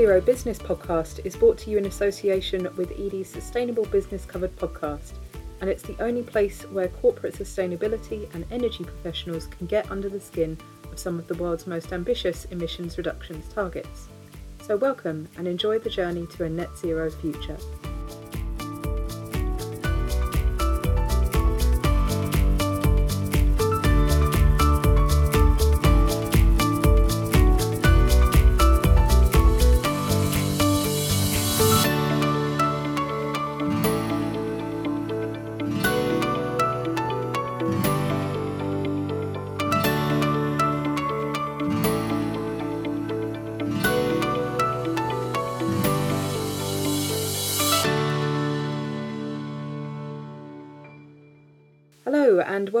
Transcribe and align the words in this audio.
Zero 0.00 0.18
Business 0.18 0.58
Podcast 0.58 1.26
is 1.26 1.36
brought 1.36 1.58
to 1.58 1.70
you 1.70 1.76
in 1.76 1.84
association 1.84 2.66
with 2.74 2.90
Edie's 2.92 3.28
Sustainable 3.28 3.84
Business 3.84 4.24
Covered 4.24 4.56
podcast, 4.56 5.18
and 5.60 5.68
it's 5.68 5.82
the 5.82 6.02
only 6.02 6.22
place 6.22 6.62
where 6.62 6.88
corporate 6.88 7.34
sustainability 7.34 8.34
and 8.34 8.46
energy 8.50 8.82
professionals 8.82 9.46
can 9.48 9.66
get 9.66 9.90
under 9.90 10.08
the 10.08 10.18
skin 10.18 10.56
of 10.90 10.98
some 10.98 11.18
of 11.18 11.28
the 11.28 11.34
world's 11.34 11.66
most 11.66 11.92
ambitious 11.92 12.46
emissions 12.46 12.96
reductions 12.96 13.52
targets. 13.52 14.08
So, 14.62 14.74
welcome 14.74 15.28
and 15.36 15.46
enjoy 15.46 15.80
the 15.80 15.90
journey 15.90 16.26
to 16.28 16.44
a 16.44 16.48
net 16.48 16.78
zero 16.78 17.10
future. 17.10 17.58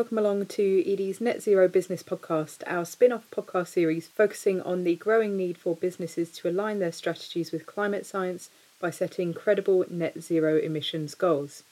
Welcome 0.00 0.16
along 0.16 0.46
to 0.46 0.82
Edie's 0.90 1.20
Net 1.20 1.42
Zero 1.42 1.68
Business 1.68 2.02
Podcast, 2.02 2.62
our 2.66 2.86
spin 2.86 3.12
off 3.12 3.30
podcast 3.30 3.68
series 3.68 4.08
focusing 4.08 4.62
on 4.62 4.82
the 4.82 4.96
growing 4.96 5.36
need 5.36 5.58
for 5.58 5.76
businesses 5.76 6.30
to 6.30 6.48
align 6.48 6.78
their 6.78 6.90
strategies 6.90 7.52
with 7.52 7.66
climate 7.66 8.06
science 8.06 8.48
by 8.80 8.88
setting 8.88 9.34
credible 9.34 9.84
net 9.90 10.22
zero 10.22 10.56
emissions 10.56 11.14
goals. 11.14 11.64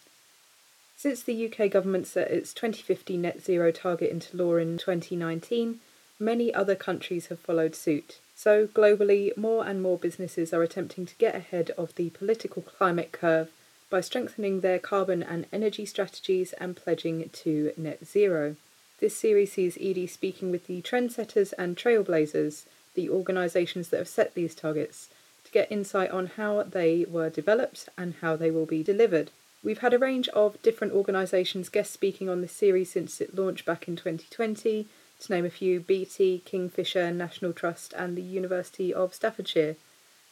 Since 0.94 1.22
the 1.22 1.50
UK 1.50 1.70
government 1.70 2.06
set 2.06 2.30
its 2.30 2.53
2050 2.53 3.16
net 3.16 3.42
zero 3.42 3.72
target 3.72 4.11
into 4.11 4.36
law 4.36 4.56
in 4.56 4.77
2019, 4.77 5.81
many 6.20 6.53
other 6.53 6.75
countries 6.75 7.28
have 7.28 7.38
followed 7.38 7.75
suit. 7.75 8.19
So, 8.36 8.66
globally, 8.66 9.34
more 9.38 9.66
and 9.66 9.81
more 9.81 9.97
businesses 9.97 10.53
are 10.53 10.62
attempting 10.62 11.06
to 11.06 11.14
get 11.14 11.34
ahead 11.34 11.70
of 11.78 11.94
the 11.94 12.10
political 12.10 12.60
climate 12.60 13.10
curve 13.10 13.50
by 13.91 14.00
strengthening 14.00 14.61
their 14.61 14.78
carbon 14.78 15.22
and 15.22 15.47
energy 15.53 15.86
strategies 15.86 16.53
and 16.55 16.77
pledging 16.77 17.28
to 17.31 17.72
net 17.77 18.06
zero. 18.06 18.56
This 19.00 19.17
series 19.17 19.53
sees 19.53 19.77
Edie 19.77 20.06
speaking 20.06 20.50
with 20.50 20.67
the 20.67 20.83
trendsetters 20.83 21.55
and 21.56 21.77
trailblazers, 21.77 22.64
the 22.94 23.09
organisations 23.09 23.89
that 23.89 23.98
have 23.98 24.09
set 24.09 24.34
these 24.34 24.55
targets, 24.55 25.09
to 25.44 25.53
get 25.53 25.70
insight 25.70 26.11
on 26.11 26.27
how 26.36 26.62
they 26.64 27.06
were 27.09 27.31
developed 27.31 27.89
and 27.97 28.14
how 28.20 28.36
they 28.36 28.50
will 28.50 28.66
be 28.66 28.83
delivered. 28.83 29.31
We've 29.62 29.78
had 29.78 29.94
a 29.94 29.98
range 29.98 30.28
of 30.28 30.61
different 30.62 30.92
organisations 30.92 31.69
guest 31.69 31.92
speaking 31.92 32.28
on 32.28 32.41
this 32.41 32.53
series 32.53 32.91
since 32.91 33.20
it 33.20 33.34
launched 33.34 33.64
back 33.64 33.89
in 33.89 33.97
2020, 33.97 34.86
to 35.20 35.33
name 35.33 35.44
a 35.44 35.50
few 35.50 35.81
BT, 35.81 36.42
Kingfisher, 36.44 37.11
National 37.11 37.53
Trust, 37.53 37.92
and 37.94 38.16
the 38.16 38.22
University 38.22 38.94
of 38.94 39.14
Staffordshire. 39.14 39.77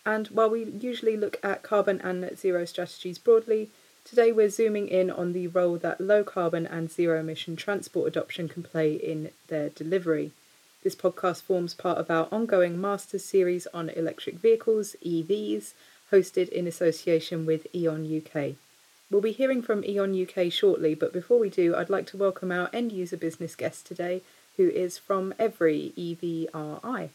And 0.07 0.29
while 0.29 0.49
we 0.49 0.62
usually 0.62 1.17
look 1.17 1.41
at 1.43 1.65
carbon 1.65 2.01
and 2.01 2.21
net 2.21 2.39
zero 2.39 2.65
strategies 2.65 3.19
broadly, 3.19 3.71
today 4.05 4.31
we're 4.31 4.49
zooming 4.49 4.87
in 4.87 5.11
on 5.11 5.33
the 5.33 5.49
role 5.49 5.79
that 5.79 6.01
low 6.01 6.23
carbon 6.23 6.65
and 6.65 6.89
zero 6.89 7.19
emission 7.19 7.57
transport 7.57 8.07
adoption 8.07 8.49
can 8.49 8.62
play 8.62 8.95
in 8.95 9.33
their 9.49 9.69
delivery. 9.69 10.31
This 10.84 10.95
podcast 10.95 11.43
forms 11.43 11.75
part 11.75 11.99
of 11.99 12.09
our 12.09 12.29
ongoing 12.31 12.81
Masters 12.81 13.25
series 13.25 13.67
on 13.75 13.91
electric 13.91 14.37
vehicles, 14.37 14.94
EVs, 15.05 15.72
hosted 16.12 16.50
in 16.50 16.69
association 16.69 17.44
with 17.44 17.67
E.ON 17.75 18.06
UK. 18.06 18.55
We'll 19.11 19.21
be 19.21 19.33
hearing 19.33 19.61
from 19.61 19.84
E.ON 19.84 20.15
UK 20.23 20.53
shortly, 20.53 20.94
but 20.94 21.12
before 21.12 21.41
we 21.41 21.50
do, 21.50 21.75
I'd 21.75 21.91
like 21.91 22.06
to 22.09 22.17
welcome 22.17 22.53
our 22.53 22.71
end 22.73 22.93
user 22.93 23.17
business 23.17 23.56
guest 23.56 23.87
today, 23.87 24.23
who 24.56 24.69
is 24.69 24.99
from 24.99 25.34
Every 25.37 25.93
EVRI. 25.97 27.09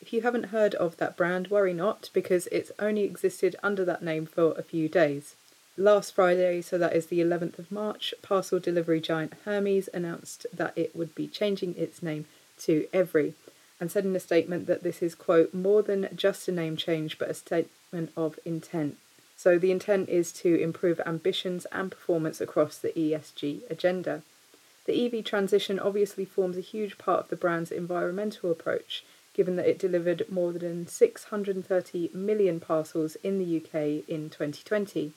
If 0.00 0.14
you 0.14 0.22
haven't 0.22 0.44
heard 0.44 0.74
of 0.76 0.96
that 0.96 1.16
brand, 1.16 1.48
worry 1.48 1.74
not, 1.74 2.08
because 2.14 2.48
it's 2.50 2.72
only 2.78 3.02
existed 3.04 3.54
under 3.62 3.84
that 3.84 4.02
name 4.02 4.24
for 4.24 4.52
a 4.52 4.62
few 4.62 4.88
days. 4.88 5.36
Last 5.76 6.14
Friday, 6.14 6.62
so 6.62 6.78
that 6.78 6.96
is 6.96 7.06
the 7.06 7.20
11th 7.20 7.58
of 7.58 7.70
March, 7.70 8.14
parcel 8.22 8.58
delivery 8.58 9.00
giant 9.00 9.34
Hermes 9.44 9.88
announced 9.92 10.46
that 10.52 10.72
it 10.76 10.96
would 10.96 11.14
be 11.14 11.28
changing 11.28 11.76
its 11.76 12.02
name 12.02 12.24
to 12.60 12.88
Evri 12.92 13.34
and 13.78 13.90
said 13.90 14.04
in 14.04 14.16
a 14.16 14.20
statement 14.20 14.66
that 14.66 14.82
this 14.82 15.02
is, 15.02 15.14
quote, 15.14 15.54
more 15.54 15.82
than 15.82 16.08
just 16.14 16.48
a 16.48 16.52
name 16.52 16.76
change 16.76 17.18
but 17.18 17.30
a 17.30 17.34
statement 17.34 18.10
of 18.16 18.38
intent. 18.44 18.96
So 19.36 19.58
the 19.58 19.70
intent 19.70 20.08
is 20.08 20.32
to 20.32 20.54
improve 20.60 21.00
ambitions 21.06 21.66
and 21.72 21.90
performance 21.90 22.40
across 22.40 22.76
the 22.76 22.90
ESG 22.90 23.70
agenda. 23.70 24.22
The 24.86 25.06
EV 25.06 25.24
transition 25.24 25.78
obviously 25.78 26.24
forms 26.24 26.56
a 26.56 26.62
huge 26.62 26.98
part 26.98 27.20
of 27.20 27.28
the 27.28 27.36
brand's 27.36 27.70
environmental 27.70 28.50
approach 28.50 29.04
given 29.34 29.56
that 29.56 29.68
it 29.68 29.78
delivered 29.78 30.30
more 30.30 30.52
than 30.52 30.86
630 30.86 32.10
million 32.12 32.60
parcels 32.60 33.16
in 33.16 33.38
the 33.38 33.56
UK 33.56 34.08
in 34.08 34.28
2020. 34.30 35.12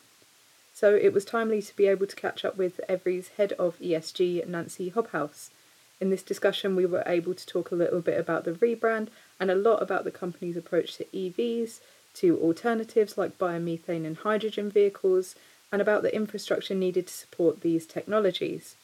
So 0.73 0.95
it 0.95 1.13
was 1.13 1.25
timely 1.25 1.61
to 1.61 1.75
be 1.75 1.87
able 1.87 2.07
to 2.07 2.15
catch 2.15 2.43
up 2.43 2.57
with 2.57 2.81
Evri's 2.89 3.29
head 3.37 3.53
of 3.53 3.77
ESG, 3.79 4.47
Nancy 4.47 4.91
Hobhouse. 4.91 5.49
In 6.01 6.09
this 6.09 6.23
discussion, 6.23 6.75
we 6.75 6.85
were 6.85 7.03
able 7.05 7.33
to 7.33 7.45
talk 7.45 7.71
a 7.71 7.75
little 7.75 8.01
bit 8.01 8.19
about 8.19 8.43
the 8.43 8.53
rebrand 8.53 9.09
and 9.39 9.51
a 9.51 9.55
lot 9.55 9.81
about 9.81 10.03
the 10.03 10.11
company's 10.11 10.57
approach 10.57 10.97
to 10.97 11.05
EVs, 11.05 11.79
to 12.15 12.39
alternatives 12.39 13.17
like 13.17 13.37
biomethane 13.37 14.05
and 14.05 14.17
hydrogen 14.17 14.69
vehicles, 14.69 15.35
and 15.71 15.81
about 15.81 16.01
the 16.01 16.13
infrastructure 16.13 16.75
needed 16.75 17.07
to 17.07 17.13
support 17.13 17.61
these 17.61 17.85
technologies. 17.85 18.75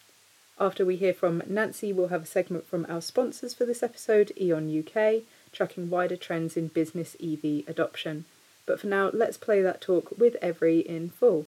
After 0.61 0.85
we 0.85 0.97
hear 0.97 1.13
from 1.13 1.41
Nancy, 1.47 1.93
we'll 1.93 2.09
have 2.09 2.23
a 2.23 2.25
segment 2.25 2.67
from 2.67 2.85
our 2.89 2.99
sponsors 3.01 3.53
for 3.53 3.63
this 3.63 3.81
episode, 3.81 4.33
E.ON 4.37 4.67
UK, 4.77 5.23
tracking 5.53 5.89
wider 5.89 6.17
trends 6.17 6.57
in 6.57 6.67
business 6.67 7.15
EV 7.23 7.63
adoption. 7.65 8.25
But 8.65 8.81
for 8.81 8.87
now, 8.87 9.09
let's 9.13 9.37
play 9.37 9.61
that 9.61 9.79
talk 9.79 10.17
with 10.17 10.35
Evri 10.41 10.85
in 10.85 11.11
full. 11.11 11.45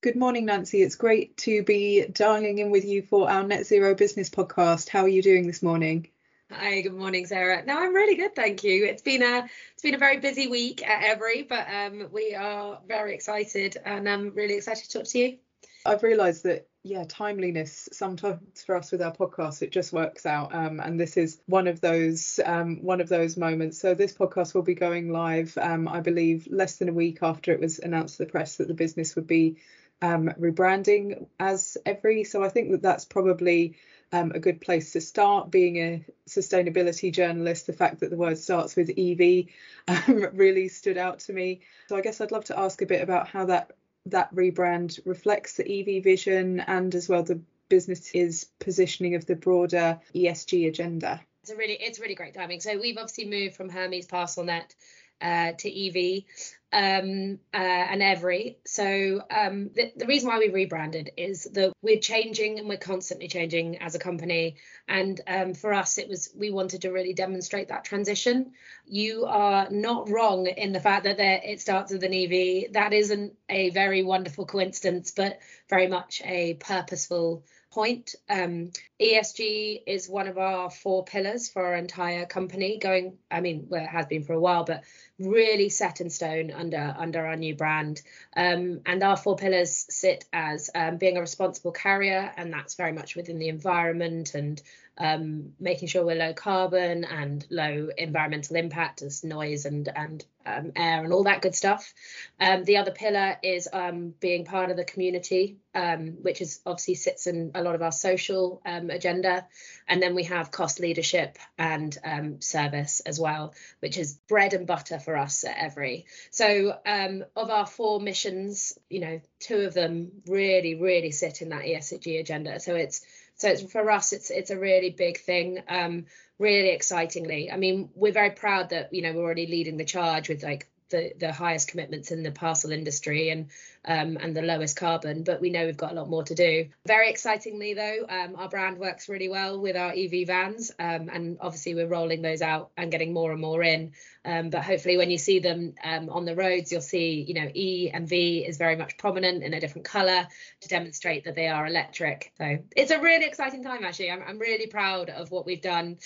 Good 0.00 0.16
morning, 0.16 0.46
Nancy. 0.46 0.82
It's 0.82 0.96
great 0.96 1.36
to 1.38 1.62
be 1.62 2.06
dialing 2.06 2.58
in 2.58 2.70
with 2.70 2.84
you 2.84 3.02
for 3.02 3.30
our 3.30 3.44
Net 3.44 3.66
Zero 3.66 3.94
Business 3.94 4.28
podcast. 4.28 4.88
How 4.88 5.02
are 5.02 5.08
you 5.08 5.22
doing 5.22 5.46
this 5.46 5.62
morning? 5.62 6.08
Hi, 6.50 6.80
good 6.80 6.94
morning, 6.94 7.24
Sarah. 7.26 7.64
No, 7.64 7.78
I'm 7.78 7.94
really 7.94 8.16
good, 8.16 8.34
thank 8.34 8.64
you. 8.64 8.84
It's 8.84 9.02
been 9.02 9.22
a 9.22 9.48
it's 9.74 9.82
been 9.82 9.94
a 9.94 9.98
very 9.98 10.18
busy 10.18 10.48
week 10.48 10.84
at 10.84 11.16
Evri, 11.16 11.48
but 11.48 11.68
um, 11.72 12.08
we 12.10 12.34
are 12.34 12.80
very 12.88 13.14
excited 13.14 13.76
and 13.84 14.08
I'm 14.08 14.30
really 14.30 14.54
excited 14.54 14.90
to 14.90 14.98
talk 14.98 15.06
to 15.08 15.18
you. 15.18 15.38
I've 15.86 16.02
realised 16.02 16.44
that 16.44 16.66
yeah 16.88 17.04
timeliness 17.06 17.88
sometimes 17.92 18.62
for 18.64 18.74
us 18.74 18.90
with 18.90 19.02
our 19.02 19.12
podcast 19.14 19.60
it 19.62 19.70
just 19.70 19.92
works 19.92 20.24
out. 20.24 20.54
Um, 20.54 20.80
and 20.80 20.98
this 20.98 21.16
is 21.16 21.40
one 21.46 21.68
of 21.68 21.80
those 21.80 22.40
um, 22.44 22.82
one 22.82 23.00
of 23.00 23.08
those 23.08 23.36
moments. 23.36 23.78
So 23.78 23.94
this 23.94 24.14
podcast 24.14 24.54
will 24.54 24.62
be 24.62 24.74
going 24.74 25.12
live 25.12 25.56
um, 25.60 25.86
i 25.86 26.00
believe 26.00 26.48
less 26.50 26.76
than 26.76 26.88
a 26.88 26.92
week 26.92 27.18
after 27.22 27.52
it 27.52 27.60
was 27.60 27.78
announced 27.78 28.16
to 28.16 28.24
the 28.24 28.30
press 28.30 28.56
that 28.56 28.68
the 28.68 28.74
business 28.74 29.14
would 29.16 29.26
be 29.26 29.58
um, 30.00 30.30
rebranding 30.40 31.26
as 31.38 31.76
Evri 31.84 32.26
so 32.26 32.42
i 32.42 32.48
think 32.48 32.70
that 32.70 32.82
that's 32.82 33.04
probably 33.04 33.76
um, 34.10 34.32
a 34.34 34.38
good 34.38 34.60
place 34.60 34.92
to 34.92 35.02
start 35.02 35.50
being 35.50 35.76
a 35.76 36.04
sustainability 36.26 37.12
journalist. 37.12 37.66
The 37.66 37.74
fact 37.74 38.00
that 38.00 38.08
the 38.08 38.16
word 38.16 38.38
starts 38.38 38.74
with 38.74 38.90
ev 38.96 39.44
um, 39.88 40.26
really 40.32 40.68
stood 40.68 40.96
out 40.96 41.18
to 41.20 41.34
me. 41.34 41.60
So 41.88 41.96
i 41.96 42.00
guess 42.00 42.20
i'd 42.20 42.32
love 42.32 42.46
to 42.46 42.58
ask 42.58 42.80
a 42.80 42.86
bit 42.86 43.02
about 43.02 43.28
how 43.28 43.44
that 43.46 43.72
that 44.10 44.34
rebrand 44.34 44.98
reflects 45.04 45.54
the 45.54 45.96
EV 45.98 46.02
vision 46.02 46.60
and 46.60 46.94
as 46.94 47.08
well 47.08 47.22
the 47.22 47.40
business's 47.68 48.46
positioning 48.58 49.14
of 49.14 49.26
the 49.26 49.36
broader 49.36 50.00
ESG 50.14 50.68
agenda. 50.68 51.20
It's 51.42 51.50
a 51.50 51.56
really 51.56 51.74
it's 51.74 52.00
really 52.00 52.14
great 52.14 52.34
timing. 52.34 52.60
So 52.60 52.78
we've 52.78 52.96
obviously 52.96 53.26
moved 53.26 53.56
from 53.56 53.68
Hermes 53.68 54.06
ParcelNet 54.06 54.74
uh, 55.20 55.52
to 55.52 55.86
EV 55.86 56.24
um, 56.72 57.38
uh, 57.54 57.56
and 57.56 58.02
Evri. 58.02 58.56
So 58.66 59.22
um, 59.30 59.70
the, 59.74 59.92
the 59.96 60.06
reason 60.06 60.28
why 60.28 60.38
we 60.38 60.50
rebranded 60.50 61.10
is 61.16 61.44
that 61.54 61.72
we're 61.82 62.00
changing 62.00 62.58
and 62.58 62.68
we're 62.68 62.76
constantly 62.76 63.28
changing 63.28 63.78
as 63.78 63.94
a 63.94 63.98
company. 63.98 64.56
And 64.86 65.20
um, 65.26 65.54
for 65.54 65.72
us, 65.72 65.98
it 65.98 66.08
was 66.08 66.30
we 66.36 66.50
wanted 66.50 66.82
to 66.82 66.90
really 66.90 67.14
demonstrate 67.14 67.68
that 67.68 67.84
transition. 67.84 68.52
You 68.86 69.24
are 69.26 69.68
not 69.70 70.10
wrong 70.10 70.46
in 70.46 70.72
the 70.72 70.80
fact 70.80 71.04
that 71.04 71.16
there, 71.16 71.40
it 71.42 71.60
starts 71.60 71.92
with 71.92 72.04
an 72.04 72.12
EV. 72.12 72.72
That 72.72 72.92
isn't 72.92 73.34
a 73.48 73.70
very 73.70 74.02
wonderful 74.02 74.44
coincidence, 74.44 75.10
but 75.10 75.38
very 75.70 75.88
much 75.88 76.20
a 76.24 76.54
purposeful 76.54 77.44
point. 77.78 78.16
Um, 78.28 78.72
ESG 79.00 79.82
is 79.86 80.08
one 80.08 80.26
of 80.26 80.36
our 80.36 80.68
four 80.68 81.04
pillars 81.04 81.48
for 81.48 81.64
our 81.64 81.76
entire 81.76 82.26
company. 82.26 82.76
Going, 82.78 83.18
I 83.30 83.40
mean, 83.40 83.66
well, 83.68 83.84
it 83.84 83.88
has 83.88 84.06
been 84.06 84.24
for 84.24 84.32
a 84.32 84.40
while, 84.40 84.64
but 84.64 84.82
really 85.20 85.68
set 85.68 86.00
in 86.00 86.10
stone 86.10 86.50
under 86.50 86.92
under 86.98 87.24
our 87.24 87.36
new 87.36 87.54
brand. 87.54 88.02
Um, 88.36 88.80
and 88.84 89.00
our 89.04 89.16
four 89.16 89.36
pillars 89.36 89.86
sit 89.90 90.24
as 90.32 90.70
um, 90.74 90.96
being 90.96 91.18
a 91.18 91.20
responsible 91.20 91.70
carrier, 91.70 92.32
and 92.36 92.52
that's 92.52 92.74
very 92.74 92.92
much 92.92 93.14
within 93.14 93.38
the 93.38 93.48
environment 93.48 94.34
and 94.34 94.60
um, 94.98 95.52
making 95.60 95.88
sure 95.88 96.04
we're 96.04 96.16
low 96.16 96.32
carbon 96.32 97.04
and 97.04 97.46
low 97.50 97.88
environmental 97.96 98.56
impact 98.56 99.02
as 99.02 99.22
noise 99.24 99.64
and 99.64 99.88
and 99.94 100.24
um, 100.44 100.72
air, 100.76 101.04
and 101.04 101.12
all 101.12 101.24
that 101.24 101.42
good 101.42 101.54
stuff. 101.54 101.92
Um, 102.40 102.64
the 102.64 102.78
other 102.78 102.90
pillar 102.90 103.36
is 103.42 103.68
um, 103.72 104.14
being 104.18 104.44
part 104.44 104.70
of 104.70 104.76
the 104.76 104.84
community, 104.84 105.58
um, 105.74 106.16
which 106.22 106.40
is 106.40 106.60
obviously 106.64 106.94
sits 106.94 107.26
in 107.26 107.50
a 107.54 107.62
lot 107.62 107.74
of 107.74 107.82
our 107.82 107.92
social 107.92 108.62
um, 108.64 108.88
agenda. 108.88 109.46
And 109.86 110.02
then 110.02 110.14
we 110.14 110.24
have 110.24 110.50
cost 110.50 110.80
leadership 110.80 111.38
and 111.58 111.96
service 112.40 113.00
as 113.00 113.20
well, 113.20 113.54
which 113.80 113.98
is 113.98 114.18
bread 114.28 114.54
and 114.54 114.66
butter 114.66 114.98
for 114.98 115.16
us 115.16 115.44
at 115.44 115.56
Evri. 115.56 116.04
So 116.30 116.78
of 116.86 117.50
our 117.50 117.66
four 117.66 118.00
missions, 118.00 118.78
you 118.88 119.00
know, 119.00 119.20
two 119.40 119.60
of 119.60 119.74
them 119.74 120.10
really, 120.26 120.74
really 120.74 121.10
sit 121.10 121.42
in 121.42 121.50
that 121.50 121.64
ESG 121.64 122.20
agenda. 122.20 122.58
So 122.60 122.74
it's 122.74 123.02
so 123.38 123.48
it's 123.48 123.62
for 123.62 123.90
us, 123.90 124.12
it's 124.12 124.30
it's 124.30 124.50
a 124.50 124.58
really 124.58 124.90
big 124.90 125.18
thing. 125.18 125.62
Um, 125.68 126.06
really 126.38 126.70
excitingly, 126.70 127.50
I 127.50 127.56
mean, 127.56 127.90
we're 127.94 128.12
very 128.12 128.30
proud 128.30 128.70
that 128.70 128.92
you 128.92 129.02
know 129.02 129.12
we're 129.12 129.22
already 129.22 129.46
leading 129.46 129.76
the 129.76 129.84
charge 129.84 130.28
with 130.28 130.42
like 130.42 130.68
the 130.90 131.12
the 131.18 131.32
highest 131.32 131.68
commitments 131.68 132.10
in 132.10 132.22
the 132.22 132.30
parcel 132.30 132.72
industry 132.72 133.30
and 133.30 133.48
um, 133.84 134.18
and 134.20 134.36
the 134.36 134.42
lowest 134.42 134.76
carbon, 134.76 135.22
but 135.22 135.40
we 135.40 135.50
know 135.50 135.64
we've 135.64 135.76
got 135.76 135.92
a 135.92 135.94
lot 135.94 136.10
more 136.10 136.24
to 136.24 136.34
do. 136.34 136.68
Very 136.86 137.08
excitingly, 137.08 137.74
though, 137.74 138.04
um, 138.08 138.36
our 138.36 138.48
brand 138.48 138.78
works 138.78 139.08
really 139.08 139.28
well 139.28 139.60
with 139.60 139.76
our 139.76 139.92
EV 139.96 140.26
vans, 140.26 140.70
um, 140.78 141.08
and 141.10 141.38
obviously 141.40 141.74
we're 141.74 141.86
rolling 141.86 142.20
those 142.20 142.42
out 142.42 142.70
and 142.76 142.90
getting 142.90 143.12
more 143.12 143.32
and 143.32 143.40
more 143.40 143.62
in. 143.62 143.92
Um, 144.24 144.50
but 144.50 144.62
hopefully, 144.62 144.98
when 144.98 145.10
you 145.10 145.16
see 145.16 145.38
them 145.38 145.74
um, 145.82 146.10
on 146.10 146.26
the 146.26 146.36
roads, 146.36 146.70
you'll 146.70 146.80
see, 146.82 147.24
you 147.26 147.34
know, 147.34 147.50
E 147.54 147.90
and 147.92 148.06
V 148.06 148.44
is 148.46 148.58
very 148.58 148.76
much 148.76 148.98
prominent 148.98 149.42
in 149.42 149.54
a 149.54 149.60
different 149.60 149.86
colour 149.86 150.26
to 150.60 150.68
demonstrate 150.68 151.24
that 151.24 151.34
they 151.34 151.48
are 151.48 151.66
electric. 151.66 152.32
So 152.36 152.58
it's 152.76 152.90
a 152.90 153.00
really 153.00 153.24
exciting 153.24 153.62
time, 153.62 153.84
actually. 153.84 154.10
I'm, 154.10 154.22
I'm 154.26 154.38
really 154.38 154.66
proud 154.66 155.08
of 155.08 155.30
what 155.30 155.46
we've 155.46 155.62
done, 155.62 155.98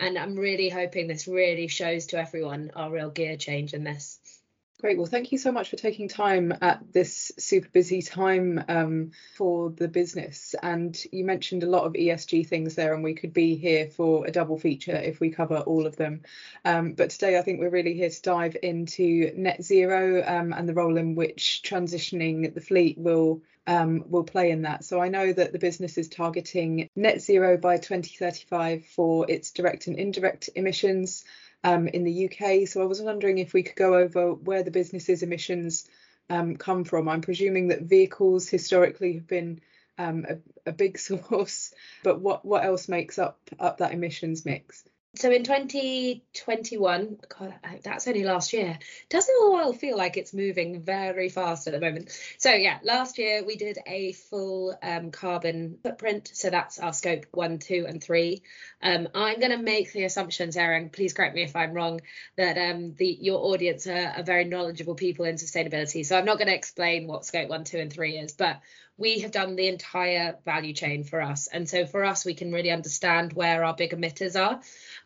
and 0.00 0.18
I'm 0.18 0.36
really 0.36 0.70
hoping 0.70 1.06
this 1.06 1.28
really 1.28 1.68
shows 1.68 2.06
to 2.06 2.18
everyone 2.18 2.72
our 2.74 2.90
real 2.90 3.10
gear 3.10 3.36
change 3.36 3.74
in 3.74 3.84
this. 3.84 4.18
Great. 4.80 4.96
Well, 4.96 5.06
thank 5.06 5.32
you 5.32 5.38
so 5.38 5.50
much 5.50 5.70
for 5.70 5.76
taking 5.76 6.06
time 6.06 6.54
at 6.62 6.92
this 6.92 7.32
super 7.36 7.68
busy 7.68 8.00
time 8.00 8.62
um, 8.68 9.10
for 9.34 9.70
the 9.70 9.88
business. 9.88 10.54
And 10.62 10.96
you 11.10 11.24
mentioned 11.24 11.64
a 11.64 11.68
lot 11.68 11.82
of 11.82 11.94
ESG 11.94 12.46
things 12.46 12.76
there, 12.76 12.94
and 12.94 13.02
we 13.02 13.14
could 13.14 13.32
be 13.32 13.56
here 13.56 13.88
for 13.88 14.24
a 14.24 14.30
double 14.30 14.56
feature 14.56 14.94
if 14.94 15.18
we 15.18 15.30
cover 15.30 15.56
all 15.56 15.84
of 15.84 15.96
them. 15.96 16.22
Um, 16.64 16.92
but 16.92 17.10
today, 17.10 17.36
I 17.36 17.42
think 17.42 17.58
we're 17.58 17.70
really 17.70 17.94
here 17.94 18.08
to 18.08 18.22
dive 18.22 18.56
into 18.62 19.32
net 19.36 19.64
zero 19.64 20.22
um, 20.24 20.52
and 20.52 20.68
the 20.68 20.74
role 20.74 20.96
in 20.96 21.16
which 21.16 21.62
transitioning 21.64 22.54
the 22.54 22.60
fleet 22.60 22.98
will 22.98 23.42
um, 23.66 24.04
will 24.08 24.24
play 24.24 24.52
in 24.52 24.62
that. 24.62 24.84
So 24.84 25.00
I 25.00 25.08
know 25.08 25.32
that 25.32 25.52
the 25.52 25.58
business 25.58 25.98
is 25.98 26.08
targeting 26.08 26.88
net 26.94 27.20
zero 27.20 27.56
by 27.58 27.78
2035 27.78 28.86
for 28.86 29.28
its 29.28 29.50
direct 29.50 29.88
and 29.88 29.98
indirect 29.98 30.50
emissions 30.54 31.24
um, 31.64 31.88
in 31.88 32.04
the 32.04 32.26
UK. 32.26 32.68
So 32.68 32.82
I 32.82 32.86
was 32.86 33.02
wondering 33.02 33.38
if 33.38 33.52
we 33.52 33.62
could 33.62 33.76
go 33.76 33.96
over 33.96 34.32
where 34.32 34.62
the 34.62 34.70
business's 34.70 35.22
emissions 35.22 35.88
um, 36.30 36.56
come 36.56 36.84
from. 36.84 37.08
I'm 37.08 37.20
presuming 37.20 37.68
that 37.68 37.82
vehicles 37.82 38.48
historically 38.48 39.14
have 39.14 39.26
been 39.26 39.60
um, 39.98 40.26
a, 40.28 40.70
a, 40.70 40.72
big 40.72 40.98
source, 41.08 41.74
but 42.04 42.20
what 42.20 42.44
what 42.44 42.64
else 42.64 42.88
makes 42.88 43.18
up 43.18 43.38
up 43.58 43.78
that 43.78 43.92
emissions 43.92 44.44
mix? 44.44 44.84
So 45.18 45.32
in 45.32 45.42
2021 45.42 47.18
God, 47.28 47.54
that's 47.82 48.06
only 48.06 48.22
last 48.22 48.52
year. 48.52 48.78
Doesn't 49.08 49.34
all 49.42 49.72
feel 49.72 49.96
like 49.96 50.16
it's 50.16 50.32
moving 50.32 50.82
very 50.82 51.28
fast 51.28 51.66
at 51.66 51.72
the 51.72 51.80
moment? 51.80 52.16
So 52.38 52.52
yeah 52.52 52.78
last 52.84 53.18
year 53.18 53.44
we 53.44 53.56
did 53.56 53.78
a 53.86 54.12
full 54.12 54.78
um, 54.80 55.10
carbon 55.10 55.78
footprint. 55.82 56.30
So 56.32 56.50
that's 56.50 56.78
our 56.78 56.92
scope 56.92 57.26
one 57.32 57.58
two 57.58 57.86
and 57.88 58.02
three. 58.02 58.42
Um, 58.80 59.08
i'm 59.14 59.40
going 59.40 59.50
to 59.50 59.58
make 59.58 59.92
the 59.92 60.04
assumptions 60.04 60.56
Erin. 60.56 60.90
Please 60.90 61.12
correct 61.12 61.34
me 61.34 61.42
if 61.42 61.56
i'm 61.56 61.72
wrong 61.72 62.00
that 62.36 62.56
um, 62.56 62.94
the 62.94 63.18
your 63.20 63.40
audience 63.52 63.88
are, 63.88 64.14
are 64.16 64.22
very 64.22 64.44
knowledgeable 64.44 64.94
people 64.94 65.24
in 65.24 65.34
sustainability. 65.34 66.06
So 66.06 66.16
i'm 66.16 66.24
not 66.24 66.38
going 66.38 66.48
to 66.48 66.54
explain 66.54 67.08
what 67.08 67.26
scope 67.26 67.48
one 67.48 67.64
two 67.64 67.78
and 67.78 67.92
three 67.92 68.16
is 68.16 68.32
but 68.32 68.60
we 68.98 69.20
have 69.20 69.30
done 69.30 69.56
the 69.56 69.68
entire 69.68 70.36
value 70.44 70.74
chain 70.74 71.04
for 71.04 71.22
us. 71.22 71.46
And 71.46 71.68
so 71.68 71.86
for 71.86 72.04
us, 72.04 72.24
we 72.24 72.34
can 72.34 72.52
really 72.52 72.72
understand 72.72 73.32
where 73.32 73.64
our 73.64 73.74
big 73.74 73.92
emitters 73.92 74.38
are. 74.38 74.60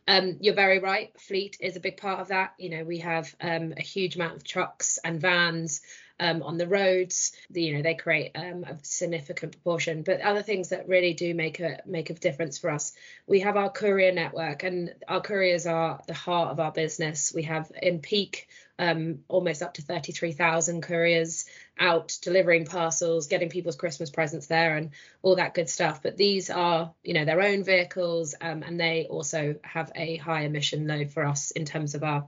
Um, 0.09 0.39
you're 0.41 0.55
very 0.55 0.79
right. 0.79 1.13
Fleet 1.21 1.59
is 1.61 1.77
a 1.77 1.81
big 1.81 1.99
part 1.99 2.19
of 2.19 2.29
that. 2.29 2.55
You 2.59 2.71
know, 2.71 2.85
we 2.85 2.99
have 2.99 3.35
um, 3.41 3.75
a 3.77 3.83
huge 3.83 4.17
amount 4.17 4.37
of 4.37 4.45
trucks 4.45 4.99
and 5.05 5.21
vans 5.21 5.83
um, 6.19 6.43
on 6.43 6.57
the 6.57 6.67
roads. 6.67 7.33
The, 7.51 7.63
you 7.63 7.77
know, 7.77 7.83
they 7.83 7.95
create 7.95 8.33
um, 8.35 8.65
a 8.65 8.79
significant 8.83 9.53
proportion. 9.53 10.03
But 10.03 10.23
other 10.23 10.43
things 10.43 10.71
that 10.71 10.89
really 10.89 11.13
do 11.13 11.35
make 11.35 11.61
a 11.61 11.81
make 11.85 12.11
a 12.11 12.15
difference 12.15 12.59
for 12.59 12.71
us, 12.71 12.93
we 13.27 13.41
have 13.41 13.57
our 13.57 13.71
courier 13.71 14.13
network, 14.13 14.63
and 14.63 14.95
our 15.07 15.21
couriers 15.21 15.67
are 15.67 16.01
the 16.07 16.15
heart 16.15 16.51
of 16.51 16.61
our 16.61 16.73
business. 16.73 17.33
We 17.35 17.43
have 17.43 17.71
in 17.81 18.01
peak 18.01 18.49
um, 18.83 19.21
almost 19.29 19.63
up 19.63 19.75
to 19.75 19.83
33,000 19.83 20.83
couriers 20.83 21.45
out 21.79 22.19
delivering 22.21 22.67
parcels, 22.67 23.29
getting 23.29 23.49
people's 23.49 23.77
Christmas 23.77 24.11
presents 24.11 24.49
there, 24.49 24.77
and 24.77 24.91
all 25.23 25.37
that 25.37 25.55
good 25.55 25.71
stuff. 25.71 26.03
But 26.03 26.17
these 26.17 26.51
are, 26.51 26.93
you 27.05 27.15
know, 27.15 27.25
their 27.25 27.41
own 27.41 27.63
vehicles, 27.63 28.35
um, 28.41 28.65
and 28.65 28.81
they 28.81 29.07
also 29.09 29.55
have 29.63 29.93
a 29.95 30.17
high 30.17 30.43
emission 30.43 30.89
load 30.89 31.13
for 31.13 31.25
us 31.25 31.53
in 31.53 31.65
terms 31.65 31.95
of 31.95 32.03
our 32.03 32.27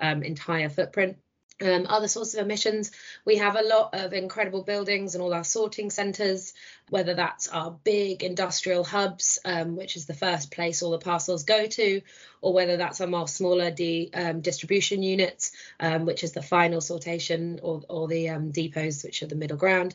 um, 0.00 0.22
entire 0.22 0.70
footprint. 0.70 1.18
Um, 1.62 1.86
other 1.88 2.08
sorts 2.08 2.34
of 2.34 2.44
emissions, 2.44 2.90
we 3.24 3.36
have 3.36 3.56
a 3.56 3.62
lot 3.62 3.94
of 3.94 4.12
incredible 4.12 4.64
buildings 4.64 5.14
and 5.14 5.22
all 5.22 5.32
our 5.32 5.44
sorting 5.44 5.90
centres, 5.90 6.54
whether 6.90 7.14
that's 7.14 7.48
our 7.48 7.70
big 7.70 8.24
industrial 8.24 8.82
hubs, 8.82 9.38
um, 9.44 9.76
which 9.76 9.96
is 9.96 10.06
the 10.06 10.14
first 10.14 10.50
place 10.50 10.82
all 10.82 10.90
the 10.90 10.98
parcels 10.98 11.44
go 11.44 11.66
to, 11.66 12.02
or 12.40 12.52
whether 12.52 12.76
that's 12.76 13.00
our 13.00 13.06
more 13.06 13.28
smaller 13.28 13.70
de, 13.70 14.10
um, 14.12 14.40
distribution 14.40 15.02
units, 15.02 15.52
um, 15.78 16.04
which 16.04 16.24
is 16.24 16.32
the 16.32 16.42
final 16.42 16.80
sortation, 16.80 17.60
or, 17.62 17.82
or 17.88 18.08
the 18.08 18.30
um, 18.30 18.50
depots, 18.50 19.04
which 19.04 19.22
are 19.22 19.28
the 19.28 19.36
middle 19.36 19.56
ground. 19.56 19.94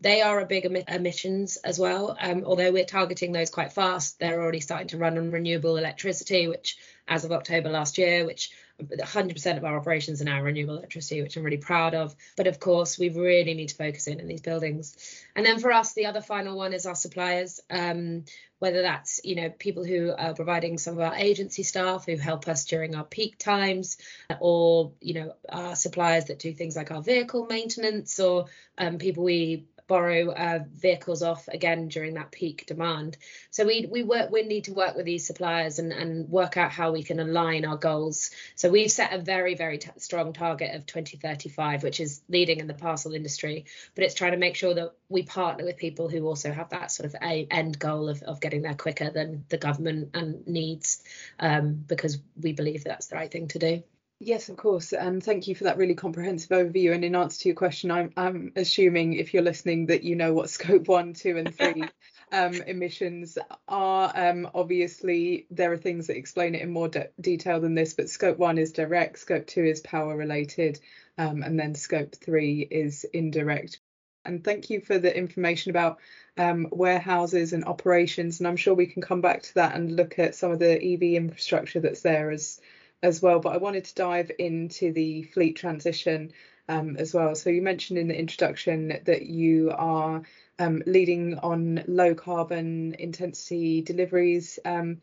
They 0.00 0.22
are 0.22 0.40
a 0.40 0.46
big 0.46 0.64
em- 0.64 0.84
emissions 0.88 1.56
as 1.56 1.78
well, 1.78 2.16
um, 2.20 2.44
although 2.44 2.70
we're 2.70 2.84
targeting 2.84 3.32
those 3.32 3.50
quite 3.50 3.72
fast. 3.72 4.20
They're 4.20 4.40
already 4.40 4.60
starting 4.60 4.88
to 4.88 4.98
run 4.98 5.18
on 5.18 5.32
renewable 5.32 5.76
electricity, 5.76 6.46
which 6.46 6.78
as 7.08 7.24
of 7.24 7.32
October 7.32 7.70
last 7.70 7.98
year, 7.98 8.24
which 8.24 8.50
100% 8.82 9.56
of 9.56 9.64
our 9.64 9.76
operations 9.76 10.22
are 10.22 10.24
now 10.24 10.40
renewable 10.40 10.76
electricity, 10.76 11.20
which 11.20 11.36
I'm 11.36 11.42
really 11.42 11.56
proud 11.56 11.94
of. 11.94 12.14
But 12.36 12.46
of 12.46 12.60
course, 12.60 12.98
we 12.98 13.08
really 13.08 13.54
need 13.54 13.70
to 13.70 13.74
focus 13.74 14.06
in 14.06 14.20
in 14.20 14.28
these 14.28 14.40
buildings. 14.40 15.24
And 15.34 15.44
then 15.44 15.58
for 15.58 15.72
us, 15.72 15.94
the 15.94 16.06
other 16.06 16.20
final 16.20 16.56
one 16.56 16.72
is 16.72 16.86
our 16.86 16.94
suppliers, 16.94 17.60
um, 17.70 18.24
whether 18.60 18.82
that's 18.82 19.20
you 19.24 19.34
know 19.34 19.50
people 19.50 19.84
who 19.84 20.12
are 20.16 20.34
providing 20.34 20.78
some 20.78 20.94
of 20.94 21.00
our 21.00 21.14
agency 21.14 21.64
staff 21.64 22.06
who 22.06 22.16
help 22.16 22.46
us 22.46 22.64
during 22.66 22.94
our 22.94 23.04
peak 23.04 23.38
times, 23.38 23.98
or 24.38 24.92
you 25.00 25.14
know 25.14 25.34
our 25.48 25.74
suppliers 25.74 26.26
that 26.26 26.38
do 26.38 26.52
things 26.52 26.76
like 26.76 26.92
our 26.92 27.02
vehicle 27.02 27.46
maintenance, 27.46 28.20
or 28.20 28.46
um, 28.78 28.98
people 28.98 29.24
we 29.24 29.66
borrow 29.88 30.30
uh, 30.30 30.60
vehicles 30.74 31.22
off 31.22 31.48
again 31.48 31.88
during 31.88 32.14
that 32.14 32.30
peak 32.30 32.66
demand. 32.66 33.16
So 33.50 33.66
we 33.66 33.88
we 33.90 34.04
work 34.04 34.30
we 34.30 34.42
need 34.42 34.64
to 34.64 34.74
work 34.74 34.94
with 34.94 35.06
these 35.06 35.26
suppliers 35.26 35.80
and 35.80 35.92
and 35.92 36.28
work 36.28 36.56
out 36.56 36.70
how 36.70 36.92
we 36.92 37.02
can 37.02 37.18
align 37.18 37.64
our 37.64 37.76
goals. 37.76 38.30
So 38.54 38.70
we've 38.70 38.92
set 38.92 39.12
a 39.12 39.18
very 39.18 39.54
very 39.56 39.78
t- 39.78 39.90
strong 39.96 40.32
target 40.32 40.76
of 40.76 40.86
2035, 40.86 41.82
which 41.82 41.98
is 41.98 42.20
leading 42.28 42.60
in 42.60 42.68
the 42.68 42.74
parcel 42.74 43.14
industry, 43.14 43.64
but 43.94 44.04
it's 44.04 44.14
trying 44.14 44.32
to 44.32 44.38
make 44.38 44.54
sure 44.54 44.74
that 44.74 44.92
we 45.08 45.22
partner 45.22 45.64
with 45.64 45.78
people 45.78 46.08
who 46.08 46.26
also 46.26 46.52
have 46.52 46.68
that 46.70 46.92
sort 46.92 47.06
of 47.06 47.16
a 47.22 47.48
end 47.50 47.78
goal 47.78 48.08
of, 48.08 48.22
of 48.22 48.40
getting 48.40 48.62
there 48.62 48.74
quicker 48.74 49.10
than 49.10 49.44
the 49.48 49.58
government 49.58 50.10
and 50.14 50.46
needs, 50.46 51.02
um, 51.40 51.82
because 51.86 52.18
we 52.40 52.52
believe 52.52 52.84
that's 52.84 53.06
the 53.06 53.16
right 53.16 53.32
thing 53.32 53.48
to 53.48 53.58
do. 53.58 53.82
Yes, 54.20 54.48
of 54.48 54.56
course. 54.56 54.92
And 54.92 55.22
thank 55.22 55.46
you 55.46 55.54
for 55.54 55.64
that 55.64 55.76
really 55.76 55.94
comprehensive 55.94 56.50
overview. 56.50 56.92
And 56.92 57.04
in 57.04 57.14
answer 57.14 57.40
to 57.40 57.48
your 57.50 57.56
question, 57.56 57.90
I'm, 57.92 58.10
I'm 58.16 58.52
assuming 58.56 59.12
if 59.12 59.32
you're 59.32 59.44
listening 59.44 59.86
that 59.86 60.02
you 60.02 60.16
know 60.16 60.32
what 60.32 60.50
scope 60.58 60.88
one, 60.88 61.12
two, 61.14 61.36
and 61.36 61.54
three 61.54 61.84
um, 62.32 62.54
emissions 62.54 63.38
are. 63.68 64.12
Um, 64.14 64.50
obviously, 64.54 65.46
there 65.50 65.72
are 65.72 65.76
things 65.76 66.08
that 66.08 66.16
explain 66.16 66.56
it 66.56 66.62
in 66.62 66.70
more 66.70 66.88
de- 66.88 67.10
detail 67.20 67.60
than 67.60 67.74
this, 67.74 67.94
but 67.94 68.10
scope 68.10 68.38
one 68.38 68.58
is 68.58 68.72
direct, 68.72 69.20
scope 69.20 69.46
two 69.46 69.64
is 69.64 69.80
power 69.80 70.16
related, 70.16 70.80
um, 71.16 71.42
and 71.44 71.58
then 71.58 71.76
scope 71.76 72.16
three 72.16 72.66
is 72.68 73.04
indirect. 73.12 73.78
And 74.24 74.42
thank 74.42 74.68
you 74.68 74.80
for 74.80 74.98
the 74.98 75.16
information 75.16 75.70
about 75.70 76.00
um, 76.36 76.66
warehouses 76.72 77.52
and 77.52 77.64
operations. 77.64 78.40
And 78.40 78.48
I'm 78.48 78.56
sure 78.56 78.74
we 78.74 78.86
can 78.86 79.00
come 79.00 79.20
back 79.20 79.42
to 79.42 79.54
that 79.54 79.76
and 79.76 79.94
look 79.94 80.18
at 80.18 80.34
some 80.34 80.50
of 80.50 80.58
the 80.58 80.74
EV 80.74 81.14
infrastructure 81.14 81.80
that's 81.80 82.02
there 82.02 82.32
as 82.32 82.60
as 83.02 83.22
well, 83.22 83.40
but 83.40 83.52
I 83.52 83.58
wanted 83.58 83.84
to 83.86 83.94
dive 83.94 84.30
into 84.38 84.92
the 84.92 85.22
fleet 85.22 85.56
transition 85.56 86.32
um, 86.68 86.96
as 86.96 87.14
well. 87.14 87.34
So 87.34 87.50
you 87.50 87.62
mentioned 87.62 87.98
in 87.98 88.08
the 88.08 88.18
introduction 88.18 89.00
that 89.04 89.22
you 89.22 89.72
are 89.74 90.22
um, 90.58 90.82
leading 90.86 91.38
on 91.38 91.84
low 91.86 92.14
carbon 92.14 92.96
intensity 92.98 93.82
deliveries 93.82 94.58
um, 94.64 94.98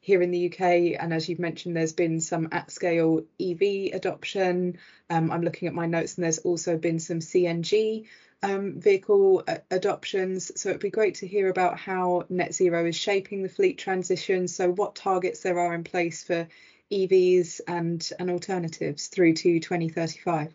here 0.00 0.22
in 0.22 0.30
the 0.30 0.46
UK. 0.46 1.00
And 1.00 1.12
as 1.12 1.28
you've 1.28 1.38
mentioned, 1.38 1.76
there's 1.76 1.92
been 1.92 2.20
some 2.20 2.48
at 2.52 2.70
scale 2.70 3.22
EV 3.40 3.94
adoption. 3.94 4.78
Um, 5.10 5.30
I'm 5.30 5.42
looking 5.42 5.68
at 5.68 5.74
my 5.74 5.86
notes, 5.86 6.16
and 6.16 6.24
there's 6.24 6.38
also 6.38 6.76
been 6.76 7.00
some 7.00 7.20
CNG 7.20 8.06
um, 8.42 8.80
vehicle 8.80 9.42
uh, 9.48 9.56
adoptions. 9.70 10.52
So 10.60 10.68
it'd 10.68 10.80
be 10.80 10.90
great 10.90 11.16
to 11.16 11.26
hear 11.26 11.48
about 11.48 11.78
how 11.78 12.24
net 12.28 12.54
zero 12.54 12.86
is 12.86 12.96
shaping 12.96 13.42
the 13.42 13.48
fleet 13.48 13.78
transition. 13.78 14.46
So 14.46 14.70
what 14.70 14.94
targets 14.94 15.40
there 15.40 15.58
are 15.58 15.74
in 15.74 15.84
place 15.84 16.22
for 16.22 16.46
EVs 16.92 17.60
and 17.66 18.10
and 18.18 18.30
alternatives 18.30 19.08
through 19.08 19.34
to 19.34 19.60
2035? 19.60 20.54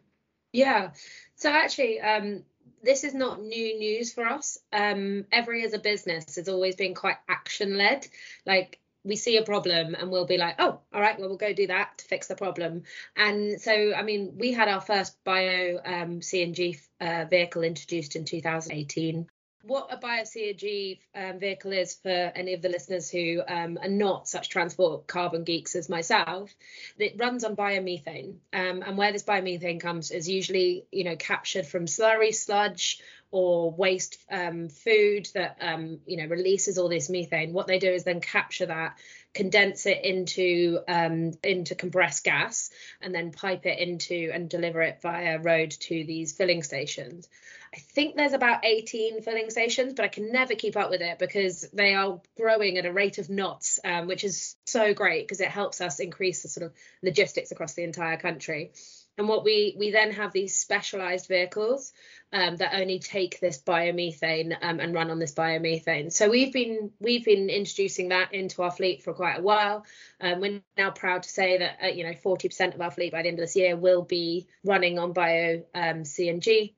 Yeah. 0.51 0.91
So 1.35 1.49
actually, 1.49 1.99
um, 1.99 2.43
this 2.83 3.03
is 3.03 3.13
not 3.13 3.41
new 3.41 3.79
news 3.79 4.13
for 4.13 4.25
us. 4.25 4.57
Um, 4.71 5.25
Evri 5.33 5.65
as 5.65 5.73
a 5.73 5.79
business 5.79 6.35
has 6.35 6.49
always 6.49 6.75
been 6.75 6.93
quite 6.93 7.17
action 7.27 7.77
led. 7.77 8.07
Like 8.45 8.79
we 9.03 9.15
see 9.15 9.37
a 9.37 9.43
problem 9.43 9.95
and 9.95 10.11
we'll 10.11 10.25
be 10.25 10.37
like, 10.37 10.55
oh, 10.59 10.79
all 10.93 11.01
right, 11.01 11.19
well, 11.19 11.29
we'll 11.29 11.37
go 11.37 11.53
do 11.53 11.67
that 11.67 11.97
to 11.97 12.05
fix 12.05 12.27
the 12.27 12.35
problem. 12.35 12.83
And 13.15 13.59
so, 13.59 13.93
I 13.93 14.03
mean, 14.03 14.35
we 14.37 14.53
had 14.53 14.69
our 14.69 14.81
first 14.81 15.21
bio 15.23 15.79
um, 15.83 16.19
CNG 16.21 16.79
uh, 17.01 17.25
vehicle 17.29 17.63
introduced 17.63 18.15
in 18.15 18.25
2018 18.25 19.27
what 19.63 19.87
a 19.91 19.97
bio-CNG 19.97 20.99
um, 21.15 21.39
vehicle 21.39 21.71
is 21.71 21.95
for 21.95 22.09
any 22.09 22.53
of 22.53 22.61
the 22.61 22.67
listeners 22.67 23.09
who 23.09 23.41
um, 23.47 23.79
are 23.81 23.89
not 23.89 24.27
such 24.27 24.49
transport 24.49 25.07
carbon 25.07 25.45
geeks 25.45 25.75
as 25.75 25.87
myself, 25.87 26.53
it 26.97 27.15
runs 27.17 27.45
on 27.45 27.55
biomethane. 27.55 28.35
Um, 28.51 28.83
and 28.85 28.97
where 28.97 29.13
this 29.13 29.23
biomethane 29.23 29.79
comes 29.79 30.11
is 30.11 30.27
usually, 30.27 30.85
you 30.91 31.05
know, 31.05 31.15
captured 31.15 31.65
from 31.65 31.85
slurry, 31.85 32.35
sludge, 32.35 32.99
or 33.31 33.71
waste 33.71 34.17
um, 34.29 34.67
food 34.67 35.29
that, 35.33 35.57
um, 35.61 35.99
you 36.05 36.17
know, 36.17 36.27
releases 36.27 36.77
all 36.77 36.89
this 36.89 37.09
methane. 37.09 37.53
What 37.53 37.65
they 37.65 37.79
do 37.79 37.89
is 37.89 38.03
then 38.03 38.19
capture 38.19 38.65
that 38.65 38.97
condense 39.33 39.87
it 39.87 40.05
into 40.05 40.79
um, 40.87 41.31
into 41.43 41.73
compressed 41.73 42.23
gas 42.23 42.69
and 43.01 43.15
then 43.15 43.31
pipe 43.31 43.65
it 43.65 43.79
into 43.79 44.29
and 44.31 44.49
deliver 44.49 44.81
it 44.81 45.01
via 45.01 45.39
road 45.39 45.71
to 45.71 46.03
these 46.03 46.33
filling 46.33 46.61
stations. 46.63 47.27
I 47.73 47.77
think 47.77 48.15
there's 48.15 48.33
about 48.33 48.63
18 48.63 49.23
filling 49.23 49.49
stations, 49.49 49.93
but 49.95 50.05
I 50.05 50.07
can 50.07 50.31
never 50.31 50.53
keep 50.53 50.77
up 50.77 50.91
with 50.91 51.01
it 51.01 51.17
because 51.17 51.67
they 51.73 51.95
are 51.95 52.21
growing 52.37 52.77
at 52.77 52.85
a 52.85 52.93
rate 52.93 53.17
of 53.17 53.31
knots, 53.31 53.79
um, 53.83 54.05
which 54.05 54.23
is 54.23 54.55
so 54.65 54.93
great 54.93 55.27
because 55.27 55.41
it 55.41 55.47
helps 55.47 55.81
us 55.81 55.99
increase 55.99 56.43
the 56.43 56.49
sort 56.49 56.67
of 56.67 56.73
logistics 57.01 57.51
across 57.51 57.73
the 57.73 57.83
entire 57.83 58.17
country. 58.17 58.73
And 59.17 59.27
what 59.27 59.43
we 59.43 59.75
we 59.77 59.91
then 59.91 60.11
have 60.11 60.33
these 60.33 60.57
specialized 60.57 61.27
vehicles 61.27 61.93
um, 62.31 62.55
that 62.57 62.73
only 62.73 62.97
take 62.97 63.39
this 63.39 63.61
biomethane 63.61 64.55
um, 64.61 64.79
and 64.79 64.93
run 64.93 65.11
on 65.11 65.19
this 65.19 65.33
biomethane. 65.33 66.11
So 66.11 66.29
we've 66.29 66.53
been 66.53 66.91
we've 66.99 67.25
been 67.25 67.49
introducing 67.49 68.09
that 68.09 68.33
into 68.33 68.63
our 68.63 68.71
fleet 68.71 69.03
for 69.03 69.13
quite 69.13 69.39
a 69.39 69.43
while. 69.43 69.85
Um, 70.19 70.41
we're 70.41 70.61
now 70.77 70.91
proud 70.91 71.23
to 71.23 71.29
say 71.29 71.59
that 71.59 71.77
uh, 71.83 71.87
you 71.87 72.03
know 72.03 72.13
40% 72.13 72.73
of 72.75 72.81
our 72.81 72.91
fleet 72.91 73.11
by 73.11 73.21
the 73.21 73.29
end 73.29 73.39
of 73.39 73.43
this 73.43 73.55
year 73.55 73.75
will 73.75 74.01
be 74.03 74.47
running 74.63 74.97
on 74.97 75.13
bio 75.13 75.63
um, 75.75 76.03
CNG, 76.03 76.73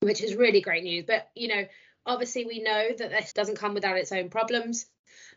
which 0.00 0.22
is 0.22 0.36
really 0.36 0.60
great 0.60 0.84
news. 0.84 1.04
But 1.06 1.28
you 1.34 1.48
know 1.48 1.64
obviously 2.08 2.46
we 2.46 2.60
know 2.62 2.88
that 2.96 3.10
this 3.10 3.32
doesn't 3.32 3.58
come 3.58 3.74
without 3.74 3.98
its 3.98 4.10
own 4.10 4.30
problems. 4.30 4.86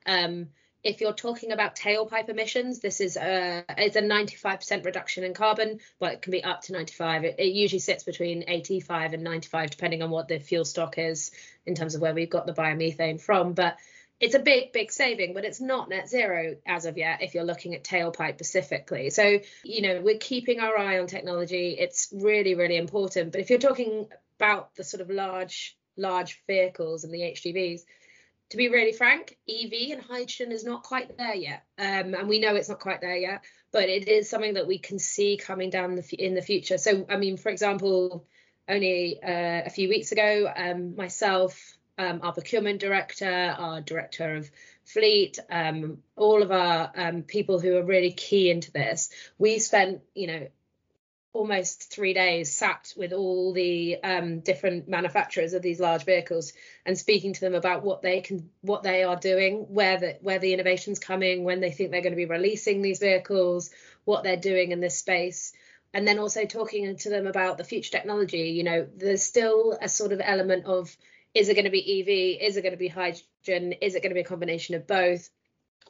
Um, 0.06 0.48
if 0.84 1.00
you're 1.00 1.14
talking 1.14 1.52
about 1.52 1.76
tailpipe 1.76 2.28
emissions, 2.30 2.80
this 2.80 3.02
is 3.02 3.16
a 3.16 3.64
it's 3.78 3.96
a 3.96 4.02
95% 4.02 4.84
reduction 4.84 5.24
in 5.24 5.36
carbon. 5.36 5.80
Well, 6.00 6.12
it 6.12 6.24
can 6.24 6.32
be 6.32 6.44
up 6.44 6.62
to 6.62 6.74
95. 6.74 7.24
It, 7.24 7.36
it, 7.38 7.54
usually 7.54 7.80
sits 7.80 8.04
between 8.04 8.46
85 8.48 9.14
and 9.14 9.24
95, 9.24 9.70
depending 9.70 10.02
on 10.02 10.10
what 10.10 10.28
the 10.28 10.40
fuel 10.40 10.66
stock 10.66 10.98
is 10.98 11.30
in 11.68 11.76
terms 11.76 11.94
of 11.94 12.02
where 12.02 12.16
we've 12.16 12.32
got 12.32 12.48
the 12.48 12.54
biomethane 12.54 13.22
from. 13.22 13.54
But 13.54 13.78
it's 14.22 14.36
a 14.36 14.40
big, 14.40 14.72
big 14.72 14.92
saving, 14.92 15.34
but 15.34 15.44
it's 15.44 15.60
not 15.60 15.90
net 15.90 16.08
zero 16.08 16.56
as 16.66 16.86
of 16.86 16.96
yet 16.96 17.24
if 17.24 17.34
you're 17.34 17.44
looking 17.44 17.74
at 17.74 17.84
tailpipe 17.84 18.36
specifically. 18.36 19.10
So, 19.10 19.40
you 19.64 19.82
know, 19.82 20.00
we're 20.02 20.20
keeping 20.20 20.60
our 20.60 20.78
eye 20.78 21.00
on 21.00 21.08
technology. 21.08 21.76
It's 21.78 22.14
really, 22.14 22.54
really 22.54 22.78
important. 22.78 23.32
But 23.32 23.42
if 23.42 23.50
you're 23.50 23.60
talking 23.60 24.08
about 24.38 24.76
the 24.76 24.84
sort 24.84 25.02
of 25.02 25.10
large, 25.10 25.76
large 25.98 26.42
vehicles 26.46 27.04
and 27.04 27.12
the 27.12 27.20
HGVs, 27.20 27.82
to 28.52 28.58
be 28.58 28.70
really 28.70 28.94
frank, 28.94 29.38
EV 29.50 29.92
and 29.92 30.02
hydrogen 30.02 30.52
is 30.52 30.64
not 30.64 30.84
quite 30.84 31.18
there 31.18 31.36
yet, 31.36 31.64
um, 31.80 32.14
and 32.14 32.28
we 32.28 32.40
know 32.40 32.54
it's 32.56 32.70
not 32.70 32.80
quite 32.80 33.02
there 33.02 33.18
yet. 33.18 33.44
But 33.72 33.90
it 33.90 34.08
is 34.08 34.30
something 34.30 34.56
that 34.56 34.68
we 34.68 34.78
can 34.78 35.00
see 35.00 35.38
coming 35.38 35.70
down 35.70 35.96
the, 35.96 36.04
in 36.14 36.36
the 36.36 36.42
future. 36.42 36.78
So, 36.78 37.06
I 37.10 37.16
mean, 37.16 37.38
for 37.38 37.50
example, 37.50 38.28
only 38.68 39.20
uh, 39.24 39.62
a 39.66 39.70
few 39.70 39.88
weeks 39.90 40.12
ago, 40.12 40.52
um, 40.54 40.96
myself, 40.96 41.78
um, 42.02 42.20
our 42.24 42.34
procurement 42.34 42.80
director, 42.80 43.56
our 43.58 43.82
director 43.82 44.36
of 44.36 44.50
fleet, 44.86 45.38
um, 45.50 46.00
all 46.16 46.42
of 46.42 46.52
our 46.52 46.92
um, 46.96 47.22
people 47.22 47.60
who 47.60 47.78
are 47.78 47.84
really 47.84 48.12
key 48.12 48.50
into 48.50 48.72
this, 48.72 49.10
we 49.38 49.60
spent, 49.60 50.02
you 50.16 50.28
know, 50.28 50.48
almost 51.34 51.94
three 51.94 52.14
days 52.14 52.52
sat 52.52 52.94
with 52.98 53.14
all 53.14 53.54
the 53.54 53.98
um, 54.04 54.42
different 54.42 54.90
manufacturers 54.90 55.54
of 55.54 55.62
these 55.62 55.80
large 55.80 56.04
vehicles 56.04 56.52
and 56.86 56.98
speaking 56.98 57.32
to 57.32 57.40
them 57.40 57.56
about 57.56 57.84
what 57.84 58.02
they 58.02 58.20
can 58.20 58.50
what 58.60 58.84
they 58.84 59.04
are 59.04 59.16
doing 59.16 59.60
where 59.70 59.98
the 59.98 60.18
where 60.22 60.40
the 60.40 60.54
innovation's 60.54 61.00
coming 61.00 61.46
when 61.46 61.62
they 61.62 61.72
think 61.72 61.90
they're 61.90 62.02
going 62.02 62.12
to 62.12 62.18
be 62.18 62.26
releasing 62.26 62.82
these 62.82 63.00
vehicles 63.00 63.70
what 64.04 64.24
they're 64.24 64.36
doing 64.36 64.72
in 64.72 64.82
this 64.82 64.98
space. 64.98 65.54
And 65.94 66.06
then 66.06 66.20
also 66.20 66.46
talking 66.46 66.98
to 66.98 67.10
them 67.10 67.28
about 67.28 67.58
the 67.58 67.64
future 67.64 67.92
technology 67.92 68.50
you 68.50 68.64
know 68.64 68.86
there's 68.98 69.24
still 69.24 69.78
a 69.82 69.88
sort 69.88 70.12
of 70.12 70.20
element 70.22 70.66
of 70.66 70.94
is 71.34 71.50
it 71.50 71.54
going 71.56 71.66
to 71.66 71.72
be 71.72 72.02
ev 72.02 72.48
is 72.48 72.58
it 72.58 72.62
going 72.62 72.74
to 72.74 72.78
be 72.78 72.88
hydrogen 72.88 73.74
is 73.74 73.96
it 73.96 74.04
going 74.04 74.12
to 74.12 74.16
be 74.16 74.22
a 74.22 74.26
combination 74.26 74.76
of 74.76 74.88
both 74.88 75.30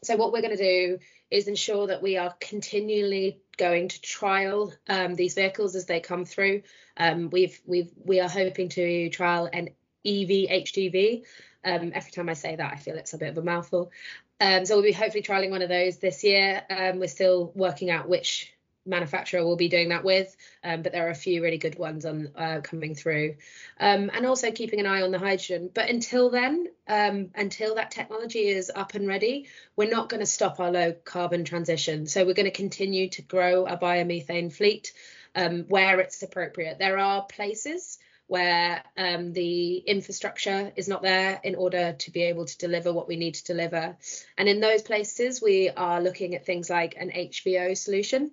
so 0.03 0.15
what 0.15 0.31
we're 0.31 0.41
going 0.41 0.57
to 0.57 0.63
do 0.63 0.99
is 1.29 1.47
ensure 1.47 1.87
that 1.87 2.01
we 2.01 2.17
are 2.17 2.33
continually 2.39 3.41
going 3.57 3.87
to 3.87 4.01
trial 4.01 4.73
um, 4.87 5.13
these 5.13 5.35
vehicles 5.35 5.75
as 5.75 5.85
they 5.85 5.99
come 5.99 6.25
through. 6.25 6.63
Um, 6.97 7.29
we've 7.29 7.59
we've 7.65 7.91
we 8.03 8.19
are 8.19 8.29
hoping 8.29 8.69
to 8.69 9.09
trial 9.09 9.49
an 9.51 9.69
EV 10.05 10.49
HGV. 10.49 11.23
Um, 11.63 11.91
every 11.93 12.11
time 12.11 12.29
I 12.29 12.33
say 12.33 12.55
that, 12.55 12.73
I 12.73 12.77
feel 12.77 12.97
it's 12.97 13.13
a 13.13 13.19
bit 13.19 13.29
of 13.29 13.37
a 13.37 13.43
mouthful. 13.43 13.91
Um, 14.39 14.65
so 14.65 14.75
we'll 14.75 14.83
be 14.83 14.91
hopefully 14.91 15.21
trialing 15.21 15.51
one 15.51 15.61
of 15.61 15.69
those 15.69 15.97
this 15.97 16.23
year. 16.23 16.63
Um, 16.69 16.97
we're 16.97 17.07
still 17.07 17.51
working 17.53 17.91
out 17.91 18.09
which 18.09 18.51
manufacturer 18.85 19.43
will 19.43 19.55
be 19.55 19.69
doing 19.69 19.89
that 19.89 20.03
with, 20.03 20.35
um, 20.63 20.81
but 20.81 20.91
there 20.91 21.07
are 21.07 21.11
a 21.11 21.15
few 21.15 21.43
really 21.43 21.57
good 21.57 21.77
ones 21.77 22.05
on 22.05 22.29
uh, 22.35 22.61
coming 22.63 22.95
through, 22.95 23.35
um, 23.79 24.09
and 24.13 24.25
also 24.25 24.51
keeping 24.51 24.79
an 24.79 24.87
eye 24.87 25.01
on 25.01 25.11
the 25.11 25.19
hydrogen. 25.19 25.69
But 25.73 25.89
until 25.89 26.29
then, 26.29 26.67
um, 26.87 27.29
until 27.35 27.75
that 27.75 27.91
technology 27.91 28.47
is 28.47 28.71
up 28.73 28.95
and 28.95 29.07
ready, 29.07 29.47
we're 29.75 29.89
not 29.89 30.09
going 30.09 30.21
to 30.21 30.25
stop 30.25 30.59
our 30.59 30.71
low 30.71 30.93
carbon 30.93 31.45
transition. 31.45 32.07
So 32.07 32.25
we're 32.25 32.33
going 32.33 32.45
to 32.45 32.51
continue 32.51 33.09
to 33.09 33.21
grow 33.21 33.67
our 33.67 33.77
biomethane 33.77 34.51
fleet 34.51 34.93
um, 35.35 35.65
where 35.67 35.99
it's 35.99 36.23
appropriate. 36.23 36.79
There 36.79 36.97
are 36.97 37.23
places 37.23 37.97
where 38.31 38.81
um, 38.95 39.33
the 39.33 39.75
infrastructure 39.75 40.71
is 40.77 40.87
not 40.87 41.01
there 41.01 41.41
in 41.43 41.53
order 41.53 41.91
to 41.99 42.11
be 42.11 42.23
able 42.23 42.45
to 42.45 42.57
deliver 42.57 42.93
what 42.93 43.05
we 43.09 43.17
need 43.17 43.33
to 43.33 43.43
deliver. 43.43 43.97
And 44.37 44.47
in 44.47 44.61
those 44.61 44.81
places, 44.81 45.41
we 45.41 45.69
are 45.69 46.01
looking 46.01 46.33
at 46.33 46.45
things 46.45 46.69
like 46.69 46.95
an 46.97 47.11
HVO 47.11 47.77
solution, 47.77 48.31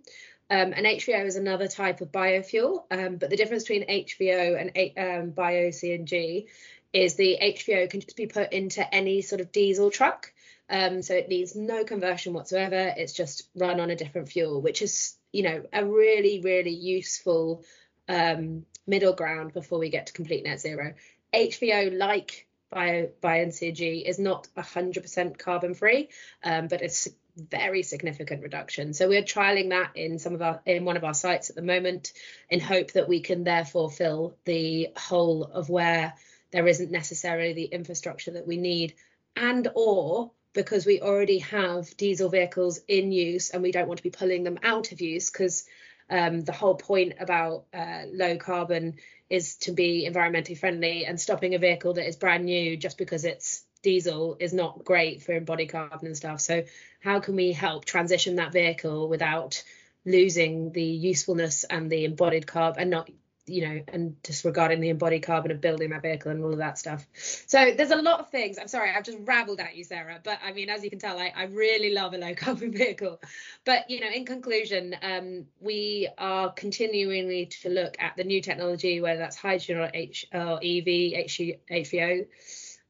um, 0.51 0.73
and 0.73 0.87
HVO 0.87 1.27
is 1.27 1.37
another 1.37 1.69
type 1.69 2.01
of 2.01 2.11
biofuel, 2.11 2.85
um, 2.91 3.17
but 3.17 3.31
the 3.31 3.37
difference 3.37 3.65
between 3.65 3.87
HVO 3.87 4.59
and 4.59 4.71
um, 4.97 5.31
bio 5.31 5.69
CNG 5.69 6.47
is 6.93 7.15
the 7.15 7.39
HVO 7.41 7.91
can 7.91 8.01
just 8.01 8.17
be 8.17 8.27
put 8.27 8.53
into 8.53 8.95
any 8.95 9.21
sort 9.21 9.41
of 9.41 9.53
diesel 9.53 9.91
truck. 9.91 10.33
Um, 10.71 11.03
so 11.03 11.15
it 11.15 11.29
needs 11.29 11.55
no 11.55 11.85
conversion 11.85 12.33
whatsoever. 12.33 12.93
It's 12.97 13.13
just 13.13 13.49
run 13.55 13.81
on 13.81 13.91
a 13.91 13.97
different 13.97 14.29
fuel, 14.29 14.61
which 14.61 14.83
is, 14.83 15.17
you 15.33 15.43
know, 15.43 15.63
a 15.73 15.85
really, 15.85 16.41
really 16.41 16.75
useful 16.75 17.65
um, 18.09 18.65
middle 18.87 19.13
ground 19.13 19.53
before 19.53 19.79
we 19.79 19.91
get 19.91 20.07
to 20.07 20.13
complete 20.13 20.45
net 20.45 20.61
zero. 20.61 20.95
HVO, 21.35 21.97
like 21.97 22.48
bio, 22.71 23.09
bio 23.21 23.47
CNG, 23.47 24.05
is 24.05 24.19
not 24.19 24.49
100% 24.57 25.39
carbon 25.39 25.75
free, 25.75 26.09
um, 26.43 26.69
but 26.69 26.83
it's 26.83 27.09
very 27.37 27.83
significant 27.83 28.43
reduction. 28.43 28.93
So 28.93 29.09
we're 29.09 29.23
trialing 29.23 29.71
that 29.71 29.97
in 29.97 30.19
some 30.19 30.35
of 30.35 30.43
our 30.43 30.61
in 30.67 30.85
one 30.85 30.97
of 30.97 31.05
our 31.05 31.15
sites 31.15 31.51
at 31.51 31.57
the 31.57 31.63
moment 31.63 32.13
in 32.51 32.61
hope 32.61 32.93
that 32.93 33.09
we 33.09 33.21
can 33.21 33.45
therefore 33.45 33.91
fill 33.91 34.37
the 34.45 34.89
hole 34.97 35.45
of 35.45 35.69
where 35.69 36.15
there 36.51 36.67
isn't 36.67 36.91
necessarily 36.91 37.53
the 37.53 37.65
infrastructure 37.65 38.33
that 38.33 38.47
we 38.47 38.57
need 38.57 38.95
and 39.37 39.69
or 39.75 40.33
because 40.53 40.87
we 40.87 41.01
already 41.01 41.39
have 41.39 41.97
diesel 41.97 42.29
vehicles 42.29 42.81
in 42.89 43.13
use 43.13 43.51
and 43.51 43.63
we 43.63 43.71
don't 43.71 43.87
want 43.87 43.99
to 43.99 44.03
be 44.03 44.11
pulling 44.11 44.43
them 44.45 44.59
out 44.63 44.91
of 44.93 45.01
use 45.01 45.31
because 45.31 45.65
um, 46.11 46.41
the 46.41 46.53
whole 46.53 46.75
point 46.75 47.15
about 47.21 47.65
uh, 47.73 48.03
low 48.13 48.37
carbon 48.37 48.95
is 49.31 49.57
to 49.57 49.73
be 49.73 50.09
environmentally 50.11 50.59
friendly 50.59 51.05
and 51.05 51.21
stopping 51.21 51.55
a 51.55 51.59
vehicle 51.59 51.95
that 51.95 52.07
is 52.07 52.17
brand 52.17 52.45
new 52.45 52.77
just 52.77 52.99
because 52.99 53.25
it's 53.25 53.65
diesel 53.83 54.37
is 54.41 54.53
not 54.53 54.85
great 54.85 55.23
for 55.23 55.33
embodied 55.33 55.71
carbon 55.71 56.07
and 56.07 56.17
stuff. 56.17 56.41
So 56.41 56.65
how 57.01 57.21
can 57.21 57.37
we 57.37 57.53
help 57.53 57.85
transition 57.85 58.37
that 58.37 58.53
vehicle 58.53 59.09
without 59.09 59.63
losing 60.05 60.73
the 60.73 60.83
usefulness 60.83 61.65
and 61.65 61.91
the 61.91 62.05
embodied 62.05 62.47
carbon 62.47 62.83
and 62.83 62.91
not 62.91 63.11
you 63.49 63.69
know 63.69 63.83
and 63.89 64.21
disregarding 64.23 64.81
the 64.81 64.89
embodied 64.89 65.23
carbon 65.23 65.51
of 65.51 65.61
building 65.61 65.91
that 65.91 66.03
vehicle 66.03 66.31
and 66.31 66.43
all 66.43 66.53
of 66.53 66.59
that 66.59 66.79
stuff. 66.79 67.07
So 67.15 67.73
there's 67.77 67.91
a 67.91 67.97
lot 67.97 68.21
of 68.21 68.31
things. 68.31 68.59
I'm 68.59 68.69
sorry 68.69 68.91
i've 68.95 69.05
just 69.05 69.19
rabbled 69.23 69.61
at 69.61 69.77
you 69.77 69.85
sarah 69.85 70.21
but 70.23 70.39
i 70.45 70.53
mean 70.53 70.69
as 70.69 70.85
you 70.85 70.91
can 70.91 70.99
tell 70.99 71.19
i, 71.19 71.33
I 71.35 71.45
really 71.45 71.93
love 71.93 72.15
a 72.15 72.19
low 72.19 72.35
carbon 72.37 72.73
vehicle. 72.73 73.21
But 73.65 73.91
you 73.91 74.01
know 74.01 74.09
in 74.09 74.25
conclusion 74.25 74.97
um, 75.03 75.47
we 75.61 76.09
are 76.19 76.53
continuing 76.53 77.49
to 77.49 77.69
look 77.69 77.97
at 77.99 78.17
the 78.17 78.25
new 78.25 78.41
technology 78.41 79.01
whether 79.01 79.19
that's 79.19 79.37
hydrogen 79.37 79.79
or, 79.79 79.91
H, 79.93 80.27
or 80.33 80.59
ev 80.63 80.87
hvo 80.87 82.27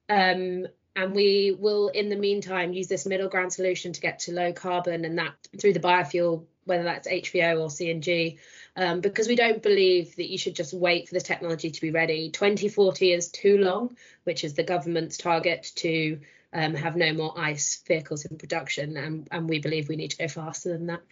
um, 0.08 0.66
and 0.98 1.14
we 1.14 1.56
will, 1.56 1.88
in 1.88 2.08
the 2.08 2.16
meantime, 2.16 2.72
use 2.72 2.88
this 2.88 3.06
middle 3.06 3.28
ground 3.28 3.52
solution 3.52 3.92
to 3.92 4.00
get 4.00 4.18
to 4.20 4.32
low 4.32 4.52
carbon 4.52 5.04
and 5.04 5.18
that 5.18 5.34
through 5.60 5.74
the 5.74 5.80
biofuel, 5.80 6.46
whether 6.64 6.82
that's 6.82 7.06
HVO 7.06 7.60
or 7.60 7.68
CNG, 7.68 8.38
um, 8.78 9.00
because 9.00 9.26
we 9.26 9.34
don't 9.34 9.62
believe 9.62 10.14
that 10.16 10.30
you 10.30 10.38
should 10.38 10.54
just 10.54 10.72
wait 10.72 11.08
for 11.08 11.14
the 11.14 11.20
technology 11.20 11.70
to 11.70 11.80
be 11.80 11.90
ready. 11.90 12.30
2040 12.30 13.12
is 13.12 13.28
too 13.28 13.58
long, 13.58 13.96
which 14.22 14.44
is 14.44 14.54
the 14.54 14.62
government's 14.62 15.16
target 15.16 15.72
to 15.74 16.20
um, 16.52 16.74
have 16.74 16.94
no 16.94 17.12
more 17.12 17.34
ICE 17.36 17.82
vehicles 17.88 18.24
in 18.24 18.38
production, 18.38 18.96
and, 18.96 19.26
and 19.32 19.48
we 19.48 19.58
believe 19.58 19.88
we 19.88 19.96
need 19.96 20.12
to 20.12 20.18
go 20.18 20.28
faster 20.28 20.70
than 20.70 20.86
that 20.86 21.02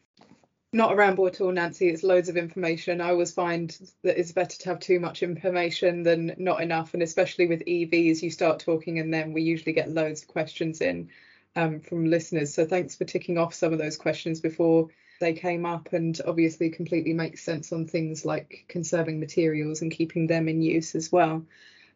not 0.72 0.92
a 0.92 0.96
ramble 0.96 1.26
at 1.26 1.40
all, 1.40 1.52
Nancy. 1.52 1.88
It's 1.88 2.02
loads 2.02 2.28
of 2.28 2.36
information. 2.36 3.00
I 3.00 3.08
always 3.08 3.32
find 3.32 3.70
that 4.02 4.18
it's 4.18 4.32
better 4.32 4.58
to 4.58 4.68
have 4.68 4.80
too 4.80 5.00
much 5.00 5.22
information 5.22 6.02
than 6.02 6.34
not 6.36 6.60
enough, 6.60 6.92
and 6.92 7.02
especially 7.02 7.46
with 7.46 7.64
EVs, 7.64 8.20
you 8.20 8.30
start 8.30 8.60
talking, 8.60 8.98
and 8.98 9.14
then 9.14 9.32
we 9.32 9.42
usually 9.42 9.72
get 9.72 9.90
loads 9.90 10.22
of 10.22 10.28
questions 10.28 10.82
in 10.82 11.08
um, 11.54 11.80
from 11.80 12.04
listeners. 12.04 12.52
So 12.52 12.66
thanks 12.66 12.94
for 12.94 13.04
ticking 13.04 13.38
off 13.38 13.54
some 13.54 13.72
of 13.72 13.78
those 13.78 13.96
questions 13.96 14.40
before 14.40 14.88
they 15.20 15.32
came 15.32 15.66
up, 15.66 15.92
and 15.92 16.18
obviously 16.26 16.70
completely 16.70 17.12
makes 17.12 17.42
sense 17.42 17.72
on 17.72 17.86
things 17.86 18.24
like 18.24 18.64
conserving 18.68 19.20
materials 19.20 19.82
and 19.82 19.90
keeping 19.90 20.26
them 20.26 20.48
in 20.48 20.62
use 20.62 20.94
as 20.94 21.10
well. 21.10 21.44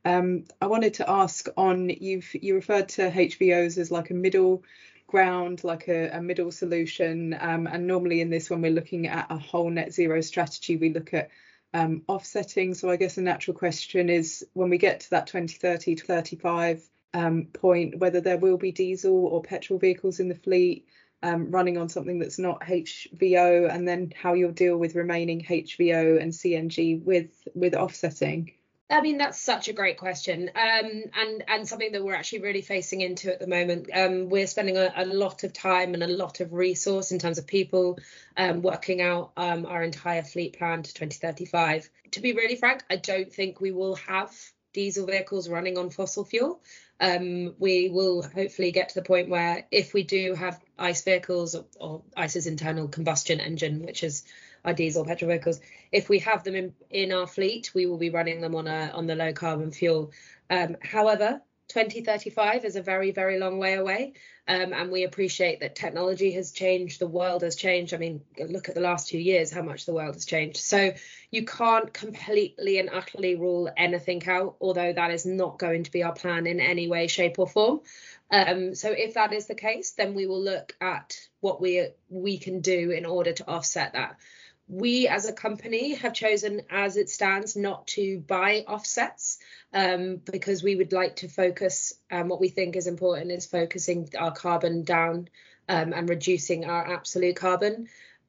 Um, 0.04 0.44
I 0.60 0.66
wanted 0.66 0.94
to 0.94 1.10
ask 1.10 1.48
on 1.56 1.90
you've 1.90 2.34
you 2.34 2.54
referred 2.54 2.88
to 2.90 3.10
HVOs 3.10 3.76
as 3.78 3.90
like 3.90 4.10
a 4.10 4.14
middle 4.14 4.62
ground, 5.06 5.62
like 5.64 5.88
a, 5.88 6.08
a 6.10 6.22
middle 6.22 6.50
solution. 6.50 7.36
Um, 7.38 7.66
and 7.66 7.86
normally 7.86 8.20
in 8.20 8.30
this, 8.30 8.48
when 8.48 8.62
we're 8.62 8.70
looking 8.70 9.08
at 9.08 9.26
a 9.30 9.36
whole 9.36 9.68
net 9.68 9.92
zero 9.92 10.20
strategy, 10.20 10.76
we 10.76 10.92
look 10.92 11.12
at 11.12 11.30
um, 11.74 12.02
offsetting. 12.08 12.74
So 12.74 12.88
I 12.88 12.96
guess 12.96 13.16
the 13.16 13.22
natural 13.22 13.56
question 13.56 14.08
is 14.08 14.46
when 14.54 14.70
we 14.70 14.78
get 14.78 15.00
to 15.00 15.10
that 15.10 15.26
2030 15.26 15.96
to 15.96 16.04
35 16.04 16.82
um, 17.12 17.46
point, 17.52 17.98
whether 17.98 18.20
there 18.20 18.38
will 18.38 18.56
be 18.56 18.72
diesel 18.72 19.26
or 19.26 19.42
petrol 19.42 19.78
vehicles 19.78 20.20
in 20.20 20.28
the 20.28 20.34
fleet 20.34 20.86
um, 21.22 21.50
running 21.50 21.76
on 21.76 21.88
something 21.88 22.18
that's 22.18 22.38
not 22.38 22.60
HVO, 22.60 23.72
and 23.72 23.86
then 23.86 24.12
how 24.20 24.34
you'll 24.34 24.52
deal 24.52 24.76
with 24.76 24.94
remaining 24.94 25.42
HVO 25.42 26.20
and 26.20 26.32
CNG 26.32 27.02
with 27.02 27.30
with 27.54 27.74
offsetting. 27.74 28.52
I 28.90 29.00
mean, 29.02 29.18
that's 29.18 29.40
such 29.40 29.68
a 29.68 29.72
great 29.72 29.98
question, 29.98 30.50
um, 30.56 31.04
and 31.14 31.44
and 31.46 31.68
something 31.68 31.92
that 31.92 32.04
we're 32.04 32.14
actually 32.14 32.40
really 32.40 32.62
facing 32.62 33.02
into 33.02 33.32
at 33.32 33.38
the 33.38 33.46
moment. 33.46 33.88
Um, 33.94 34.28
we're 34.28 34.48
spending 34.48 34.76
a, 34.76 34.92
a, 34.96 35.04
lot 35.04 35.44
of 35.44 35.52
time 35.52 35.94
and 35.94 36.02
a 36.02 36.08
lot 36.08 36.40
of 36.40 36.52
resource 36.52 37.12
in 37.12 37.20
terms 37.20 37.38
of 37.38 37.46
people 37.46 37.98
um, 38.36 38.62
working 38.62 39.00
out 39.00 39.30
um, 39.36 39.64
our 39.66 39.82
entire 39.82 40.24
fleet 40.24 40.58
plan 40.58 40.82
to 40.82 40.92
2035. 40.92 41.88
To 42.12 42.20
be 42.20 42.32
really 42.32 42.56
frank, 42.56 42.82
I 42.90 42.96
don't 42.96 43.32
think 43.32 43.60
we 43.60 43.70
will 43.70 43.94
have 43.94 44.34
diesel 44.72 45.06
vehicles 45.06 45.48
running 45.48 45.78
on 45.78 45.90
fossil 45.90 46.24
fuel. 46.24 46.60
Um, 47.00 47.54
we 47.58 47.88
will 47.88 48.22
hopefully 48.22 48.72
get 48.72 48.90
to 48.90 48.94
the 48.94 49.06
point 49.06 49.30
where 49.30 49.66
if 49.70 49.94
we 49.94 50.02
do 50.02 50.34
have 50.34 50.60
ICE 50.78 51.02
vehicles 51.02 51.54
or, 51.54 51.64
or 51.80 52.02
ICE's 52.16 52.46
internal 52.46 52.88
combustion 52.88 53.40
engine, 53.40 53.82
which 53.82 54.04
is 54.04 54.24
our 54.64 54.74
diesel 54.74 55.04
petrol 55.04 55.30
vehicles. 55.30 55.60
If 55.90 56.08
we 56.08 56.18
have 56.20 56.44
them 56.44 56.54
in, 56.54 56.74
in 56.90 57.12
our 57.12 57.26
fleet, 57.26 57.70
we 57.74 57.86
will 57.86 57.96
be 57.96 58.10
running 58.10 58.40
them 58.40 58.54
on 58.54 58.66
a 58.66 58.90
on 58.94 59.06
the 59.06 59.14
low 59.14 59.32
carbon 59.32 59.72
fuel. 59.72 60.12
Um, 60.50 60.76
however, 60.82 61.40
2035 61.70 62.64
is 62.64 62.76
a 62.76 62.82
very 62.82 63.12
very 63.12 63.38
long 63.38 63.58
way 63.58 63.74
away, 63.74 64.14
um, 64.48 64.72
and 64.72 64.90
we 64.90 65.04
appreciate 65.04 65.60
that 65.60 65.76
technology 65.76 66.32
has 66.32 66.50
changed, 66.50 67.00
the 67.00 67.06
world 67.06 67.42
has 67.42 67.54
changed. 67.54 67.94
I 67.94 67.98
mean, 67.98 68.20
look 68.38 68.68
at 68.68 68.74
the 68.74 68.80
last 68.80 69.08
two 69.08 69.18
years, 69.18 69.52
how 69.52 69.62
much 69.62 69.86
the 69.86 69.94
world 69.94 70.14
has 70.14 70.24
changed. 70.24 70.56
So 70.56 70.92
you 71.30 71.44
can't 71.44 71.92
completely 71.92 72.78
and 72.78 72.90
utterly 72.92 73.36
rule 73.36 73.70
anything 73.76 74.26
out, 74.28 74.56
although 74.60 74.92
that 74.92 75.12
is 75.12 75.24
not 75.24 75.60
going 75.60 75.84
to 75.84 75.92
be 75.92 76.02
our 76.02 76.12
plan 76.12 76.48
in 76.48 76.58
any 76.58 76.88
way, 76.88 77.06
shape, 77.06 77.38
or 77.38 77.46
form. 77.46 77.80
Um, 78.32 78.74
so 78.74 78.90
if 78.90 79.14
that 79.14 79.32
is 79.32 79.46
the 79.46 79.54
case, 79.54 79.92
then 79.92 80.14
we 80.14 80.26
will 80.26 80.42
look 80.42 80.74
at 80.80 81.16
what 81.40 81.60
we 81.60 81.88
we 82.08 82.38
can 82.38 82.60
do 82.60 82.90
in 82.90 83.06
order 83.06 83.32
to 83.32 83.48
offset 83.48 83.92
that 83.92 84.16
we 84.70 85.08
as 85.08 85.26
a 85.26 85.32
company 85.32 85.94
have 85.94 86.14
chosen 86.14 86.62
as 86.70 86.96
it 86.96 87.10
stands 87.10 87.56
not 87.56 87.88
to 87.88 88.20
buy 88.20 88.64
offsets 88.68 89.38
um, 89.74 90.20
because 90.30 90.62
we 90.62 90.76
would 90.76 90.92
like 90.92 91.16
to 91.16 91.28
focus 91.28 91.92
um, 92.10 92.28
what 92.28 92.40
we 92.40 92.48
think 92.48 92.76
is 92.76 92.86
important 92.86 93.32
is 93.32 93.46
focusing 93.46 94.08
our 94.16 94.30
carbon 94.30 94.84
down 94.84 95.28
um, 95.68 95.92
and 95.92 96.08
reducing 96.08 96.64
our 96.66 96.94
absolute 96.94 97.34
carbon. 97.34 97.88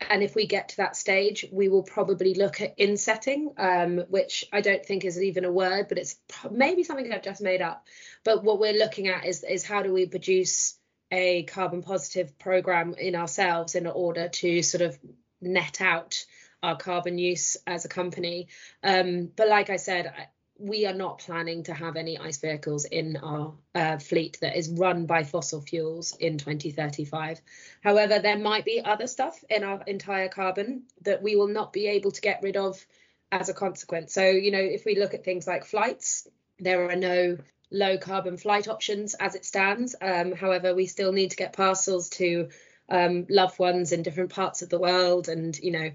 And 0.10 0.23
if 0.23 0.34
we 0.34 0.47
get 0.47 0.69
to 0.69 0.77
that 0.77 0.95
stage 0.95 1.45
we 1.51 1.69
will 1.69 1.84
probably 1.84 2.34
look 2.34 2.60
at 2.60 2.73
insetting 2.80 3.54
um, 3.58 3.99
which 4.10 4.45
i 4.51 4.62
don't 4.62 4.84
think 4.84 5.06
is 5.06 5.21
even 5.21 5.45
a 5.45 5.51
word 5.51 5.88
but 5.89 5.99
it's 5.99 6.15
maybe 6.49 6.84
something 6.84 7.13
i've 7.13 7.21
just 7.21 7.41
made 7.41 7.62
up. 7.62 7.86
But 8.23 8.43
what 8.43 8.60
we're 8.60 8.73
looking 8.73 9.10
at 9.10 9.27
is 9.27 9.43
is 9.43 9.63
how 9.63 9.84
do 9.84 9.93
we 9.93 10.08
produce 10.08 10.75
a 11.12 11.43
carbon 11.43 11.84
positive 11.84 12.39
program 12.39 12.95
in 12.97 13.15
ourselves 13.15 13.75
in 13.75 13.86
order 13.86 14.30
to 14.30 14.63
sort 14.63 14.82
of 14.82 14.97
net 15.41 15.82
out 15.82 16.25
our 16.63 16.77
carbon 16.77 17.17
use 17.17 17.58
as 17.65 17.86
a 17.86 17.89
company. 17.89 18.47
Um, 18.84 19.30
but 19.36 19.49
like 19.49 19.69
I 19.69 19.77
said, 19.77 20.13
we 20.62 20.86
are 20.86 20.93
not 20.93 21.19
planning 21.19 21.63
to 21.63 21.73
have 21.73 21.95
any 21.95 22.19
ICE 22.19 22.38
vehicles 22.38 22.86
in 22.86 23.17
our 23.17 23.54
uh, 23.73 23.97
fleet 23.97 24.38
that 24.41 24.56
is 24.56 24.69
run 24.69 25.08
by 25.08 25.23
fossil 25.23 25.60
fuels 25.60 26.15
in 26.19 26.38
2035. 26.38 27.41
However, 27.84 28.19
there 28.19 28.38
might 28.38 28.63
be 28.63 28.82
other 28.84 29.08
stuff 29.08 29.43
in 29.49 29.63
our 29.63 29.82
entire 29.88 30.30
carbon 30.30 30.84
that 31.01 31.23
we 31.23 31.36
will 31.36 31.47
not 31.47 31.73
be 31.73 31.88
able 31.88 32.12
to 32.12 32.21
get 32.21 32.43
rid 32.43 32.58
of 32.58 32.86
as 33.32 33.49
a 33.49 33.54
consequence. 33.54 34.13
So, 34.13 34.23
you 34.23 34.51
know, 34.51 34.60
if 34.60 34.86
we 34.86 34.99
look 34.99 35.15
at 35.15 35.23
things 35.23 35.47
like 35.47 35.65
flights, 35.65 36.27
there 36.60 36.91
are 36.91 36.95
no 36.95 37.38
low 37.71 37.97
carbon 37.97 38.38
flight 38.38 38.67
options 38.67 39.15
as 39.15 39.34
it 39.34 39.45
stands. 39.45 39.95
Um, 39.99 40.34
however, 40.34 40.75
we 40.75 40.86
still 40.86 41.12
need 41.12 41.32
to 41.32 41.38
get 41.38 41.54
parcels 41.54 42.10
to 42.10 42.49
um, 42.91 43.25
loved 43.30 43.58
ones 43.58 43.91
in 43.91 44.04
different 44.04 44.32
parts 44.32 44.62
of 44.62 44.69
the 44.69 44.80
world 44.80 45.30
and 45.30 45.58
you 45.58 45.71
know 45.71 45.91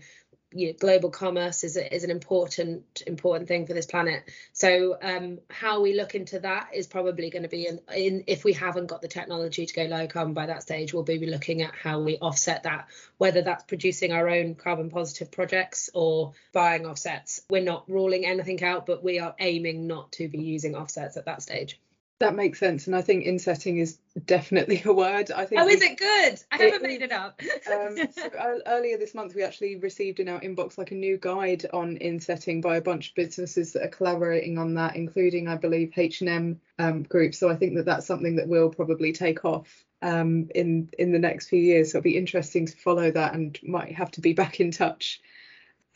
you 0.53 0.69
know, 0.69 0.73
global 0.79 1.11
commerce 1.11 1.65
is, 1.65 1.77
is 1.77 2.05
an 2.05 2.11
important 2.11 3.03
important 3.07 3.49
thing 3.49 3.67
for 3.67 3.75
this 3.75 3.87
planet. 3.87 4.23
So 4.53 4.97
um, 5.03 5.39
how 5.51 5.83
we 5.83 5.95
look 5.95 6.15
into 6.15 6.41
that 6.41 6.71
is 6.73 6.87
probably 6.87 7.31
going 7.31 7.43
to 7.43 7.49
be 7.49 7.67
in, 7.67 7.81
in, 7.95 8.25
if 8.27 8.45
we 8.45 8.53
haven't 8.53 8.87
got 8.87 9.03
the 9.03 9.09
technology 9.09 9.67
to 9.67 9.75
go 9.75 9.83
low 9.85 10.07
carbon 10.07 10.35
by 10.35 10.47
that 10.47 10.63
stage, 10.63 10.95
we'll 10.95 11.03
be 11.03 11.19
looking 11.27 11.63
at 11.63 11.75
how 11.75 12.01
we 12.01 12.17
offset 12.19 12.63
that, 12.63 12.87
whether 13.19 13.43
that's 13.43 13.65
producing 13.65 14.13
our 14.13 14.29
own 14.29 14.55
carbon 14.55 14.89
positive 14.89 15.31
projects 15.31 15.91
or 15.95 16.33
buying 16.53 16.87
offsets. 16.87 17.43
We're 17.51 17.63
not 17.63 17.89
ruling 17.91 18.25
anything 18.25 18.63
out, 18.63 18.87
but 18.87 19.03
we 19.03 19.19
are 19.19 19.35
aiming 19.39 19.87
not 19.87 20.13
to 20.13 20.29
be 20.29 20.39
using 20.39 20.75
offsets 20.75 21.17
at 21.17 21.27
that 21.27 21.43
stage. 21.43 21.79
That 22.19 22.35
makes 22.35 22.59
sense, 22.59 22.87
and 22.87 22.97
I 22.97 23.03
think 23.03 23.25
insetting 23.25 23.77
is 23.77 23.99
definitely 24.25 24.81
a 24.87 24.93
word. 24.93 25.31
I 25.31 25.45
think. 25.45 25.61
Oh, 25.61 25.69
is 25.69 25.83
it 25.83 25.99
good? 25.99 26.41
I 26.51 26.57
haven't 26.57 26.83
made 26.83 27.03
it 27.03 27.13
up. 27.13 27.43
um, 27.71 27.99
so 28.11 28.31
earlier 28.67 28.97
this 28.97 29.15
month, 29.15 29.35
we 29.35 29.43
actually 29.43 29.77
received 29.77 30.19
in 30.19 30.29
our 30.29 30.41
inbox 30.41 30.79
like 30.79 30.93
a 30.93 30.95
new 30.95 31.19
guide 31.19 31.67
on 31.75 31.99
insetting 31.99 32.63
by 32.63 32.77
a 32.77 32.81
bunch 32.81 33.11
of 33.11 33.17
businesses 33.17 33.75
that 33.75 33.83
are 33.83 33.89
collaborating 33.89 34.57
on 34.57 34.75
that, 34.75 34.97
including, 34.97 35.47
I 35.47 35.57
believe, 35.57 35.93
H 35.95 36.23
and 36.23 36.31
M 36.31 36.61
um, 36.79 37.03
Group. 37.03 37.35
So 37.35 37.51
I 37.51 37.57
think 37.57 37.77
that 37.77 37.85
that's 37.85 38.07
something 38.07 38.37
that 38.37 38.49
will 38.49 38.71
probably 38.71 39.13
take 39.13 39.45
off 39.45 39.85
um, 40.01 40.49
in 40.55 40.89
in 40.99 41.13
the 41.13 41.19
next 41.19 41.49
few 41.49 41.61
years. 41.61 41.93
So 41.93 41.99
it'll 41.99 42.05
be 42.05 42.17
interesting 42.17 42.65
to 42.65 42.77
follow 42.79 43.11
that, 43.11 43.35
and 43.35 43.59
might 43.63 43.95
have 43.95 44.11
to 44.13 44.23
be 44.23 44.33
back 44.33 44.59
in 44.59 44.71
touch. 44.71 45.21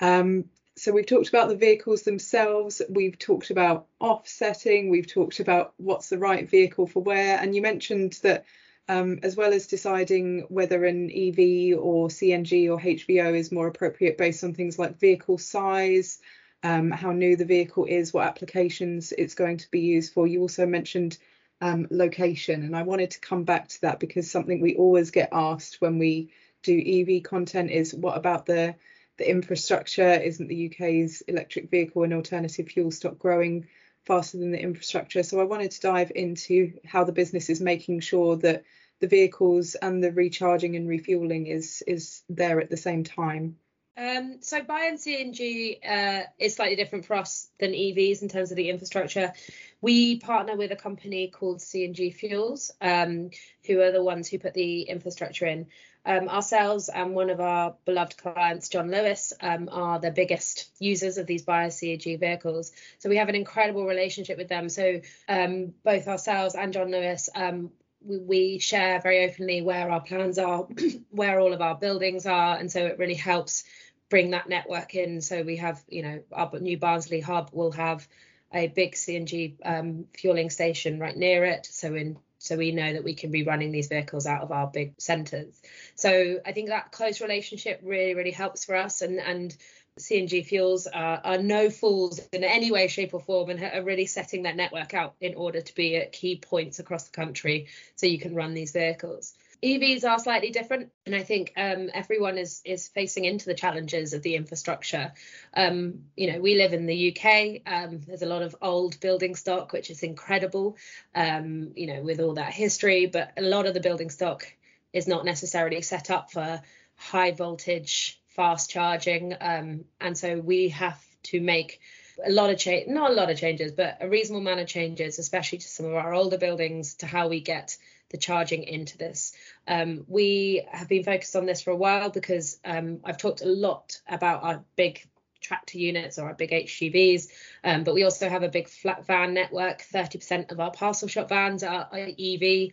Um, 0.01 0.51
so 0.81 0.93
we've 0.93 1.05
talked 1.05 1.29
about 1.29 1.51
the 1.51 1.57
vehicles 1.57 2.05
themselves, 2.05 2.81
we've 2.88 3.19
talked 3.19 3.51
about 3.51 3.87
offsetting, 4.01 4.88
we've 4.88 5.07
talked 5.07 5.38
about 5.38 5.75
what's 5.77 6.09
the 6.09 6.16
right 6.16 6.49
vehicle 6.49 6.87
for 6.87 7.03
where, 7.03 7.38
and 7.38 7.55
you 7.55 7.61
mentioned 7.61 8.19
that 8.23 8.47
um, 8.88 9.19
as 9.23 9.37
well 9.37 9.53
as 9.53 9.66
deciding 9.66 10.47
whether 10.49 10.87
an 10.87 11.11
EV 11.11 11.79
or 11.79 12.09
CNG 12.09 12.71
or 12.71 12.81
HVO 12.81 13.37
is 13.37 13.53
more 13.53 13.66
appropriate 13.66 14.16
based 14.16 14.43
on 14.43 14.55
things 14.55 14.79
like 14.79 14.99
vehicle 14.99 15.37
size, 15.37 16.19
um, 16.62 16.90
how 16.90 17.12
new 17.12 17.37
the 17.37 17.45
vehicle 17.45 17.85
is, 17.85 18.14
what 18.14 18.27
applications 18.27 19.12
it's 19.12 19.35
going 19.35 19.59
to 19.59 19.71
be 19.71 19.81
used 19.81 20.14
for. 20.14 20.27
You 20.27 20.40
also 20.40 20.64
mentioned 20.64 21.19
um, 21.61 21.88
location, 21.90 22.62
and 22.62 22.75
I 22.75 22.85
wanted 22.85 23.11
to 23.11 23.21
come 23.21 23.45
back 23.45 23.69
to 23.69 23.81
that 23.83 24.01
because 24.01 24.31
something 24.31 24.62
we 24.62 24.77
always 24.77 25.11
get 25.11 25.29
asked 25.31 25.83
when 25.83 25.99
we 25.99 26.33
do 26.62 26.83
EV 26.85 27.23
content 27.23 27.71
is 27.71 27.93
what 27.93 28.16
about 28.16 28.47
the 28.47 28.77
the 29.21 29.31
infrastructure 29.31 30.15
isn't 30.15 30.49
the 30.49 30.73
UK's 30.73 31.21
electric 31.29 31.71
vehicle 31.71 32.05
and 32.05 32.15
alternative 32.15 32.69
fuel 32.69 32.91
stock 32.91 33.19
growing 33.19 33.69
faster 34.07 34.39
than 34.39 34.51
the 34.51 34.61
infrastructure. 34.61 35.23
So 35.23 35.39
I 35.41 35.45
wanted 35.45 35.73
to 35.73 35.81
dive 35.81 36.11
into 36.15 36.73
how 36.87 37.05
the 37.05 37.13
business 37.13 37.51
is 37.51 37.61
making 37.61 38.01
sure 38.01 38.37
that 38.39 38.65
the 39.01 39.09
vehicles 39.09 39.75
and 39.75 40.03
the 40.03 40.11
recharging 40.11 40.75
and 40.75 40.89
refueling 40.89 41.47
is 41.47 41.83
is 41.87 42.23
there 42.31 42.61
at 42.61 42.71
the 42.71 42.79
same 42.79 43.05
time. 43.05 43.57
Um, 43.95 44.39
so 44.41 44.63
buying 44.63 44.97
CNG 44.97 45.79
uh, 45.87 46.23
is 46.39 46.57
slightly 46.57 46.77
different 46.77 47.05
for 47.05 47.17
us 47.17 47.51
than 47.59 47.73
EVs 47.73 48.23
in 48.23 48.31
terms 48.31 48.51
of 48.51 48.57
the 48.57 48.71
infrastructure. 48.71 49.35
We 49.81 50.19
partner 50.19 50.57
with 50.57 50.73
a 50.73 50.77
company 50.77 51.29
called 51.29 51.59
CNG 51.59 52.14
Fuels, 52.14 52.71
um, 52.81 53.31
who 53.66 53.81
are 53.81 53.93
the 53.93 54.03
ones 54.03 54.29
who 54.29 54.38
put 54.38 54.55
the 54.55 54.83
infrastructure 54.83 55.47
in. 55.47 55.66
Um, 56.05 56.29
ourselves 56.31 56.88
and 56.88 57.14
one 57.14 57.29
of 57.29 57.40
our 57.40 57.75
beloved 57.85 58.16
clients, 58.16 58.71
John 58.71 58.90
Lewis, 58.90 59.35
um, 59.40 59.69
are 59.71 59.99
the 59.99 60.11
biggest 60.11 60.71
users 60.79 61.19
of 61.19 61.27
these 61.27 61.43
bio 61.43 61.69
CNG 61.69 62.19
vehicles. 62.19 62.73
So 62.99 63.11
we 63.11 63.16
have 63.16 63.29
an 63.29 63.35
incredible 63.35 63.85
relationship 63.85 64.38
with 64.38 64.49
them. 64.49 64.71
So 64.71 65.01
um, 65.29 65.75
both 65.85 66.09
ourselves 66.09 66.55
and 66.55 66.73
John 66.73 66.90
Lewis, 66.90 67.29
um, 67.35 67.71
we, 68.03 68.19
we, 68.19 68.59
share 68.59 68.99
very 69.01 69.27
openly 69.27 69.61
where 69.61 69.90
our 69.90 70.01
plans 70.01 70.38
are, 70.38 70.62
where 71.11 71.38
all 71.38 71.53
of 71.53 71.61
our 71.61 71.75
buildings 71.75 72.25
are, 72.25 72.57
and 72.57 72.73
so 72.73 72.87
it 72.87 72.99
really 72.99 73.14
helps 73.14 73.64
bring 74.09 74.31
that 74.31 74.49
network 74.49 74.95
in. 74.95 75.21
So 75.21 75.43
we 75.43 75.57
have, 75.57 75.83
you 75.87 76.03
know, 76.03 76.23
our 76.33 76.51
new 76.59 76.79
Barnsley 76.79 77.21
hub 77.21 77.51
will 77.53 77.73
have 77.73 78.09
a 78.53 78.69
big 78.69 78.95
CNG 78.95 79.57
um, 79.65 80.07
fueling 80.17 80.51
station 80.51 80.99
right 80.99 81.17
near 81.17 81.45
it. 81.45 81.67
So 81.71 81.95
in 81.95 82.19
so 82.39 82.57
we 82.57 82.73
know 82.73 82.95
that 82.95 83.05
we 83.05 83.15
can 83.15 83.31
be 83.31 83.43
running 83.43 83.71
these 83.71 83.89
vehicles 83.89 84.25
out 84.25 84.41
of 84.41 84.51
our 84.51 84.67
big 84.67 84.95
centres. 84.99 85.61
So 85.95 86.41
I 86.45 86.53
think 86.53 86.71
that 86.71 86.91
close 86.91 87.21
relationship 87.21 87.81
really, 87.85 88.15
really 88.15 88.31
helps 88.31 88.65
for 88.65 88.77
us. 88.77 89.03
And 89.03 89.21
and 89.21 89.55
CNG 89.99 90.47
fuels 90.47 90.87
are, 90.87 91.21
are 91.23 91.39
no 91.39 91.69
fools 91.69 92.19
in 92.33 92.43
any 92.43 92.73
way, 92.73 92.89
shape, 92.89 93.13
or 93.13 93.21
form, 93.21 93.51
and 93.51 93.63
are 93.63 93.83
really 93.83 94.07
setting 94.07 94.43
their 94.43 94.55
network 94.55 94.95
out 94.95 95.15
in 95.21 95.35
order 95.35 95.61
to 95.61 95.75
be 95.75 95.97
at 95.97 96.13
key 96.13 96.37
points 96.37 96.79
across 96.79 97.05
the 97.05 97.13
country 97.13 97.69
so 97.97 98.07
you 98.07 98.19
can 98.19 98.35
run 98.35 98.55
these 98.55 98.73
vehicles. 98.73 99.35
EVs 99.62 100.05
are 100.05 100.18
slightly 100.18 100.51
different, 100.51 100.90
and 101.05 101.14
I 101.14 101.23
think 101.23 101.53
um, 101.57 101.90
everyone 101.92 102.38
is 102.38 102.62
is 102.64 102.88
facing 102.88 103.27
into 103.27 103.44
the 103.44 103.55
challenges 103.55 104.14
of 104.14 104.23
the 104.23 104.35
infrastructure. 104.35 105.12
Um, 105.53 106.05
you 106.16 106.33
know, 106.33 106.40
we 106.40 106.57
live 106.57 106.73
in 106.73 106.87
the 106.87 107.14
UK. 107.14 107.62
Um, 107.66 108.01
there's 108.07 108.23
a 108.23 108.27
lot 108.27 108.42
of 108.42 108.57
old 108.62 108.99
building 109.01 109.37
stock, 109.37 109.73
which 109.73 109.90
is 109.90 110.03
incredible. 110.03 110.79
Um, 111.14 111.73
you 111.77 111.87
know, 111.88 112.01
with 112.03 112.20
all 112.20 112.35
that 112.35 112.53
history, 112.53 113.07
but 113.07 113.33
a 113.37 113.42
lot 113.42 113.66
of 113.66 113.75
the 113.75 113.81
building 113.81 114.11
stock 114.11 114.46
is 114.92 115.07
not 115.07 115.25
necessarily 115.25 115.83
set 115.83 116.11
up 116.11 116.31
for 116.31 116.62
high 116.96 117.33
voltage, 117.33 118.18
fast 118.29 118.70
charging, 118.70 119.35
um, 119.40 119.85
and 120.01 120.16
so 120.16 120.38
we 120.38 120.70
have 120.70 121.03
to 121.25 121.40
make 121.40 121.81
a 122.25 122.31
lot 122.31 122.51
of 122.51 122.59
change, 122.59 122.88
not 122.88 123.11
a 123.11 123.14
lot 123.14 123.31
of 123.31 123.38
changes, 123.38 123.73
but 123.73 123.99
a 124.01 124.09
reasonable 124.09 124.40
amount 124.40 124.61
of 124.61 124.66
changes, 124.66 125.18
especially 125.18 125.59
to 125.59 125.68
some 125.68 125.87
of 125.87 125.94
our 125.94 126.14
older 126.14 126.38
buildings, 126.38 126.94
to 126.94 127.07
how 127.07 127.29
we 127.29 127.40
get 127.40 127.77
the 128.11 128.18
charging 128.18 128.64
into 128.64 128.99
this. 128.99 129.33
Um, 129.66 130.05
we 130.07 130.66
have 130.70 130.88
been 130.88 131.05
focused 131.05 131.37
on 131.37 131.46
this 131.46 131.62
for 131.62 131.70
a 131.70 131.77
while 131.77 132.11
because 132.11 132.59
um, 132.64 133.01
I've 133.05 133.18
talked 133.18 133.42
a 133.42 133.46
lot 133.46 134.01
about 134.09 134.42
our 134.42 134.64
big 134.77 135.07
tractor 135.40 135.79
units 135.79 136.18
or 136.18 136.27
our 136.27 136.35
big 136.35 136.51
HGVs, 136.51 137.29
um, 137.64 137.85
but 137.85 137.94
we 137.94 138.05
also 138.05 138.29
have 138.29 138.42
a 138.42 138.49
big 138.49 138.68
flat 138.68 139.07
van 139.07 139.33
network. 139.33 139.83
30% 139.83 140.53
of 140.53 140.61
our 140.61 140.70
parcel 140.70 141.09
shop 141.09 141.29
vans 141.29 141.62
are, 141.62 141.88
are 141.90 142.09
EV. 142.18 142.73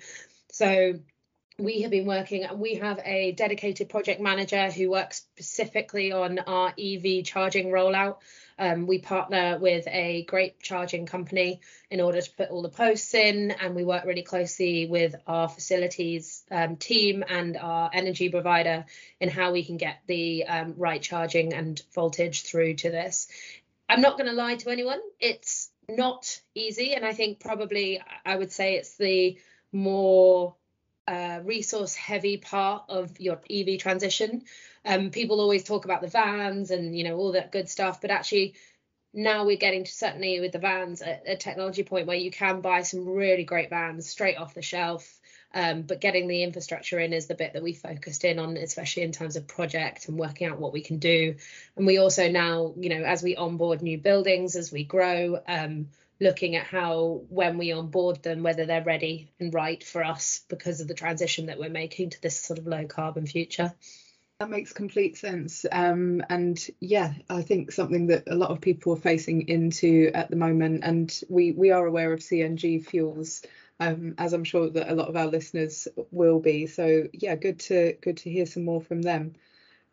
So 0.52 1.00
we 1.60 1.82
have 1.82 1.92
been 1.92 2.06
working 2.06 2.44
and 2.44 2.60
we 2.60 2.76
have 2.76 3.00
a 3.04 3.32
dedicated 3.32 3.90
project 3.90 4.22
manager 4.22 4.70
who 4.70 4.90
works 4.92 5.18
specifically 5.18 6.12
on 6.12 6.40
our 6.40 6.74
ev 6.78 7.24
charging 7.24 7.68
rollout 7.68 8.18
um, 8.60 8.88
we 8.88 9.00
partner 9.00 9.58
with 9.60 9.88
a 9.88 10.24
great 10.24 10.60
charging 10.60 11.06
company 11.06 11.62
in 11.92 12.02
order 12.02 12.22
to 12.22 12.32
put 12.32 12.50
all 12.50 12.64
the 12.64 12.70
posts 12.70 13.14
in, 13.14 13.52
and 13.52 13.76
we 13.76 13.84
work 13.84 14.06
really 14.06 14.24
closely 14.24 14.88
with 14.88 15.16
our 15.28 15.48
facilities 15.48 16.44
um, 16.50 16.76
team 16.76 17.24
and 17.28 17.56
our 17.56 17.90
energy 17.94 18.30
provider 18.30 18.86
in 19.20 19.30
how 19.30 19.52
we 19.52 19.64
can 19.64 19.78
get 19.78 20.00
the 20.08 20.46
um, 20.46 20.74
right 20.78 21.02
charging 21.02 21.54
and 21.54 21.82
voltage 21.94 22.44
through 22.44 22.74
to 22.76 22.90
this. 22.90 23.28
I'm 23.88 24.02
not 24.02 24.18
going 24.18 24.30
to 24.30 24.36
lie 24.36 24.56
to 24.56 24.70
anyone, 24.70 25.00
it's 25.20 25.70
not 25.88 26.42
easy, 26.56 26.94
and 26.94 27.06
I 27.06 27.14
think 27.14 27.40
probably 27.40 28.02
I 28.26 28.36
would 28.36 28.52
say 28.52 28.76
it's 28.76 28.98
the 28.98 29.38
more 29.72 30.56
resource 31.44 31.96
heavy 31.96 32.38
part 32.38 32.84
of 32.90 33.20
your 33.20 33.40
EV 33.50 33.80
transition. 33.80 34.44
Um, 34.86 35.10
people 35.12 35.42
always 35.42 35.64
talk 35.64 35.86
about 35.86 36.02
the 36.02 36.08
vans 36.08 36.72
and 36.72 36.98
you 36.98 37.04
know 37.04 37.18
all 37.18 37.34
that 37.34 37.52
good 37.52 37.70
stuff, 37.70 38.02
but 38.02 38.12
actually 38.12 38.56
now 39.14 39.46
we're 39.46 39.58
getting 39.58 39.84
to 39.84 39.92
certainly 39.92 40.40
with 40.40 40.52
the 40.52 40.60
vans 40.60 41.02
a, 41.02 41.20
a 41.26 41.36
technology 41.36 41.84
point 41.84 42.08
where 42.08 42.18
you 42.18 42.32
can 42.32 42.62
buy 42.62 42.84
some 42.84 43.08
really 43.08 43.44
great 43.44 43.70
vans 43.70 44.08
straight 44.08 44.38
off 44.38 44.54
the 44.54 44.62
shelf. 44.62 45.20
Um, 45.54 45.84
but 45.84 46.02
getting 46.02 46.28
the 46.28 46.44
infrastructure 46.44 47.00
in 47.00 47.14
is 47.14 47.28
the 47.28 47.34
bit 47.34 47.54
that 47.54 47.64
we 47.64 47.74
focused 47.74 48.26
in 48.26 48.38
on, 48.38 48.58
especially 48.58 49.04
in 49.04 49.14
terms 49.14 49.38
of 49.38 49.48
project 49.48 50.08
and 50.08 50.20
working 50.20 50.48
out 50.48 50.60
what 50.60 50.74
we 50.74 50.82
can 50.82 51.00
do. 51.00 51.36
And 51.78 51.88
we 51.88 51.98
also 51.98 52.30
now, 52.30 52.74
you 52.78 52.90
know, 52.90 53.04
as 53.04 53.24
we 53.24 53.36
onboard 53.38 53.82
new 53.82 53.98
buildings, 53.98 54.56
as 54.56 54.72
we 54.72 54.84
grow, 54.84 55.40
um, 55.48 55.88
looking 56.20 56.56
at 56.56 56.66
how 56.66 57.22
when 57.30 57.58
we 57.58 57.72
onboard 57.72 58.24
them 58.24 58.44
whether 58.44 58.66
they're 58.66 58.84
ready 58.84 59.32
and 59.40 59.54
right 59.54 59.84
for 59.84 60.04
us 60.04 60.42
because 60.50 60.82
of 60.82 60.88
the 60.88 60.94
transition 60.94 61.48
that 61.48 61.60
we're 61.60 61.70
making 61.70 62.10
to 62.10 62.22
this 62.22 62.40
sort 62.40 62.60
of 62.60 62.68
low 62.68 62.86
carbon 62.86 63.26
future. 63.26 63.74
That 64.40 64.50
makes 64.50 64.72
complete 64.72 65.18
sense. 65.18 65.66
Um, 65.72 66.24
and 66.30 66.60
yeah 66.80 67.14
i 67.30 67.42
think 67.42 67.72
something 67.72 68.08
that 68.08 68.24
a 68.28 68.36
lot 68.36 68.52
of 68.52 68.62
people 68.62 68.94
are 68.94 68.98
facing 68.98 69.48
into 69.48 70.12
at 70.14 70.30
the 70.30 70.36
moment 70.36 70.84
and 70.84 71.22
we 71.30 71.52
we 71.52 71.72
are 71.72 71.86
aware 71.86 72.14
of 72.14 72.20
cng 72.20 72.86
fuels 72.86 73.42
um, 73.80 74.16
as 74.18 74.34
i'm 74.34 74.44
sure 74.44 74.70
that 74.70 74.92
a 74.92 74.96
lot 74.96 75.08
of 75.08 75.16
our 75.16 75.28
listeners 75.28 75.88
will 76.12 76.40
be. 76.40 76.68
So 76.68 77.08
yeah 77.14 77.36
good 77.36 77.60
to 77.62 77.94
good 78.02 78.18
to 78.18 78.30
hear 78.30 78.46
some 78.46 78.66
more 78.66 78.82
from 78.82 79.02
them. 79.02 79.36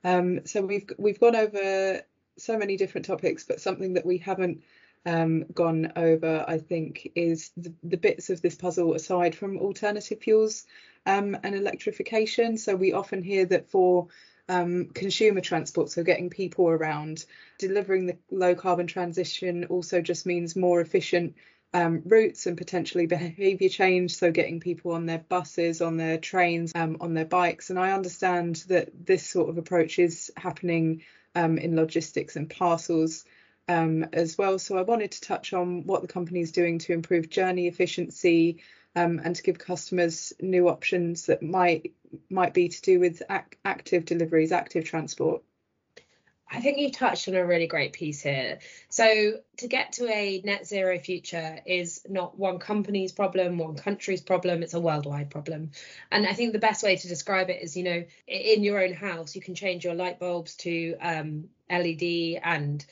Um, 0.02 0.46
so 0.46 0.62
we've 0.62 0.88
we've 0.98 1.20
gone 1.20 1.37
over 1.37 2.02
so 2.37 2.58
many 2.58 2.76
different 2.76 3.06
topics 3.06 3.44
but 3.44 3.60
something 3.60 3.94
that 3.94 4.06
we 4.06 4.18
haven't 4.18 4.62
um, 5.07 5.45
gone 5.53 5.93
over, 5.97 6.45
I 6.47 6.59
think, 6.59 7.11
is 7.14 7.51
the, 7.57 7.73
the, 7.83 7.97
bits 7.97 8.31
of 8.31 8.40
this 8.40 8.55
puzzle 8.55 8.95
aside 8.95 9.35
from 9.35 9.59
alternative 9.59 10.21
fuels 10.21 10.64
um, 11.05 11.37
and 11.43 11.55
electrification. 11.55 12.57
So 12.57 12.75
we 12.75 12.93
often 12.93 13.23
hear 13.23 13.45
that 13.47 13.71
for 13.71 14.09
um, 14.49 14.87
consumer 14.95 15.40
transport, 15.40 15.90
so 15.90 16.03
getting 16.03 16.31
people 16.31 16.69
around, 16.69 17.25
delivering 17.59 18.07
the 18.07 18.17
low 18.31 18.55
carbon 18.55 18.87
transition 18.87 19.64
also 19.67 20.01
just 20.01 20.27
means 20.27 20.57
more 20.57 20.81
efficient 20.81 21.35
um, 21.75 22.03
routes 22.07 22.47
and 22.47 22.57
potentially 22.57 23.07
behaviour 23.07 23.69
change. 23.69 24.17
So 24.17 24.31
getting 24.31 24.61
people 24.61 24.93
on 24.93 25.07
their 25.07 25.19
buses, 25.19 25.83
on 25.83 25.97
their 25.97 26.19
trains, 26.19 26.73
um, 26.75 26.97
on 27.01 27.14
their 27.14 27.25
bikes. 27.25 27.69
And 27.69 27.79
I 27.79 27.93
understand 27.93 28.64
that 28.69 28.90
this 29.07 29.27
sort 29.27 29.51
of 29.51 29.59
approach 29.59 29.99
is 29.99 30.31
happening 30.37 31.03
um, 31.35 31.59
in 31.59 31.75
logistics 31.75 32.37
and 32.37 32.49
parcels 32.49 33.25
um, 33.68 34.05
as 34.12 34.37
well. 34.37 34.59
So 34.59 34.77
I 34.77 34.83
wanted 34.83 35.12
to 35.12 35.20
touch 35.20 35.53
on 35.53 35.85
what 35.85 36.03
the 36.03 36.09
company 36.09 36.40
is 36.40 36.53
doing 36.53 36.79
to 36.81 36.92
improve 36.92 37.31
journey 37.31 37.66
efficiency 37.66 38.62
um, 38.96 39.20
and 39.24 39.35
to 39.35 39.42
give 39.42 39.59
customers 39.59 40.33
new 40.40 40.68
options 40.68 41.27
that 41.27 41.42
might 41.42 41.92
might 42.31 42.55
be 42.55 42.68
to 42.68 42.83
do 42.83 43.00
with 43.00 43.22
ac- 43.29 43.59
active 43.64 44.05
deliveries, 44.05 44.53
active 44.53 44.85
transport. 44.85 45.42
I 46.48 46.61
think 46.61 46.79
you've 46.79 46.92
touched 46.92 47.27
on 47.27 47.35
a 47.35 47.44
really 47.44 47.66
great 47.66 47.92
piece 47.92 48.20
here. 48.20 48.61
So, 48.88 49.40
to 49.57 49.66
get 49.66 49.92
to 49.94 50.07
a 50.07 50.40
net 50.44 50.66
zero 50.66 50.98
future 50.98 51.59
is 51.66 52.03
not 52.09 52.38
one 52.38 52.59
company's 52.59 53.11
problem, 53.12 53.59
one 53.59 53.77
country's 53.77 54.20
problem, 54.20 54.62
it's 54.62 54.74
a 54.74 54.81
worldwide 54.81 55.31
problem. 55.31 55.72
And 56.12 56.27
I 56.27 56.33
think 56.35 56.53
the 56.53 56.61
best 56.61 56.85
way 56.85 56.96
to 56.96 57.09
describe 57.09 57.50
it 57.50 57.62
is 57.62 57.77
you 57.77 57.83
know, 57.83 58.05
in 58.29 58.62
your 58.62 58.85
own 58.85 58.92
house, 58.92 59.35
you 59.35 59.42
can 59.42 59.55
change 59.57 59.85
your 59.85 59.94
light 59.94 60.20
bulbs 60.20 60.55
to 60.57 60.94
um, 61.00 61.48
LED 61.68 62.40
and 62.42 62.85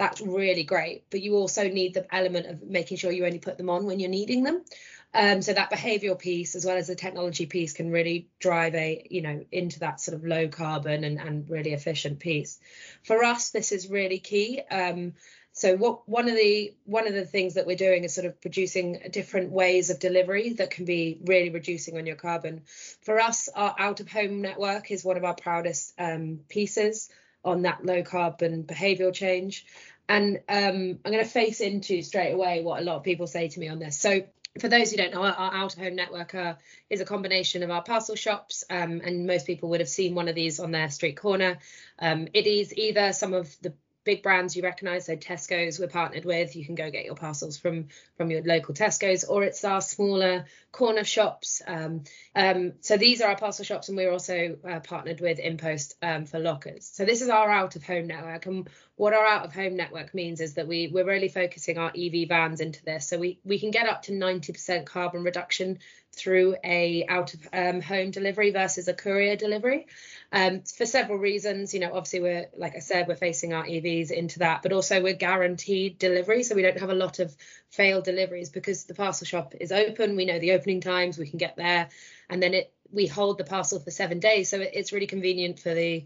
that's 0.00 0.22
really 0.22 0.64
great. 0.64 1.04
But 1.10 1.20
you 1.20 1.36
also 1.36 1.68
need 1.68 1.92
the 1.92 2.12
element 2.12 2.46
of 2.46 2.62
making 2.62 2.96
sure 2.96 3.12
you 3.12 3.26
only 3.26 3.38
put 3.38 3.58
them 3.58 3.68
on 3.68 3.84
when 3.84 4.00
you're 4.00 4.08
needing 4.08 4.42
them. 4.42 4.64
Um, 5.12 5.42
so 5.42 5.52
that 5.52 5.70
behavioural 5.70 6.18
piece, 6.18 6.54
as 6.54 6.64
well 6.64 6.78
as 6.78 6.86
the 6.86 6.94
technology 6.94 7.44
piece, 7.44 7.74
can 7.74 7.90
really 7.90 8.28
drive 8.38 8.74
a 8.74 9.06
you 9.10 9.20
know 9.20 9.44
into 9.52 9.80
that 9.80 10.00
sort 10.00 10.16
of 10.16 10.24
low 10.24 10.48
carbon 10.48 11.04
and, 11.04 11.20
and 11.20 11.50
really 11.50 11.74
efficient 11.74 12.18
piece. 12.18 12.58
For 13.02 13.22
us, 13.22 13.50
this 13.50 13.72
is 13.72 13.90
really 13.90 14.20
key. 14.20 14.62
Um, 14.70 15.12
so 15.52 15.76
what 15.76 16.08
one 16.08 16.28
of 16.28 16.34
the 16.34 16.72
one 16.84 17.06
of 17.06 17.12
the 17.12 17.26
things 17.26 17.54
that 17.54 17.66
we're 17.66 17.76
doing 17.76 18.04
is 18.04 18.14
sort 18.14 18.26
of 18.26 18.40
producing 18.40 19.00
different 19.10 19.50
ways 19.50 19.90
of 19.90 19.98
delivery 19.98 20.54
that 20.54 20.70
can 20.70 20.86
be 20.86 21.18
really 21.26 21.50
reducing 21.50 21.98
on 21.98 22.06
your 22.06 22.16
carbon. 22.16 22.62
For 23.02 23.20
us, 23.20 23.50
our 23.54 23.74
out 23.78 24.00
of 24.00 24.08
home 24.10 24.40
network 24.40 24.90
is 24.90 25.04
one 25.04 25.18
of 25.18 25.24
our 25.24 25.34
proudest 25.34 25.92
um, 25.98 26.40
pieces 26.48 27.10
on 27.44 27.62
that 27.62 27.84
low 27.84 28.02
carbon 28.02 28.64
behavioural 28.64 29.14
change. 29.14 29.64
And 30.10 30.40
um, 30.48 30.98
I'm 31.04 31.12
going 31.12 31.24
to 31.24 31.24
face 31.24 31.60
into 31.60 32.02
straight 32.02 32.32
away 32.32 32.62
what 32.64 32.82
a 32.82 32.84
lot 32.84 32.96
of 32.96 33.04
people 33.04 33.28
say 33.28 33.46
to 33.46 33.60
me 33.60 33.68
on 33.68 33.78
this. 33.78 33.96
So 33.96 34.24
for 34.58 34.66
those 34.66 34.90
who 34.90 34.96
don't 34.96 35.14
know, 35.14 35.22
our 35.22 35.54
out 35.54 35.76
of 35.76 35.80
home 35.80 35.94
network 35.94 36.34
uh, 36.34 36.54
is 36.90 37.00
a 37.00 37.04
combination 37.04 37.62
of 37.62 37.70
our 37.70 37.84
parcel 37.84 38.16
shops, 38.16 38.64
um, 38.68 39.00
and 39.04 39.28
most 39.28 39.46
people 39.46 39.68
would 39.68 39.78
have 39.78 39.88
seen 39.88 40.16
one 40.16 40.26
of 40.26 40.34
these 40.34 40.58
on 40.58 40.72
their 40.72 40.90
street 40.90 41.16
corner. 41.16 41.58
Um, 42.00 42.26
it 42.34 42.48
is 42.48 42.74
either 42.76 43.12
some 43.12 43.34
of 43.34 43.54
the 43.62 43.72
big 44.04 44.22
brands 44.22 44.56
you 44.56 44.62
recognize 44.62 45.06
so 45.06 45.14
tesco's 45.14 45.78
we're 45.78 45.86
partnered 45.86 46.24
with 46.24 46.56
you 46.56 46.64
can 46.64 46.74
go 46.74 46.90
get 46.90 47.04
your 47.04 47.14
parcels 47.14 47.58
from 47.58 47.88
from 48.16 48.30
your 48.30 48.42
local 48.42 48.74
tesco's 48.74 49.24
or 49.24 49.42
it's 49.42 49.62
our 49.62 49.80
smaller 49.80 50.46
corner 50.72 51.04
shops 51.04 51.60
um, 51.66 52.02
um, 52.34 52.72
so 52.80 52.96
these 52.96 53.20
are 53.20 53.28
our 53.28 53.36
parcel 53.36 53.64
shops 53.64 53.88
and 53.88 53.98
we're 53.98 54.10
also 54.10 54.56
uh, 54.68 54.80
partnered 54.80 55.20
with 55.20 55.38
InPost 55.38 55.94
um, 56.02 56.24
for 56.24 56.38
lockers 56.38 56.86
so 56.86 57.04
this 57.04 57.20
is 57.20 57.28
our 57.28 57.50
out 57.50 57.76
of 57.76 57.84
home 57.84 58.06
network 58.06 58.46
and 58.46 58.70
what 59.00 59.14
our 59.14 59.24
out 59.24 59.46
of 59.46 59.54
home 59.54 59.76
network 59.76 60.12
means 60.12 60.42
is 60.42 60.52
that 60.54 60.68
we 60.68 60.88
we're 60.88 61.06
really 61.06 61.30
focusing 61.30 61.78
our 61.78 61.90
EV 61.96 62.28
vans 62.28 62.60
into 62.60 62.84
this. 62.84 63.08
So 63.08 63.16
we 63.16 63.38
we 63.46 63.58
can 63.58 63.70
get 63.70 63.88
up 63.88 64.02
to 64.02 64.12
90% 64.12 64.84
carbon 64.84 65.24
reduction 65.24 65.78
through 66.12 66.56
a 66.62 67.06
out 67.08 67.32
of 67.32 67.48
um, 67.54 67.80
home 67.80 68.10
delivery 68.10 68.50
versus 68.50 68.88
a 68.88 68.92
courier 68.92 69.36
delivery 69.36 69.86
um, 70.32 70.60
for 70.60 70.84
several 70.84 71.16
reasons. 71.16 71.72
You 71.72 71.80
know, 71.80 71.94
obviously 71.94 72.20
we're 72.20 72.48
like 72.58 72.76
I 72.76 72.80
said, 72.80 73.08
we're 73.08 73.16
facing 73.16 73.54
our 73.54 73.64
EVs 73.64 74.10
into 74.10 74.40
that, 74.40 74.62
but 74.62 74.74
also 74.74 75.02
we're 75.02 75.14
guaranteed 75.14 75.98
delivery, 75.98 76.42
so 76.42 76.54
we 76.54 76.60
don't 76.60 76.78
have 76.78 76.90
a 76.90 76.94
lot 76.94 77.20
of 77.20 77.34
failed 77.70 78.04
deliveries 78.04 78.50
because 78.50 78.84
the 78.84 78.94
parcel 78.94 79.26
shop 79.26 79.54
is 79.58 79.72
open. 79.72 80.14
We 80.14 80.26
know 80.26 80.38
the 80.38 80.52
opening 80.52 80.82
times, 80.82 81.16
we 81.16 81.30
can 81.30 81.38
get 81.38 81.56
there, 81.56 81.88
and 82.28 82.42
then 82.42 82.52
it 82.52 82.70
we 82.92 83.06
hold 83.06 83.38
the 83.38 83.44
parcel 83.44 83.80
for 83.80 83.90
seven 83.90 84.20
days, 84.20 84.50
so 84.50 84.60
it, 84.60 84.72
it's 84.74 84.92
really 84.92 85.06
convenient 85.06 85.58
for 85.58 85.72
the 85.72 86.04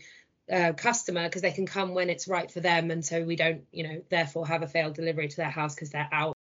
uh, 0.50 0.72
customer 0.72 1.24
because 1.24 1.42
they 1.42 1.52
can 1.52 1.66
come 1.66 1.94
when 1.94 2.10
it's 2.10 2.28
right 2.28 2.50
for 2.50 2.60
them 2.60 2.90
and 2.90 3.04
so 3.04 3.22
we 3.22 3.36
don't 3.36 3.64
you 3.72 3.84
know 3.84 4.02
therefore 4.10 4.46
have 4.46 4.62
a 4.62 4.68
failed 4.68 4.94
delivery 4.94 5.28
to 5.28 5.36
their 5.36 5.50
house 5.50 5.74
because 5.74 5.90
they're 5.90 6.08
out. 6.12 6.36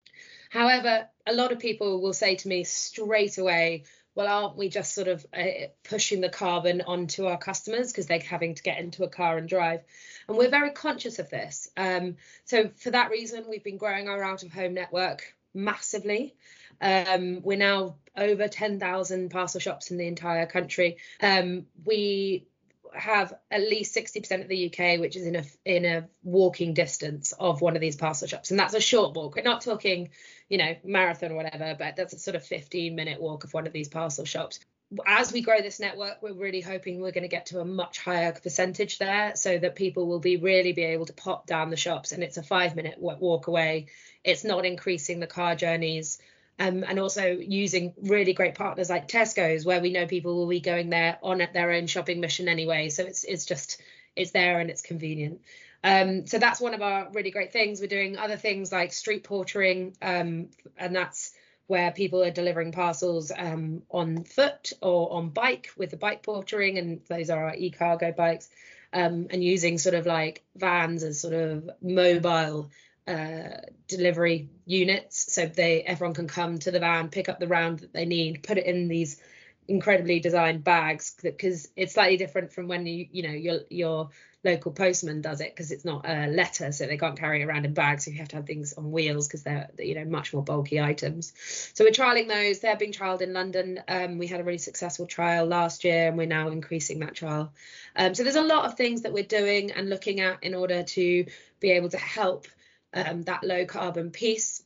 However 0.49 1.07
a 1.25 1.33
lot 1.33 1.51
of 1.51 1.59
people 1.59 2.01
will 2.01 2.13
say 2.13 2.35
to 2.35 2.47
me 2.47 2.63
straight 2.63 3.37
away 3.37 3.83
well 4.15 4.27
aren't 4.27 4.57
we 4.57 4.69
just 4.69 4.93
sort 4.93 5.07
of 5.07 5.25
uh, 5.33 5.67
pushing 5.83 6.21
the 6.21 6.29
carbon 6.29 6.81
onto 6.85 7.25
our 7.25 7.37
customers 7.37 7.91
because 7.91 8.07
they're 8.07 8.19
having 8.19 8.55
to 8.55 8.63
get 8.63 8.79
into 8.79 9.03
a 9.03 9.09
car 9.09 9.37
and 9.37 9.49
drive? 9.49 9.81
And 10.27 10.37
we're 10.37 10.49
very 10.49 10.71
conscious 10.71 11.19
of 11.19 11.29
this. 11.29 11.69
Um, 11.75 12.17
so 12.45 12.69
for 12.75 12.91
that 12.91 13.09
reason 13.09 13.45
we've 13.49 13.63
been 13.63 13.77
growing 13.77 14.09
our 14.09 14.23
out 14.23 14.43
of 14.43 14.51
home 14.51 14.73
network 14.73 15.33
massively. 15.53 16.35
Um, 16.81 17.41
we're 17.41 17.57
now 17.57 17.95
over 18.17 18.47
10,000 18.47 19.29
parcel 19.29 19.59
shops 19.59 19.91
in 19.91 19.97
the 19.97 20.07
entire 20.07 20.45
country. 20.45 20.97
Um, 21.21 21.65
we 21.85 22.47
have 22.95 23.33
at 23.51 23.61
least 23.61 23.95
60% 23.95 24.41
of 24.41 24.47
the 24.47 24.67
UK 24.67 24.99
which 24.99 25.15
is 25.15 25.25
in 25.25 25.35
a 25.35 25.43
in 25.65 25.85
a 25.85 26.07
walking 26.23 26.73
distance 26.73 27.33
of 27.33 27.61
one 27.61 27.75
of 27.75 27.81
these 27.81 27.95
parcel 27.95 28.27
shops. 28.27 28.51
And 28.51 28.59
that's 28.59 28.73
a 28.73 28.81
short 28.81 29.15
walk. 29.15 29.35
We're 29.35 29.43
not 29.43 29.61
talking 29.61 30.09
you 30.49 30.57
know 30.57 30.75
marathon 30.83 31.31
or 31.31 31.35
whatever 31.35 31.75
but 31.77 31.95
that's 31.95 32.13
a 32.13 32.19
sort 32.19 32.35
of 32.35 32.45
15 32.45 32.95
minute 32.95 33.21
walk 33.21 33.43
of 33.43 33.53
one 33.53 33.67
of 33.67 33.73
these 33.73 33.89
parcel 33.89 34.25
shops. 34.25 34.59
As 35.07 35.33
we 35.33 35.41
grow 35.41 35.61
this 35.61 35.79
network 35.79 36.21
we're 36.21 36.33
really 36.33 36.61
hoping 36.61 37.01
we're 37.01 37.11
going 37.11 37.23
to 37.23 37.27
get 37.27 37.47
to 37.47 37.59
a 37.59 37.65
much 37.65 37.99
higher 37.99 38.31
percentage 38.31 38.99
there 38.99 39.35
so 39.35 39.57
that 39.57 39.75
people 39.75 40.07
will 40.07 40.19
be 40.19 40.37
really 40.37 40.73
be 40.73 40.83
able 40.83 41.05
to 41.07 41.13
pop 41.13 41.47
down 41.47 41.69
the 41.69 41.77
shops 41.77 42.11
and 42.11 42.23
it's 42.23 42.37
a 42.37 42.43
5 42.43 42.75
minute 42.75 42.99
walk 42.99 43.47
away. 43.47 43.87
It's 44.23 44.43
not 44.43 44.65
increasing 44.65 45.19
the 45.19 45.27
car 45.27 45.55
journeys 45.55 46.19
um, 46.59 46.83
and 46.87 46.99
also 46.99 47.25
using 47.25 47.93
really 48.01 48.33
great 48.33 48.55
partners 48.55 48.89
like 48.89 49.07
Tesco's, 49.07 49.65
where 49.65 49.81
we 49.81 49.91
know 49.91 50.05
people 50.05 50.35
will 50.35 50.47
be 50.47 50.59
going 50.59 50.89
there 50.89 51.17
on 51.23 51.41
at 51.41 51.53
their 51.53 51.71
own 51.71 51.87
shopping 51.87 52.19
mission 52.19 52.47
anyway. 52.47 52.89
So 52.89 53.03
it's 53.03 53.23
it's 53.23 53.45
just 53.45 53.81
it's 54.15 54.31
there 54.31 54.59
and 54.59 54.69
it's 54.69 54.81
convenient. 54.81 55.41
Um, 55.83 56.27
so 56.27 56.39
that's 56.39 56.61
one 56.61 56.73
of 56.73 56.81
our 56.81 57.09
really 57.11 57.31
great 57.31 57.51
things. 57.51 57.81
We're 57.81 57.87
doing 57.87 58.17
other 58.17 58.37
things 58.37 58.71
like 58.71 58.93
street 58.93 59.23
portering, 59.23 59.95
um, 60.01 60.49
and 60.77 60.95
that's 60.95 61.33
where 61.67 61.91
people 61.91 62.23
are 62.23 62.31
delivering 62.31 62.71
parcels 62.71 63.31
um, 63.35 63.83
on 63.89 64.23
foot 64.23 64.73
or 64.81 65.11
on 65.13 65.29
bike 65.29 65.69
with 65.77 65.89
the 65.89 65.97
bike 65.97 66.23
portering, 66.23 66.77
and 66.77 67.01
those 67.09 67.29
are 67.29 67.47
our 67.47 67.55
e-cargo 67.55 68.11
bikes, 68.11 68.49
um, 68.93 69.27
and 69.31 69.43
using 69.43 69.77
sort 69.77 69.95
of 69.95 70.05
like 70.05 70.43
vans 70.55 71.03
as 71.03 71.19
sort 71.19 71.33
of 71.33 71.69
mobile 71.81 72.69
uh, 73.07 73.57
delivery 73.87 74.49
units. 74.65 75.33
So 75.33 75.45
they 75.45 75.81
everyone 75.83 76.13
can 76.13 76.27
come 76.27 76.59
to 76.59 76.71
the 76.71 76.79
van 76.79 77.09
pick 77.09 77.29
up 77.29 77.39
the 77.39 77.47
round 77.47 77.79
that 77.79 77.93
they 77.93 78.05
need 78.05 78.43
put 78.43 78.57
it 78.57 78.65
in 78.65 78.87
these 78.87 79.21
incredibly 79.67 80.19
designed 80.19 80.63
bags 80.63 81.15
because 81.21 81.69
it's 81.75 81.93
slightly 81.93 82.17
different 82.17 82.51
from 82.51 82.67
when 82.67 82.85
you 82.85 83.07
you 83.11 83.23
know 83.23 83.33
your 83.33 83.59
your 83.69 84.09
local 84.43 84.73
postman 84.73 85.21
does 85.21 85.39
it 85.39 85.55
because 85.55 85.71
it's 85.71 85.85
not 85.85 86.05
a 86.05 86.27
letter 86.27 86.71
so 86.73 86.85
they 86.85 86.97
can't 86.97 87.17
carry 87.17 87.41
it 87.41 87.45
around 87.45 87.65
in 87.65 87.73
bags. 87.73 88.05
So 88.05 88.11
you 88.11 88.17
have 88.17 88.27
to 88.29 88.35
have 88.37 88.45
things 88.45 88.73
on 88.73 88.91
wheels 88.91 89.27
because 89.27 89.43
they're 89.43 89.69
you 89.79 89.95
know 89.95 90.05
much 90.05 90.33
more 90.33 90.43
bulky 90.43 90.81
items. 90.81 91.33
So 91.73 91.85
we're 91.85 91.91
trialing 91.91 92.27
those. 92.27 92.59
They're 92.59 92.75
being 92.75 92.91
trialed 92.91 93.21
in 93.21 93.33
london. 93.33 93.81
Um, 93.87 94.17
we 94.17 94.27
had 94.27 94.41
a 94.41 94.43
really 94.43 94.57
successful 94.57 95.07
trial 95.07 95.45
last 95.45 95.83
year 95.83 96.09
and 96.09 96.17
we're 96.17 96.27
now 96.27 96.49
increasing 96.49 96.99
that 96.99 97.15
trial. 97.15 97.53
Um, 97.95 98.15
so 98.15 98.23
there's 98.23 98.35
a 98.35 98.41
lot 98.41 98.65
of 98.65 98.75
things 98.75 99.03
that 99.03 99.13
we're 99.13 99.23
doing 99.23 99.71
and 99.71 99.89
looking 99.89 100.19
at 100.19 100.43
in 100.43 100.55
order 100.55 100.83
to 100.83 101.25
be 101.59 101.71
able 101.71 101.89
to 101.89 101.97
help 101.97 102.47
um, 102.93 103.23
that 103.23 103.43
low 103.43 103.65
carbon 103.65 104.11
piece. 104.11 104.63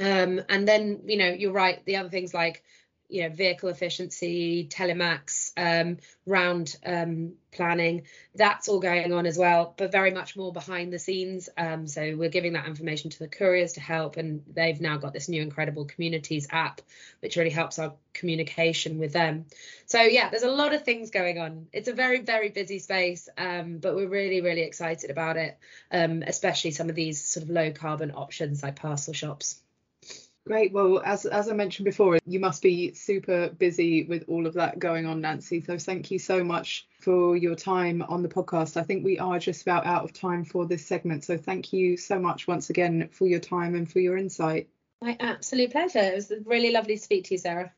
Um, 0.00 0.40
and 0.48 0.66
then, 0.66 1.02
you 1.04 1.18
know, 1.18 1.28
you're 1.28 1.52
right, 1.52 1.84
the 1.84 1.96
other 1.96 2.08
things 2.08 2.32
like 2.32 2.62
you 3.12 3.22
know 3.22 3.28
vehicle 3.28 3.68
efficiency 3.68 4.66
telematics 4.66 5.52
um, 5.58 5.98
round 6.24 6.74
um, 6.86 7.34
planning 7.52 8.02
that's 8.34 8.68
all 8.68 8.80
going 8.80 9.12
on 9.12 9.26
as 9.26 9.36
well 9.36 9.74
but 9.76 9.92
very 9.92 10.10
much 10.10 10.34
more 10.34 10.52
behind 10.52 10.90
the 10.92 10.98
scenes. 10.98 11.50
Um, 11.58 11.86
so 11.86 12.16
we're 12.16 12.30
giving 12.30 12.54
that 12.54 12.66
information 12.66 13.10
to 13.10 13.18
the 13.18 13.28
couriers 13.28 13.74
to 13.74 13.80
help 13.80 14.16
and 14.16 14.42
they've 14.50 14.80
now 14.80 14.96
got 14.96 15.12
this 15.12 15.28
new 15.28 15.42
incredible 15.42 15.84
communities 15.84 16.48
app 16.50 16.80
which 17.20 17.36
really 17.36 17.50
helps 17.50 17.78
our 17.78 17.92
communication 18.14 18.98
with 18.98 19.12
them. 19.12 19.44
So 19.84 20.00
yeah 20.00 20.30
there's 20.30 20.42
a 20.42 20.50
lot 20.50 20.74
of 20.74 20.82
things 20.82 21.10
going 21.10 21.38
on. 21.38 21.66
It's 21.72 21.88
a 21.88 21.92
very 21.92 22.22
very 22.22 22.48
busy 22.48 22.78
space 22.78 23.28
um, 23.36 23.76
but 23.76 23.94
we're 23.94 24.08
really 24.08 24.40
really 24.40 24.62
excited 24.62 25.10
about 25.10 25.36
it 25.36 25.58
um, 25.90 26.22
especially 26.26 26.70
some 26.70 26.88
of 26.88 26.94
these 26.94 27.22
sort 27.22 27.44
of 27.44 27.50
low 27.50 27.72
carbon 27.72 28.12
options 28.12 28.62
like 28.62 28.76
parcel 28.76 29.12
shops 29.12 29.60
Great. 30.44 30.72
Well, 30.72 31.00
as 31.04 31.24
as 31.24 31.48
I 31.48 31.54
mentioned 31.54 31.84
before, 31.84 32.18
you 32.26 32.40
must 32.40 32.62
be 32.62 32.92
super 32.94 33.48
busy 33.50 34.04
with 34.04 34.24
all 34.26 34.46
of 34.46 34.54
that 34.54 34.80
going 34.80 35.06
on, 35.06 35.20
Nancy. 35.20 35.60
So 35.60 35.78
thank 35.78 36.10
you 36.10 36.18
so 36.18 36.42
much 36.42 36.88
for 37.00 37.36
your 37.36 37.54
time 37.54 38.02
on 38.08 38.22
the 38.22 38.28
podcast. 38.28 38.76
I 38.76 38.82
think 38.82 39.04
we 39.04 39.20
are 39.20 39.38
just 39.38 39.62
about 39.62 39.86
out 39.86 40.02
of 40.02 40.12
time 40.12 40.44
for 40.44 40.66
this 40.66 40.84
segment. 40.84 41.24
So 41.24 41.36
thank 41.36 41.72
you 41.72 41.96
so 41.96 42.18
much 42.18 42.48
once 42.48 42.70
again 42.70 43.08
for 43.12 43.26
your 43.26 43.38
time 43.38 43.76
and 43.76 43.90
for 43.90 44.00
your 44.00 44.16
insight. 44.16 44.68
My 45.00 45.16
absolute 45.20 45.70
pleasure. 45.70 46.00
It 46.00 46.14
was 46.14 46.32
really 46.44 46.72
lovely 46.72 46.96
to 46.96 47.02
speak 47.02 47.24
to 47.26 47.34
you, 47.34 47.38
Sarah. 47.38 47.72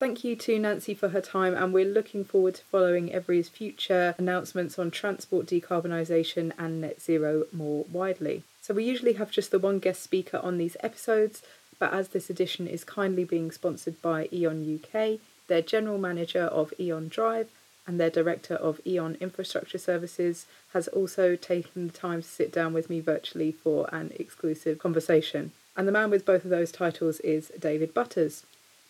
Thank 0.00 0.22
you 0.22 0.36
to 0.36 0.58
Nancy 0.60 0.94
for 0.94 1.08
her 1.08 1.20
time, 1.20 1.54
and 1.54 1.74
we're 1.74 1.84
looking 1.84 2.24
forward 2.24 2.54
to 2.54 2.62
following 2.62 3.08
Evri's 3.08 3.48
future 3.48 4.14
announcements 4.16 4.78
on 4.78 4.92
transport 4.92 5.46
decarbonisation 5.46 6.52
and 6.56 6.80
net 6.80 7.02
zero 7.02 7.46
more 7.52 7.84
widely. 7.90 8.44
So, 8.60 8.74
we 8.74 8.84
usually 8.84 9.14
have 9.14 9.32
just 9.32 9.50
the 9.50 9.58
one 9.58 9.80
guest 9.80 10.02
speaker 10.02 10.38
on 10.38 10.56
these 10.56 10.76
episodes, 10.80 11.42
but 11.78 11.92
as 11.92 12.08
this 12.08 12.30
edition 12.30 12.66
is 12.66 12.84
kindly 12.84 13.24
being 13.24 13.50
sponsored 13.50 14.00
by 14.02 14.28
E.ON 14.32 14.80
UK, 14.82 15.18
their 15.46 15.62
general 15.62 15.98
manager 15.98 16.44
of 16.44 16.72
E.ON 16.78 17.08
Drive 17.08 17.48
and 17.86 17.98
their 17.98 18.10
director 18.10 18.54
of 18.54 18.80
E.ON 18.86 19.16
Infrastructure 19.20 19.78
Services 19.78 20.46
has 20.74 20.88
also 20.88 21.36
taken 21.36 21.86
the 21.86 21.92
time 21.92 22.20
to 22.22 22.28
sit 22.28 22.52
down 22.52 22.74
with 22.74 22.90
me 22.90 23.00
virtually 23.00 23.50
for 23.50 23.88
an 23.92 24.12
exclusive 24.16 24.78
conversation. 24.78 25.52
And 25.76 25.88
the 25.88 25.92
man 25.92 26.10
with 26.10 26.26
both 26.26 26.44
of 26.44 26.50
those 26.50 26.70
titles 26.70 27.20
is 27.20 27.50
David 27.58 27.94
Butters. 27.94 28.44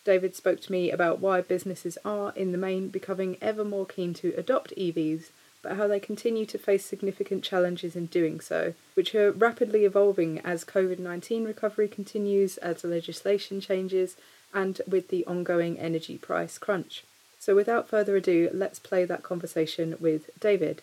David 0.05 0.35
spoke 0.35 0.61
to 0.63 0.73
me 0.73 0.91
about 0.91 1.21
why 1.21 1.41
businesses 1.43 1.99
are, 2.05 2.33
in 2.35 2.51
the 2.51 2.59
main, 2.59 2.89
becoming 2.89 3.37
ever 3.41 3.65
more 3.65 3.87
keen 3.87 4.15
to 4.15 4.35
adopt 4.37 4.75
EVs 4.77 5.27
but 5.63 5.77
how 5.77 5.87
they 5.87 6.01
continue 6.01 6.47
to 6.47 6.59
face 6.59 6.85
significant 6.85 7.43
challenges 7.45 7.97
in 7.97 8.07
doing 8.07 8.41
so, 8.41 8.75
which 8.95 9.15
are 9.15 9.33
rapidly 9.33 9.85
evolving 9.85 10.41
as 10.41 10.65
COVID 10.65 10.99
19 10.99 11.45
recovery 11.45 11.89
continues, 11.89 12.57
as 12.59 12.83
the 12.83 12.89
legislation 12.89 13.61
changes, 13.61 14.17
and 14.55 14.81
with 14.87 15.09
the 15.09 15.27
ongoing 15.27 15.79
energy 15.79 16.19
price 16.19 16.59
crunch. 16.59 17.05
So, 17.39 17.55
without 17.55 17.89
further 17.89 18.17
ado, 18.17 18.51
let's 18.53 18.79
play 18.79 19.05
that 19.05 19.23
conversation 19.23 19.97
with 20.01 20.31
David. 20.41 20.83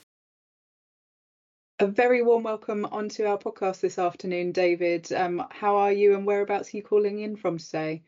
A 1.79 1.87
very 1.87 2.21
warm 2.21 2.43
welcome 2.43 2.85
onto 2.85 3.25
our 3.25 3.37
podcast 3.37 3.81
this 3.81 3.99
afternoon, 3.99 4.53
David. 4.53 5.11
Um, 5.11 5.45
how 5.51 5.75
are 5.75 5.91
you 5.91 6.15
and 6.15 6.25
whereabouts 6.25 6.73
are 6.73 6.77
you 6.77 6.83
calling 6.83 7.19
in 7.19 7.35
from 7.35 7.57
today? 7.57 8.01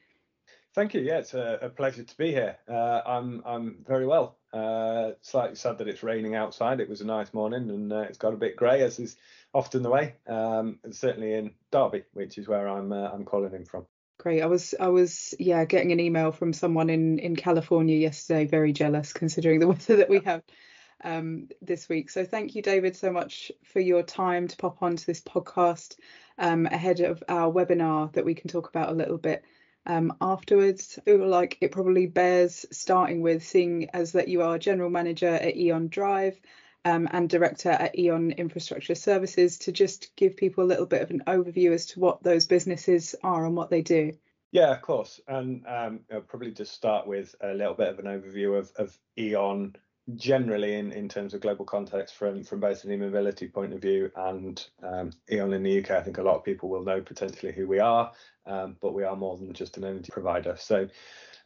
Thank 0.74 0.94
you. 0.94 1.02
Yeah, 1.02 1.18
it's 1.18 1.34
a, 1.34 1.60
a 1.64 1.70
pleasure 1.70 2.04
to 2.04 2.18
be 2.18 2.32
here. 2.32 2.56
Uh, 2.70 3.02
I'm 3.06 3.42
I'm 3.46 3.84
very 3.86 4.08
well. 4.08 4.37
Uh, 4.54 5.12
slightly 5.22 5.56
sad 5.56 5.78
that 5.78 5.88
it's 5.88 6.04
raining 6.04 6.36
outside. 6.36 6.80
It 6.80 6.90
was 6.90 7.02
a 7.02 7.06
nice 7.06 7.34
morning, 7.34 7.70
and 7.70 7.92
uh, 7.92 8.02
it's 8.02 8.18
got 8.18 8.34
a 8.34 8.38
bit 8.38 8.56
grey, 8.56 8.82
as 8.82 9.00
is 9.00 9.18
often 9.54 9.84
the 9.84 9.90
way. 9.90 10.16
Um, 10.28 10.80
certainly 10.92 11.34
in 11.34 11.52
Derby, 11.72 12.04
which 12.14 12.38
is 12.38 12.48
where 12.48 12.68
I'm 12.68 12.92
uh, 12.92 13.10
I'm 13.12 13.26
calling 13.26 13.54
in 13.54 13.66
from. 13.66 13.86
Great. 14.20 14.42
I 14.42 14.48
was 14.48 14.74
I 14.80 14.88
was 14.88 15.36
yeah 15.38 15.66
getting 15.66 15.92
an 15.92 16.00
email 16.00 16.32
from 16.32 16.54
someone 16.54 16.90
in 16.90 17.20
in 17.20 17.36
California 17.36 17.98
yesterday. 17.98 18.46
Very 18.46 18.74
jealous 18.74 19.14
considering 19.14 19.60
the 19.60 19.68
weather 19.70 19.98
that 19.98 20.10
we 20.10 20.20
have 20.22 20.44
um, 21.04 21.50
this 21.62 21.90
week. 21.90 22.10
So 22.10 22.26
thank 22.26 22.56
you, 22.56 22.62
David, 22.62 22.96
so 22.96 23.12
much 23.12 23.52
for 23.64 23.80
your 23.80 24.04
time 24.04 24.48
to 24.48 24.58
pop 24.58 24.82
onto 24.82 25.06
this 25.06 25.22
podcast 25.22 25.98
um, 26.38 26.66
ahead 26.66 27.02
of 27.02 27.24
our 27.28 27.52
webinar 27.52 28.12
that 28.14 28.26
we 28.26 28.34
can 28.34 28.50
talk 28.50 28.70
about 28.70 28.90
a 28.90 28.96
little 28.96 29.18
bit 29.18 29.44
um, 29.88 30.14
afterwards. 30.22 31.00
I 31.00 31.02
feel 31.02 31.28
like 31.28 31.58
it 31.62 31.72
probably 31.72 32.06
bears 32.06 32.66
starting 32.72 33.22
with 33.22 33.44
seeing 33.44 33.90
as 33.92 34.12
that 34.12 34.28
you 34.28 34.44
are 34.44 34.60
general 34.60 34.90
manager 34.90 35.30
at 35.30 35.58
E.ON 35.58 35.88
Drive 35.88 36.40
um, 36.86 37.08
and 37.12 37.30
director 37.30 37.70
at 37.70 37.98
E.ON 37.98 38.32
Infrastructure 38.32 38.96
Services 38.96 39.58
to 39.60 39.72
just 39.72 40.16
give 40.16 40.38
people 40.38 40.64
a 40.64 40.68
little 40.68 40.86
bit 40.86 41.02
of 41.02 41.10
an 41.10 41.24
overview 41.28 41.74
as 41.74 41.88
to 41.88 42.00
what 42.00 42.22
those 42.22 42.46
businesses 42.46 43.16
are 43.24 43.46
and 43.46 43.56
what 43.56 43.70
they 43.70 43.82
do. 43.82 44.14
Yeah, 44.52 44.72
of 44.72 44.82
course. 44.82 45.20
And 45.28 45.66
um, 45.68 46.02
I'll 46.12 46.22
probably 46.22 46.52
just 46.52 46.74
start 46.74 47.08
with 47.08 47.36
a 47.42 47.54
little 47.54 47.74
bit 47.74 47.90
of 47.90 48.00
an 48.00 48.06
overview 48.06 48.58
of, 48.58 48.72
of 48.78 48.98
E.ON 49.18 49.76
generally 50.16 50.76
in, 50.76 50.92
in 50.92 51.10
terms 51.10 51.34
of 51.34 51.42
global 51.42 51.66
context 51.66 52.16
from 52.16 52.44
from 52.44 52.60
both 52.60 52.84
an 52.84 52.92
e-mobility 52.92 53.48
point 53.48 53.74
of 53.74 53.82
view 53.82 54.10
and 54.16 54.66
um, 54.84 55.12
E.ON 55.32 55.54
in 55.54 55.64
the 55.64 55.80
UK, 55.80 55.92
I 55.92 56.02
think 56.02 56.18
a 56.18 56.24
lot 56.24 56.36
of 56.36 56.44
people 56.44 56.70
will 56.70 56.84
know 56.84 57.02
potentially 57.02 57.52
who 57.52 57.68
we 57.68 57.80
are, 57.80 58.12
um, 58.46 58.78
but 58.82 58.94
we 58.94 59.04
are 59.04 59.16
more 59.16 59.38
than 59.38 59.54
just 59.54 59.78
an 59.78 59.84
energy 59.84 60.10
provider. 60.12 60.56
So 60.58 60.88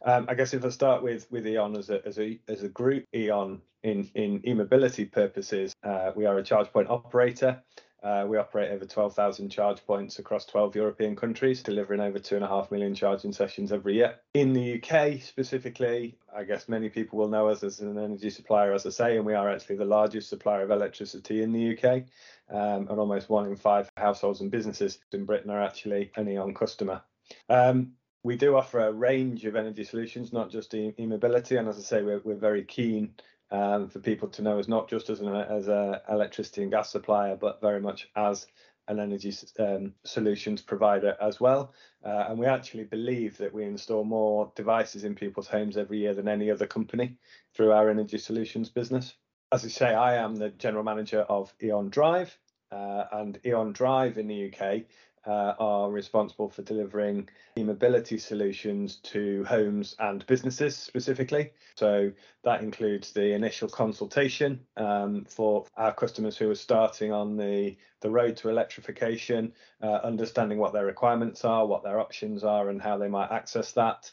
um, 0.04 0.26
I 0.28 0.34
guess 0.34 0.54
if 0.54 0.64
I 0.64 0.68
start 0.68 1.02
with 1.02 1.30
with 1.30 1.46
E.ON 1.46 1.76
as 1.76 1.90
a 1.90 2.06
as 2.06 2.18
a 2.18 2.40
as 2.48 2.62
a 2.62 2.68
group, 2.68 3.04
E.ON 3.14 3.60
in 3.82 4.08
in 4.14 4.46
e-mobility 4.46 5.04
purposes, 5.04 5.74
uh, 5.82 6.12
we 6.14 6.26
are 6.26 6.38
a 6.38 6.42
charge 6.42 6.72
point 6.72 6.88
operator. 6.88 7.62
Uh, 8.02 8.24
we 8.26 8.36
operate 8.36 8.72
over 8.72 8.84
12,000 8.84 9.48
charge 9.48 9.84
points 9.86 10.18
across 10.18 10.44
12 10.46 10.74
European 10.74 11.14
countries, 11.14 11.62
delivering 11.62 12.00
over 12.00 12.18
two 12.18 12.34
and 12.34 12.44
a 12.44 12.48
half 12.48 12.70
million 12.70 12.94
charging 12.94 13.32
sessions 13.32 13.70
every 13.70 13.94
year. 13.94 14.16
In 14.34 14.52
the 14.52 14.82
UK 14.82 15.22
specifically, 15.22 16.18
I 16.34 16.42
guess 16.42 16.68
many 16.68 16.88
people 16.88 17.18
will 17.18 17.28
know 17.28 17.48
us 17.48 17.62
as 17.62 17.78
an 17.80 17.98
energy 17.98 18.30
supplier, 18.30 18.72
as 18.72 18.86
I 18.86 18.90
say, 18.90 19.16
and 19.16 19.24
we 19.24 19.34
are 19.34 19.48
actually 19.48 19.76
the 19.76 19.84
largest 19.84 20.28
supplier 20.28 20.62
of 20.62 20.70
electricity 20.70 21.42
in 21.42 21.52
the 21.52 21.78
UK. 21.78 22.04
Um, 22.50 22.88
and 22.88 22.98
almost 22.98 23.30
one 23.30 23.46
in 23.46 23.56
five 23.56 23.88
households 23.96 24.40
and 24.40 24.50
businesses 24.50 24.98
in 25.12 25.24
Britain 25.24 25.50
are 25.50 25.62
actually 25.62 26.10
an 26.16 26.28
E.ON 26.28 26.54
customer. 26.54 27.02
Um, 27.48 27.92
we 28.24 28.36
do 28.36 28.56
offer 28.56 28.80
a 28.80 28.92
range 28.92 29.44
of 29.44 29.56
energy 29.56 29.84
solutions, 29.84 30.32
not 30.32 30.50
just 30.50 30.74
e-mobility. 30.74 31.56
And 31.56 31.68
as 31.68 31.78
I 31.78 31.82
say, 31.82 32.02
we're, 32.02 32.20
we're 32.24 32.34
very 32.34 32.64
keen 32.64 33.14
um, 33.52 33.88
for 33.88 34.00
people 34.00 34.28
to 34.28 34.42
know 34.42 34.58
us 34.58 34.66
not 34.66 34.88
just 34.88 35.10
as 35.10 35.20
an 35.20 35.28
as 35.28 35.68
a 35.68 36.02
electricity 36.08 36.62
and 36.62 36.72
gas 36.72 36.90
supplier, 36.90 37.36
but 37.36 37.60
very 37.60 37.80
much 37.80 38.08
as 38.16 38.46
an 38.88 38.98
energy 38.98 39.32
um, 39.60 39.94
solutions 40.04 40.60
provider 40.60 41.16
as 41.20 41.38
well. 41.38 41.72
Uh, 42.04 42.26
and 42.28 42.38
we 42.38 42.46
actually 42.46 42.82
believe 42.82 43.36
that 43.36 43.52
we 43.52 43.64
install 43.64 44.02
more 44.02 44.50
devices 44.56 45.04
in 45.04 45.14
people's 45.14 45.46
homes 45.46 45.76
every 45.76 45.98
year 45.98 46.14
than 46.14 46.26
any 46.26 46.50
other 46.50 46.66
company 46.66 47.16
through 47.54 47.70
our 47.70 47.88
energy 47.90 48.18
solutions 48.18 48.68
business. 48.68 49.14
As 49.52 49.64
I 49.64 49.68
say, 49.68 49.94
I 49.94 50.16
am 50.16 50.34
the 50.34 50.48
general 50.48 50.82
manager 50.82 51.20
of 51.20 51.54
E.ON 51.62 51.90
Drive, 51.90 52.36
uh, 52.72 53.04
and 53.12 53.38
E.ON 53.44 53.72
Drive 53.72 54.18
in 54.18 54.26
the 54.26 54.52
UK 54.52 54.82
uh, 55.26 55.54
are 55.58 55.90
responsible 55.90 56.48
for 56.48 56.62
delivering 56.62 57.28
e-mobility 57.56 58.18
solutions 58.18 58.96
to 58.96 59.44
homes 59.44 59.94
and 59.98 60.26
businesses 60.26 60.76
specifically. 60.76 61.52
So 61.76 62.12
that 62.44 62.62
includes 62.62 63.12
the 63.12 63.32
initial 63.32 63.68
consultation 63.68 64.60
um, 64.76 65.24
for 65.24 65.64
our 65.76 65.94
customers 65.94 66.36
who 66.36 66.50
are 66.50 66.56
starting 66.56 67.12
on 67.12 67.36
the, 67.36 67.76
the 68.00 68.10
road 68.10 68.36
to 68.38 68.48
electrification, 68.48 69.52
uh, 69.82 70.00
understanding 70.02 70.58
what 70.58 70.72
their 70.72 70.86
requirements 70.86 71.44
are, 71.44 71.66
what 71.66 71.84
their 71.84 72.00
options 72.00 72.44
are, 72.44 72.70
and 72.70 72.82
how 72.82 72.98
they 72.98 73.08
might 73.08 73.30
access 73.30 73.72
that. 73.72 74.10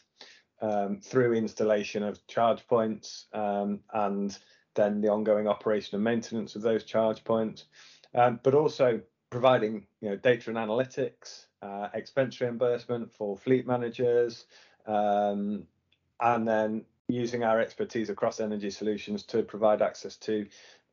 Um, 0.62 1.00
through 1.00 1.32
installation 1.32 2.02
of 2.02 2.26
charge 2.26 2.66
points 2.66 3.28
um, 3.32 3.80
and 3.94 4.38
then 4.74 5.00
the 5.00 5.08
ongoing 5.08 5.48
operation 5.48 5.96
and 5.96 6.04
maintenance 6.04 6.54
of 6.54 6.60
those 6.60 6.84
charge 6.84 7.24
points, 7.24 7.64
um, 8.14 8.40
but 8.42 8.54
also 8.54 9.00
providing 9.30 9.86
you 10.00 10.10
know 10.10 10.16
data 10.16 10.50
and 10.50 10.58
analytics, 10.58 11.46
uh, 11.62 11.88
expense 11.94 12.40
reimbursement 12.40 13.12
for 13.12 13.36
fleet 13.36 13.66
managers, 13.66 14.46
um, 14.86 15.64
and 16.20 16.46
then 16.46 16.84
using 17.08 17.42
our 17.44 17.60
expertise 17.60 18.10
across 18.10 18.40
energy 18.40 18.70
solutions 18.70 19.22
to 19.24 19.42
provide 19.42 19.82
access 19.82 20.16
to 20.16 20.46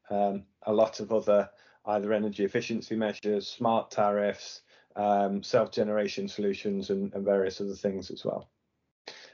um, 0.10 0.44
a 0.64 0.74
lot 0.74 1.00
of 1.00 1.12
other 1.12 1.50
either 1.86 2.14
energy 2.14 2.44
efficiency 2.44 2.96
measures, 2.96 3.48
smart 3.48 3.90
tariffs, 3.90 4.62
um, 4.96 5.42
self-generation 5.42 6.28
solutions, 6.28 6.90
and, 6.90 7.14
and, 7.14 7.24
various 7.24 7.62
other 7.62 7.76
things 7.76 8.12
as 8.12 8.26
well. 8.26 8.50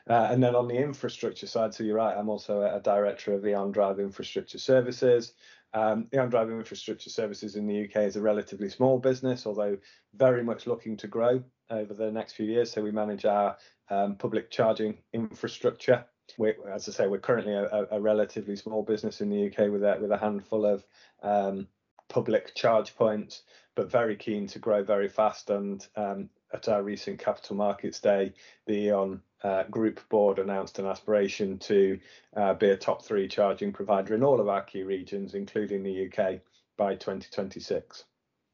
Uh, 0.07 0.27
and 0.29 0.43
then 0.43 0.55
on 0.55 0.67
the 0.67 0.75
infrastructure 0.75 1.47
side, 1.47 1.73
so 1.73 1.83
you're 1.83 1.95
right, 1.95 2.15
I'm 2.15 2.29
also 2.29 2.61
a, 2.61 2.79
director 2.79 3.33
of 3.33 3.45
E.ON 3.47 3.71
Drive 3.71 3.99
Infrastructure 3.99 4.59
Services, 4.59 5.33
um, 5.73 6.07
E.ON 6.13 6.29
Driving 6.29 6.57
Infrastructure 6.57 7.09
Services 7.09 7.55
in 7.55 7.67
the 7.67 7.85
UK 7.85 8.03
is 8.03 8.15
a 8.15 8.21
relatively 8.21 8.69
small 8.69 8.99
business, 8.99 9.45
although 9.45 9.77
very 10.15 10.43
much 10.43 10.67
looking 10.67 10.95
to 10.97 11.07
grow 11.07 11.43
over 11.69 11.93
the 11.93 12.11
next 12.11 12.33
few 12.33 12.45
years. 12.45 12.71
So 12.71 12.81
we 12.81 12.91
manage 12.91 13.25
our 13.25 13.57
um, 13.89 14.15
public 14.15 14.51
charging 14.51 14.97
infrastructure. 15.13 16.05
We, 16.37 16.53
as 16.71 16.87
I 16.87 16.91
say, 16.91 17.07
we're 17.07 17.19
currently 17.19 17.53
a, 17.53 17.87
a, 17.91 17.99
relatively 17.99 18.55
small 18.55 18.81
business 18.83 19.19
in 19.19 19.29
the 19.29 19.47
UK 19.47 19.71
with 19.71 19.83
a, 19.83 19.97
with 19.99 20.11
a 20.11 20.17
handful 20.17 20.65
of 20.65 20.85
um, 21.21 21.67
public 22.07 22.55
charge 22.55 22.95
points, 22.95 23.43
but 23.75 23.91
very 23.91 24.15
keen 24.15 24.47
to 24.47 24.59
grow 24.59 24.83
very 24.83 25.09
fast. 25.09 25.49
And 25.49 25.85
um, 25.95 26.29
at 26.53 26.69
our 26.69 26.83
recent 26.83 27.19
Capital 27.19 27.55
Markets 27.55 27.99
Day, 27.99 28.33
the 28.67 28.73
E.ON 28.73 29.21
uh, 29.43 29.63
group 29.63 29.99
board 30.09 30.39
announced 30.39 30.79
an 30.79 30.85
aspiration 30.85 31.57
to 31.59 31.99
uh, 32.35 32.53
be 32.53 32.69
a 32.69 32.77
top 32.77 33.03
three 33.03 33.27
charging 33.27 33.73
provider 33.73 34.15
in 34.15 34.23
all 34.23 34.39
of 34.39 34.47
our 34.47 34.61
key 34.61 34.83
regions, 34.83 35.33
including 35.33 35.83
the 35.83 36.07
UK, 36.07 36.39
by 36.77 36.95
2026. 36.95 38.05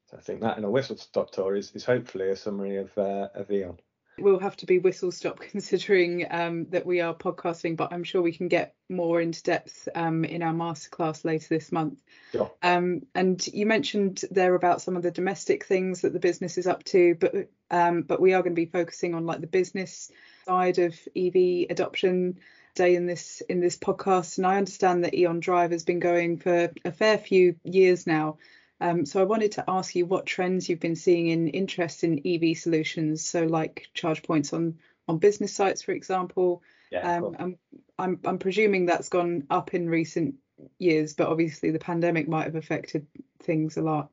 So 0.09 0.17
I 0.17 0.21
think 0.21 0.41
that 0.41 0.57
in 0.57 0.63
a 0.63 0.69
whistle 0.69 0.97
stop 0.97 1.31
tour 1.31 1.55
is, 1.55 1.71
is 1.75 1.85
hopefully 1.85 2.29
a 2.29 2.35
summary 2.35 2.77
of, 2.77 2.97
uh, 2.97 3.27
of 3.35 3.51
E.ON 3.51 3.77
will 4.21 4.39
have 4.39 4.55
to 4.57 4.65
be 4.65 4.79
whistle 4.79 5.11
stop 5.11 5.39
considering 5.51 6.27
um, 6.29 6.65
that 6.69 6.85
we 6.85 7.01
are 7.01 7.13
podcasting, 7.13 7.75
but 7.75 7.91
I'm 7.91 8.03
sure 8.03 8.21
we 8.21 8.33
can 8.33 8.47
get 8.47 8.75
more 8.89 9.21
into 9.21 9.43
depth 9.43 9.87
um, 9.95 10.25
in 10.25 10.43
our 10.43 10.53
masterclass 10.53 11.25
later 11.25 11.47
this 11.49 11.71
month. 11.71 12.01
Sure. 12.31 12.51
Um, 12.61 13.01
and 13.15 13.45
you 13.47 13.65
mentioned 13.65 14.23
there 14.31 14.55
about 14.55 14.81
some 14.81 14.95
of 14.95 15.03
the 15.03 15.11
domestic 15.11 15.65
things 15.65 16.01
that 16.01 16.13
the 16.13 16.19
business 16.19 16.57
is 16.57 16.67
up 16.67 16.83
to, 16.85 17.15
but 17.15 17.49
um, 17.71 18.01
but 18.01 18.19
we 18.19 18.33
are 18.33 18.41
going 18.41 18.55
to 18.55 18.59
be 18.59 18.65
focusing 18.65 19.13
on 19.13 19.25
like 19.25 19.41
the 19.41 19.47
business 19.47 20.11
side 20.49 20.79
of 20.79 20.97
EV 21.15 21.67
adoption 21.69 22.39
day 22.73 22.95
in 22.95 23.05
this 23.05 23.41
in 23.49 23.59
this 23.59 23.77
podcast. 23.77 24.37
And 24.37 24.47
I 24.47 24.57
understand 24.57 25.03
that 25.03 25.13
E.ON 25.13 25.39
Drive 25.39 25.71
has 25.71 25.83
been 25.83 25.99
going 25.99 26.37
for 26.37 26.71
a 26.83 26.91
fair 26.91 27.17
few 27.17 27.55
years 27.63 28.07
now. 28.07 28.37
Um, 28.81 29.05
so 29.05 29.19
I 29.19 29.25
wanted 29.25 29.51
to 29.53 29.65
ask 29.67 29.95
you 29.95 30.05
what 30.05 30.25
trends 30.25 30.67
you've 30.67 30.79
been 30.79 30.95
seeing 30.95 31.27
in 31.27 31.49
interest 31.49 32.03
in 32.03 32.21
EV 32.25 32.57
solutions. 32.57 33.25
So 33.25 33.43
like 33.45 33.89
charge 33.93 34.23
points 34.23 34.53
on 34.53 34.79
on 35.07 35.19
business 35.19 35.53
sites, 35.53 35.83
for 35.83 35.91
example. 35.91 36.63
Yeah, 36.91 37.17
um, 37.17 37.35
I'm, 37.39 37.57
I'm 37.99 38.19
I'm 38.25 38.39
presuming 38.39 38.87
that's 38.87 39.09
gone 39.09 39.45
up 39.49 39.73
in 39.75 39.87
recent 39.87 40.35
years, 40.79 41.13
but 41.13 41.27
obviously 41.27 41.69
the 41.71 41.79
pandemic 41.79 42.27
might 42.27 42.45
have 42.45 42.55
affected 42.55 43.05
things 43.43 43.77
a 43.77 43.81
lot. 43.81 44.09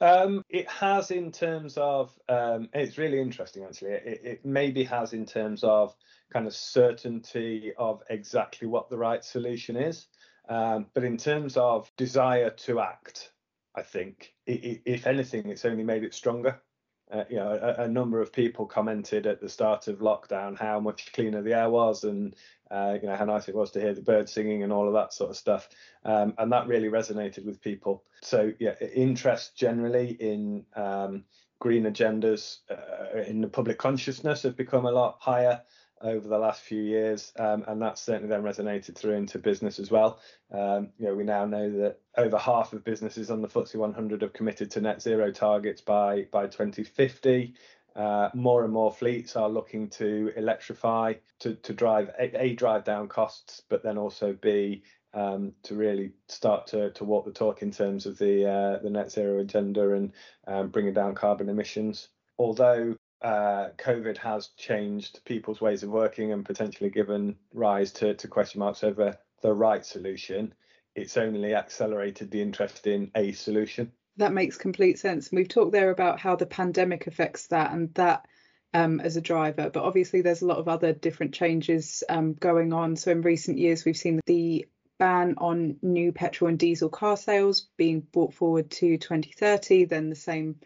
Um, 0.00 0.44
it 0.48 0.68
has 0.68 1.10
in 1.10 1.32
terms 1.32 1.76
of 1.76 2.12
um, 2.28 2.68
it's 2.74 2.98
really 2.98 3.20
interesting 3.20 3.64
actually. 3.64 3.92
It, 3.92 4.20
it 4.24 4.44
maybe 4.44 4.84
has 4.84 5.12
in 5.12 5.24
terms 5.24 5.64
of 5.64 5.94
kind 6.32 6.46
of 6.46 6.54
certainty 6.54 7.72
of 7.78 8.02
exactly 8.10 8.68
what 8.68 8.90
the 8.90 8.98
right 8.98 9.24
solution 9.24 9.76
is, 9.76 10.06
um, 10.48 10.86
but 10.94 11.04
in 11.04 11.16
terms 11.16 11.56
of 11.56 11.90
desire 11.96 12.50
to 12.50 12.80
act, 12.80 13.32
I 13.74 13.82
think, 13.82 14.34
if 14.46 15.06
anything, 15.06 15.48
it's 15.48 15.64
only 15.64 15.84
made 15.84 16.04
it 16.04 16.14
stronger. 16.14 16.60
Uh, 17.10 17.24
you 17.30 17.36
know, 17.36 17.52
a, 17.52 17.84
a, 17.84 17.88
number 17.88 18.20
of 18.20 18.32
people 18.32 18.66
commented 18.66 19.28
at 19.28 19.40
the 19.40 19.48
start 19.48 19.86
of 19.86 20.00
lockdown 20.00 20.58
how 20.58 20.80
much 20.80 21.12
cleaner 21.12 21.40
the 21.40 21.54
air 21.54 21.70
was, 21.70 22.02
and 22.02 22.34
uh, 22.72 22.98
you 23.00 23.06
know 23.06 23.14
how 23.14 23.24
nice 23.24 23.48
it 23.48 23.54
was 23.54 23.70
to 23.70 23.80
hear 23.80 23.94
the 23.94 24.02
birds 24.02 24.32
singing 24.32 24.64
and 24.64 24.72
all 24.72 24.88
of 24.88 24.92
that 24.92 25.12
sort 25.12 25.30
of 25.30 25.36
stuff, 25.36 25.68
um, 26.04 26.34
and 26.38 26.50
that 26.50 26.66
really 26.66 26.88
resonated 26.88 27.44
with 27.44 27.62
people. 27.62 28.02
So 28.22 28.52
yeah, 28.58 28.74
interest 28.92 29.56
generally 29.56 30.16
in 30.18 30.64
um, 30.74 31.22
green 31.60 31.84
agendas 31.84 32.58
uh, 32.70 33.20
in 33.20 33.40
the 33.40 33.48
public 33.48 33.78
consciousness 33.78 34.42
have 34.42 34.56
become 34.56 34.86
a 34.86 34.90
lot 34.90 35.16
higher 35.20 35.62
over 36.02 36.28
the 36.28 36.38
last 36.38 36.62
few 36.62 36.82
years, 36.82 37.32
um, 37.38 37.64
and 37.66 37.80
that's 37.80 38.00
certainly 38.02 38.28
then 38.28 38.42
resonated 38.42 38.94
through 38.94 39.14
into 39.14 39.38
business 39.38 39.78
as 39.78 39.90
well. 39.90 40.20
Um, 40.52 40.90
you 40.98 41.06
know, 41.06 41.14
we 41.14 41.24
now 41.24 41.46
know 41.46 41.70
that 41.78 41.98
over 42.16 42.38
half 42.38 42.72
of 42.72 42.84
businesses 42.84 43.30
on 43.30 43.42
the 43.42 43.48
FTSE 43.48 43.76
100 43.76 44.22
have 44.22 44.32
committed 44.32 44.70
to 44.72 44.80
net 44.80 45.00
zero 45.00 45.30
targets 45.30 45.80
by 45.80 46.26
by 46.30 46.46
2050. 46.46 47.54
Uh, 47.94 48.28
more 48.34 48.62
and 48.62 48.72
more 48.74 48.92
fleets 48.92 49.36
are 49.36 49.48
looking 49.48 49.88
to 49.88 50.30
electrify 50.36 51.14
to 51.40 51.54
to 51.54 51.72
drive 51.72 52.10
a, 52.18 52.42
a 52.42 52.54
drive 52.54 52.84
down 52.84 53.08
costs, 53.08 53.62
but 53.68 53.82
then 53.82 53.96
also 53.96 54.34
b 54.34 54.82
um, 55.14 55.52
to 55.62 55.74
really 55.74 56.12
start 56.28 56.66
to, 56.68 56.90
to 56.90 57.04
walk 57.04 57.24
the 57.24 57.30
talk 57.30 57.62
in 57.62 57.70
terms 57.70 58.04
of 58.04 58.18
the 58.18 58.46
uh, 58.46 58.82
the 58.82 58.90
net 58.90 59.10
zero 59.10 59.40
agenda 59.40 59.94
and 59.94 60.12
um, 60.46 60.68
bringing 60.68 60.92
down 60.92 61.14
carbon 61.14 61.48
emissions. 61.48 62.08
Although 62.38 62.96
uh, 63.22 63.68
COVID 63.78 64.18
has 64.18 64.48
changed 64.56 65.20
people's 65.24 65.60
ways 65.60 65.82
of 65.82 65.90
working 65.90 66.32
and 66.32 66.44
potentially 66.44 66.90
given 66.90 67.36
rise 67.52 67.92
to, 67.92 68.14
to 68.14 68.28
question 68.28 68.60
marks 68.60 68.84
over 68.84 69.18
the 69.42 69.52
right 69.52 69.84
solution, 69.84 70.54
it's 70.94 71.16
only 71.16 71.54
accelerated 71.54 72.30
the 72.30 72.42
interest 72.42 72.86
in 72.86 73.10
a 73.14 73.32
solution. 73.32 73.92
That 74.16 74.32
makes 74.32 74.56
complete 74.56 74.98
sense. 74.98 75.28
And 75.28 75.38
we've 75.38 75.48
talked 75.48 75.72
there 75.72 75.90
about 75.90 76.20
how 76.20 76.36
the 76.36 76.46
pandemic 76.46 77.06
affects 77.06 77.48
that 77.48 77.72
and 77.72 77.92
that 77.94 78.26
um, 78.72 79.00
as 79.00 79.16
a 79.16 79.20
driver, 79.20 79.70
but 79.70 79.82
obviously 79.82 80.22
there's 80.22 80.42
a 80.42 80.46
lot 80.46 80.58
of 80.58 80.68
other 80.68 80.92
different 80.92 81.34
changes 81.34 82.02
um, 82.08 82.34
going 82.34 82.72
on. 82.72 82.96
So 82.96 83.10
in 83.10 83.22
recent 83.22 83.58
years, 83.58 83.84
we've 83.84 83.96
seen 83.96 84.20
the 84.26 84.66
ban 84.98 85.34
on 85.38 85.76
new 85.82 86.12
petrol 86.12 86.48
and 86.48 86.58
diesel 86.58 86.88
car 86.88 87.16
sales 87.16 87.68
being 87.76 88.00
brought 88.00 88.34
forward 88.34 88.70
to 88.70 88.96
2030, 88.96 89.84
then 89.84 90.08
the 90.08 90.16
same 90.16 90.56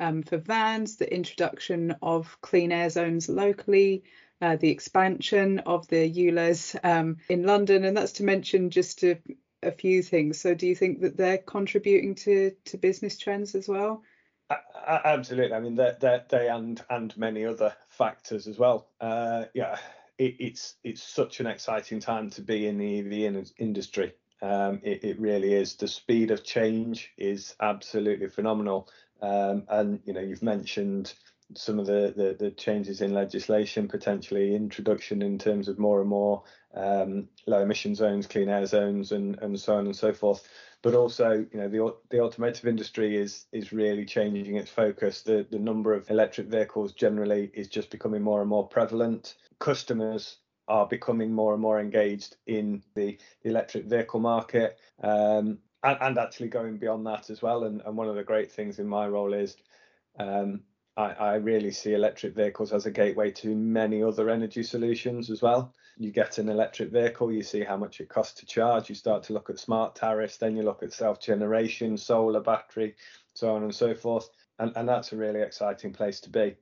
um, 0.00 0.22
for 0.22 0.38
vans, 0.38 0.96
the 0.96 1.12
introduction 1.12 1.94
of 2.02 2.36
clean 2.40 2.72
air 2.72 2.90
zones 2.90 3.28
locally, 3.28 4.02
uh, 4.40 4.56
the 4.56 4.70
expansion 4.70 5.60
of 5.60 5.86
the 5.88 6.10
ULEZ 6.10 6.76
um, 6.82 7.18
in 7.28 7.44
London, 7.44 7.84
and 7.84 7.96
that's 7.96 8.12
to 8.12 8.24
mention 8.24 8.70
just 8.70 9.02
a, 9.04 9.18
a, 9.62 9.70
few 9.70 10.02
things. 10.02 10.40
So, 10.40 10.54
do 10.54 10.66
you 10.66 10.74
think 10.74 11.02
that 11.02 11.16
they're 11.16 11.38
contributing 11.38 12.14
to 12.16 12.52
to 12.66 12.78
business 12.78 13.18
trends 13.18 13.54
as 13.54 13.68
well? 13.68 14.02
Absolutely. 14.50 15.54
I 15.54 15.60
mean, 15.60 15.76
they 15.76 15.92
they 16.28 16.48
and 16.48 16.82
and 16.88 17.16
many 17.16 17.44
other 17.44 17.74
factors 17.90 18.46
as 18.46 18.58
well. 18.58 18.88
Uh, 19.00 19.44
yeah, 19.54 19.76
it, 20.18 20.36
it's 20.38 20.74
it's 20.82 21.02
such 21.02 21.40
an 21.40 21.46
exciting 21.46 22.00
time 22.00 22.30
to 22.30 22.42
be 22.42 22.66
in 22.66 22.78
the 22.78 22.98
EV 23.00 23.50
industry. 23.58 24.14
Um, 24.42 24.80
it, 24.82 25.04
it, 25.04 25.20
really 25.20 25.52
is. 25.52 25.74
The 25.74 25.86
speed 25.86 26.30
of 26.30 26.42
change 26.42 27.10
is 27.18 27.54
absolutely 27.60 28.28
phenomenal. 28.28 28.88
Um, 29.22 29.64
and 29.68 30.00
you 30.04 30.12
know, 30.12 30.20
you've 30.20 30.42
mentioned 30.42 31.14
some 31.54 31.78
of 31.78 31.86
the, 31.86 32.14
the, 32.16 32.36
the 32.38 32.50
changes 32.52 33.00
in 33.00 33.12
legislation, 33.12 33.88
potentially 33.88 34.54
introduction 34.54 35.20
in 35.22 35.38
terms 35.38 35.68
of 35.68 35.78
more 35.78 36.00
and 36.00 36.08
more 36.08 36.44
um, 36.74 37.28
low 37.46 37.60
emission 37.62 37.94
zones, 37.94 38.26
clean 38.26 38.48
air 38.48 38.66
zones, 38.66 39.12
and 39.12 39.38
and 39.40 39.58
so 39.58 39.76
on 39.76 39.86
and 39.86 39.96
so 39.96 40.12
forth. 40.12 40.48
But 40.82 40.94
also, 40.94 41.46
you 41.52 41.58
know, 41.60 41.68
the 41.68 41.94
the 42.10 42.20
automotive 42.20 42.66
industry 42.66 43.16
is 43.16 43.46
is 43.52 43.72
really 43.72 44.04
changing 44.04 44.56
its 44.56 44.70
focus. 44.70 45.22
The 45.22 45.46
the 45.50 45.58
number 45.58 45.92
of 45.92 46.10
electric 46.10 46.46
vehicles 46.46 46.92
generally 46.92 47.50
is 47.54 47.68
just 47.68 47.90
becoming 47.90 48.22
more 48.22 48.40
and 48.40 48.48
more 48.48 48.68
prevalent. 48.68 49.34
Customers 49.58 50.38
are 50.70 50.86
becoming 50.86 51.32
more 51.32 51.52
and 51.52 51.60
more 51.60 51.80
engaged 51.80 52.36
in 52.46 52.82
the, 52.94 53.18
electric 53.42 53.86
vehicle 53.86 54.20
market 54.20 54.78
um, 55.02 55.58
and, 55.82 55.98
and, 56.00 56.18
actually 56.18 56.48
going 56.48 56.76
beyond 56.76 57.06
that 57.06 57.30
as 57.30 57.42
well. 57.42 57.64
And, 57.64 57.82
and, 57.84 57.96
one 57.96 58.08
of 58.08 58.16
the 58.16 58.22
great 58.22 58.50
things 58.50 58.78
in 58.78 58.86
my 58.86 59.06
role 59.08 59.32
is 59.32 59.56
um, 60.18 60.60
I, 60.96 61.10
I, 61.12 61.34
really 61.36 61.70
see 61.70 61.94
electric 61.94 62.34
vehicles 62.34 62.72
as 62.72 62.86
a 62.86 62.90
gateway 62.90 63.30
to 63.32 63.54
many 63.54 64.02
other 64.02 64.28
energy 64.28 64.62
solutions 64.62 65.30
as 65.30 65.42
well. 65.42 65.74
You 65.96 66.10
get 66.10 66.38
an 66.38 66.48
electric 66.48 66.90
vehicle, 66.90 67.32
you 67.32 67.42
see 67.42 67.62
how 67.62 67.76
much 67.76 68.00
it 68.00 68.08
costs 68.08 68.40
to 68.40 68.46
charge, 68.46 68.88
you 68.88 68.94
start 68.94 69.22
to 69.24 69.32
look 69.32 69.50
at 69.50 69.58
smart 69.58 69.94
tariffs, 69.94 70.36
then 70.36 70.56
you 70.56 70.62
look 70.62 70.82
at 70.82 70.92
self 70.92 71.20
generation, 71.20 71.96
solar 71.96 72.40
battery, 72.40 72.94
so 73.34 73.54
on 73.54 73.62
and 73.62 73.74
so 73.74 73.94
forth. 73.94 74.30
And, 74.58 74.72
and 74.76 74.88
that's 74.88 75.12
a 75.12 75.16
really 75.16 75.40
exciting 75.40 75.92
place 75.92 76.20
to 76.20 76.30
be. 76.30 76.56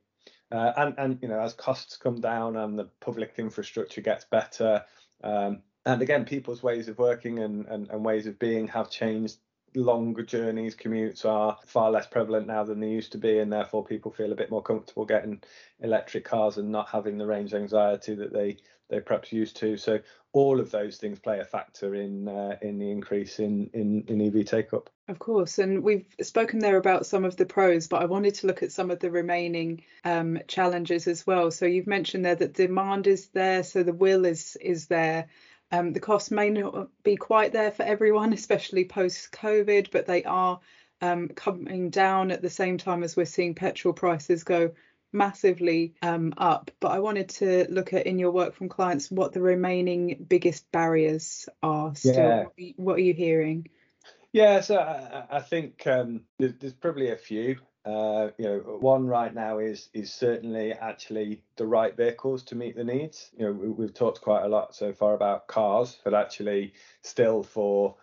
Uh, 0.51 0.73
and 0.77 0.95
and 0.97 1.19
you 1.21 1.27
know 1.27 1.39
as 1.39 1.53
costs 1.53 1.95
come 1.95 2.19
down 2.19 2.55
and 2.57 2.77
the 2.77 2.89
public 3.01 3.35
infrastructure 3.37 4.01
gets 4.01 4.25
better, 4.25 4.83
um, 5.23 5.61
and 5.85 6.01
again 6.01 6.25
people's 6.25 6.63
ways 6.63 6.87
of 6.87 6.97
working 6.97 7.39
and, 7.39 7.65
and, 7.67 7.89
and 7.89 8.03
ways 8.03 8.27
of 8.27 8.39
being 8.39 8.67
have 8.67 8.89
changed. 8.89 9.37
Longer 9.75 10.23
journeys, 10.23 10.75
commutes 10.75 11.25
are 11.25 11.55
far 11.67 11.91
less 11.91 12.07
prevalent 12.07 12.47
now 12.47 12.63
than 12.63 12.79
they 12.79 12.89
used 12.89 13.11
to 13.11 13.19
be, 13.19 13.37
and 13.37 13.53
therefore 13.53 13.85
people 13.85 14.11
feel 14.11 14.31
a 14.31 14.35
bit 14.35 14.49
more 14.49 14.63
comfortable 14.63 15.05
getting 15.05 15.43
electric 15.79 16.25
cars 16.25 16.57
and 16.57 16.71
not 16.71 16.89
having 16.89 17.19
the 17.19 17.27
range 17.27 17.53
anxiety 17.53 18.15
that 18.15 18.33
they 18.33 18.57
they 18.89 18.99
perhaps 18.99 19.31
used 19.31 19.57
to. 19.57 19.77
So 19.77 19.99
all 20.31 20.59
of 20.59 20.71
those 20.71 20.97
things 20.97 21.19
play 21.19 21.39
a 21.39 21.45
factor 21.45 21.95
in 21.95 22.27
uh, 22.27 22.57
in 22.61 22.77
the 22.77 22.91
increase 22.91 23.39
in, 23.39 23.69
in 23.73 24.03
in 24.07 24.21
EV 24.21 24.45
take 24.45 24.73
up. 24.73 24.89
Of 25.07 25.17
course, 25.17 25.57
and 25.57 25.83
we've 25.83 26.05
spoken 26.21 26.59
there 26.59 26.77
about 26.77 27.05
some 27.05 27.25
of 27.25 27.35
the 27.35 27.45
pros, 27.45 27.87
but 27.87 28.01
I 28.01 28.05
wanted 28.05 28.35
to 28.35 28.47
look 28.47 28.61
at 28.61 28.71
some 28.71 28.91
of 28.91 28.99
the 28.99 29.09
remaining 29.09 29.83
um, 30.03 30.39
challenges 30.47 31.07
as 31.07 31.25
well. 31.25 31.49
So 31.49 31.65
you've 31.65 31.87
mentioned 31.87 32.25
there 32.25 32.35
that 32.35 32.53
demand 32.53 33.07
is 33.07 33.27
there, 33.29 33.63
so 33.63 33.81
the 33.83 33.93
will 33.93 34.25
is 34.25 34.55
is 34.57 34.87
there. 34.87 35.27
Um, 35.71 35.93
the 35.93 35.99
costs 35.99 36.31
may 36.31 36.49
not 36.49 36.89
be 37.03 37.15
quite 37.15 37.53
there 37.53 37.71
for 37.71 37.83
everyone, 37.83 38.33
especially 38.33 38.85
post 38.85 39.31
COVID, 39.31 39.91
but 39.91 40.07
they 40.07 40.23
are 40.23 40.59
um, 41.01 41.29
coming 41.29 41.89
down 41.89 42.31
at 42.31 42.41
the 42.41 42.49
same 42.49 42.77
time 42.77 43.03
as 43.03 43.15
we're 43.15 43.25
seeing 43.25 43.55
petrol 43.55 43.93
prices 43.93 44.43
go 44.43 44.71
massively 45.11 45.93
um, 46.01 46.33
up. 46.37 46.71
But 46.79 46.91
I 46.91 46.99
wanted 46.99 47.29
to 47.29 47.67
look 47.69 47.93
at 47.93 48.05
in 48.05 48.19
your 48.19 48.31
work 48.31 48.55
from 48.55 48.69
clients 48.69 49.11
what 49.11 49.33
the 49.33 49.41
remaining 49.41 50.25
biggest 50.27 50.71
barriers 50.71 51.47
are. 51.61 51.95
Still, 51.95 52.51
yeah. 52.57 52.71
what 52.75 52.95
are 52.95 53.01
you 53.01 53.13
hearing? 53.13 53.67
Yeah, 54.31 54.61
so 54.61 54.77
I, 54.77 55.37
I 55.37 55.39
think 55.41 55.85
um, 55.87 56.21
there's, 56.37 56.53
there's, 56.59 56.73
probably 56.73 57.09
a 57.11 57.17
few. 57.17 57.57
Uh, 57.85 58.29
you 58.37 58.45
know, 58.45 58.57
one 58.79 59.07
right 59.07 59.33
now 59.33 59.59
is 59.59 59.89
is 59.93 60.11
certainly 60.11 60.73
actually 60.73 61.41
the 61.55 61.65
right 61.65 61.95
vehicles 61.95 62.43
to 62.43 62.55
meet 62.55 62.75
the 62.75 62.83
needs. 62.83 63.31
You 63.37 63.45
know, 63.45 63.51
we, 63.51 63.85
have 63.85 63.93
talked 63.93 64.21
quite 64.21 64.43
a 64.43 64.49
lot 64.49 64.75
so 64.75 64.91
far 64.93 65.13
about 65.13 65.47
cars, 65.47 65.97
but 66.03 66.13
actually, 66.13 66.73
still 67.01 67.41
for 67.41 67.95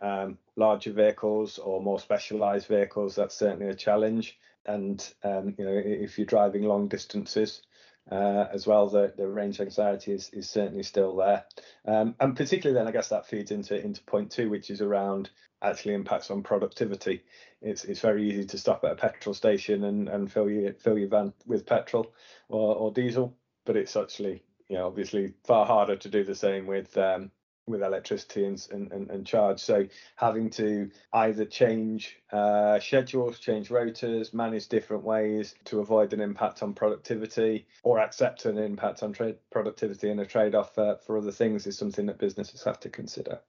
um, 0.00 0.38
larger 0.56 0.92
vehicles 0.92 1.58
or 1.58 1.82
more 1.82 1.98
specialised 1.98 2.68
vehicles, 2.68 3.16
that's 3.16 3.34
certainly 3.34 3.68
a 3.68 3.74
challenge 3.74 4.38
and 4.66 5.12
um, 5.22 5.54
you 5.58 5.64
know 5.64 5.82
if 5.84 6.18
you're 6.18 6.26
driving 6.26 6.62
long 6.62 6.88
distances 6.88 7.62
uh, 8.10 8.46
as 8.52 8.66
well, 8.66 8.88
the, 8.88 9.12
the 9.16 9.26
range 9.26 9.60
anxiety 9.60 10.12
is, 10.12 10.28
is 10.30 10.48
certainly 10.48 10.82
still 10.82 11.16
there. 11.16 11.44
Um, 11.86 12.14
and 12.20 12.36
particularly 12.36 12.78
then, 12.78 12.88
I 12.88 12.92
guess 12.92 13.08
that 13.08 13.26
feeds 13.26 13.50
into 13.50 13.82
into 13.82 14.02
point 14.04 14.30
two, 14.30 14.50
which 14.50 14.70
is 14.70 14.80
around 14.82 15.30
actually 15.62 15.94
impacts 15.94 16.30
on 16.30 16.42
productivity. 16.42 17.22
It's 17.62 17.84
it's 17.84 18.00
very 18.00 18.28
easy 18.28 18.44
to 18.44 18.58
stop 18.58 18.84
at 18.84 18.92
a 18.92 18.96
petrol 18.96 19.34
station 19.34 19.84
and, 19.84 20.08
and 20.08 20.30
fill 20.30 20.50
your 20.50 20.74
fill 20.74 20.98
your 20.98 21.08
van 21.08 21.32
with 21.46 21.66
petrol 21.66 22.12
or, 22.48 22.76
or 22.76 22.92
diesel, 22.92 23.36
but 23.64 23.76
it's 23.76 23.96
actually 23.96 24.42
you 24.68 24.76
know 24.76 24.86
obviously 24.86 25.32
far 25.44 25.64
harder 25.64 25.96
to 25.96 26.08
do 26.08 26.24
the 26.24 26.34
same 26.34 26.66
with 26.66 26.96
um, 26.98 27.30
with 27.66 27.82
electricity 27.82 28.44
and, 28.44 28.66
and, 28.70 29.10
and, 29.10 29.26
charge. 29.26 29.60
So 29.60 29.86
having 30.16 30.50
to 30.50 30.90
either 31.12 31.44
change 31.44 32.16
uh, 32.32 32.78
schedules, 32.78 33.38
change 33.38 33.68
rotas, 33.70 34.34
manage 34.34 34.68
different 34.68 35.02
ways 35.02 35.54
to 35.64 35.80
avoid 35.80 36.12
an 36.12 36.20
impact 36.20 36.62
on 36.62 36.74
productivity 36.74 37.66
or 37.82 38.00
accept 38.00 38.44
an 38.44 38.58
impact 38.58 39.02
on 39.02 39.12
trade 39.12 39.36
productivity 39.50 40.10
and 40.10 40.20
a 40.20 40.26
trade-off 40.26 40.76
uh, 40.78 40.96
for 40.96 41.16
other 41.16 41.32
things 41.32 41.66
is 41.66 41.78
something 41.78 42.06
that 42.06 42.18
businesses 42.18 42.62
have 42.62 42.80
to 42.80 42.90
consider. 42.90 43.40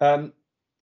Um, 0.00 0.32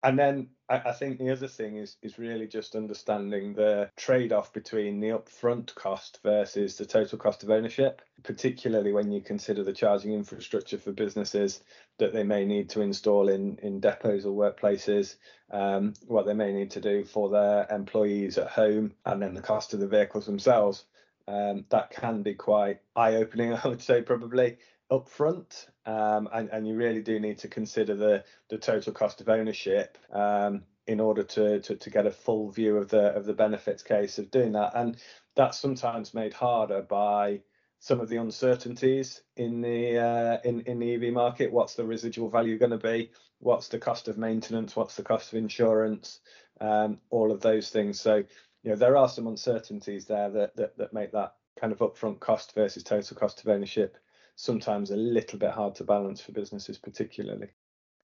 and 0.03 0.17
then 0.17 0.49
I, 0.69 0.77
I, 0.77 0.91
think 0.93 1.19
the 1.19 1.31
other 1.31 1.47
thing 1.47 1.77
is 1.77 1.97
is 2.01 2.17
really 2.17 2.47
just 2.47 2.75
understanding 2.75 3.53
the 3.53 3.89
trade-off 3.97 4.51
between 4.53 4.99
the 4.99 5.09
upfront 5.09 5.73
cost 5.75 6.19
versus 6.23 6.77
the 6.77 6.85
total 6.85 7.17
cost 7.17 7.43
of 7.43 7.49
ownership, 7.49 8.01
particularly 8.23 8.91
when 8.91 9.11
you 9.11 9.21
consider 9.21 9.63
the 9.63 9.73
charging 9.73 10.13
infrastructure 10.13 10.77
for 10.77 10.91
businesses 10.91 11.61
that 11.99 12.13
they 12.13 12.23
may 12.23 12.45
need 12.45 12.69
to 12.69 12.81
install 12.81 13.29
in 13.29 13.57
in 13.61 13.79
depots 13.79 14.25
or 14.25 14.31
workplaces, 14.31 15.15
um, 15.51 15.93
what 16.07 16.25
they 16.25 16.33
may 16.33 16.51
need 16.51 16.71
to 16.71 16.81
do 16.81 17.05
for 17.05 17.29
their 17.29 17.67
employees 17.69 18.37
at 18.37 18.47
home, 18.47 18.93
and 19.05 19.21
then 19.21 19.33
the 19.33 19.41
cost 19.41 19.73
of 19.73 19.79
the 19.79 19.87
vehicles 19.87 20.25
themselves. 20.25 20.85
Um, 21.27 21.65
that 21.69 21.89
can 21.89 22.21
be 22.21 22.35
quite 22.35 22.81
eye-opening, 22.95 23.53
I 23.63 23.67
would 23.67 23.81
say, 23.81 24.01
probably 24.01 24.57
upfront, 24.91 25.67
um, 25.85 26.29
and, 26.33 26.49
and 26.49 26.67
you 26.67 26.75
really 26.75 27.01
do 27.01 27.19
need 27.19 27.39
to 27.39 27.47
consider 27.47 27.95
the 27.95 28.23
the 28.49 28.57
total 28.57 28.93
cost 28.93 29.21
of 29.21 29.29
ownership 29.29 29.97
um, 30.11 30.63
in 30.87 30.99
order 30.99 31.23
to, 31.23 31.59
to 31.61 31.75
to 31.75 31.89
get 31.89 32.05
a 32.05 32.11
full 32.11 32.51
view 32.51 32.77
of 32.77 32.89
the 32.89 33.13
of 33.15 33.25
the 33.25 33.33
benefits 33.33 33.83
case 33.83 34.19
of 34.19 34.31
doing 34.31 34.51
that, 34.53 34.73
and 34.75 34.97
that's 35.35 35.59
sometimes 35.59 36.13
made 36.13 36.33
harder 36.33 36.81
by 36.81 37.41
some 37.79 37.99
of 37.99 38.09
the 38.09 38.17
uncertainties 38.17 39.21
in 39.37 39.61
the 39.61 39.97
uh, 39.97 40.37
in 40.43 40.61
in 40.61 40.79
the 40.79 40.93
EV 40.95 41.13
market. 41.13 41.51
What's 41.51 41.75
the 41.75 41.85
residual 41.85 42.29
value 42.29 42.57
going 42.57 42.71
to 42.71 42.77
be? 42.77 43.11
What's 43.39 43.67
the 43.67 43.79
cost 43.79 44.07
of 44.07 44.17
maintenance? 44.17 44.75
What's 44.75 44.95
the 44.95 45.03
cost 45.03 45.33
of 45.33 45.39
insurance? 45.39 46.19
Um, 46.61 46.99
all 47.09 47.31
of 47.31 47.41
those 47.41 47.69
things. 47.69 47.99
So 47.99 48.17
you 48.63 48.71
know 48.71 48.75
there 48.75 48.97
are 48.97 49.09
some 49.09 49.27
uncertainties 49.27 50.05
there 50.05 50.29
that 50.29 50.55
that, 50.55 50.77
that 50.77 50.93
make 50.93 51.11
that 51.11 51.35
kind 51.59 51.73
of 51.73 51.79
upfront 51.79 52.19
cost 52.19 52.53
versus 52.53 52.83
total 52.83 53.17
cost 53.17 53.41
of 53.41 53.47
ownership 53.47 53.97
sometimes 54.35 54.91
a 54.91 54.95
little 54.95 55.39
bit 55.39 55.51
hard 55.51 55.75
to 55.75 55.83
balance 55.83 56.21
for 56.21 56.31
businesses, 56.31 56.77
particularly. 56.77 57.47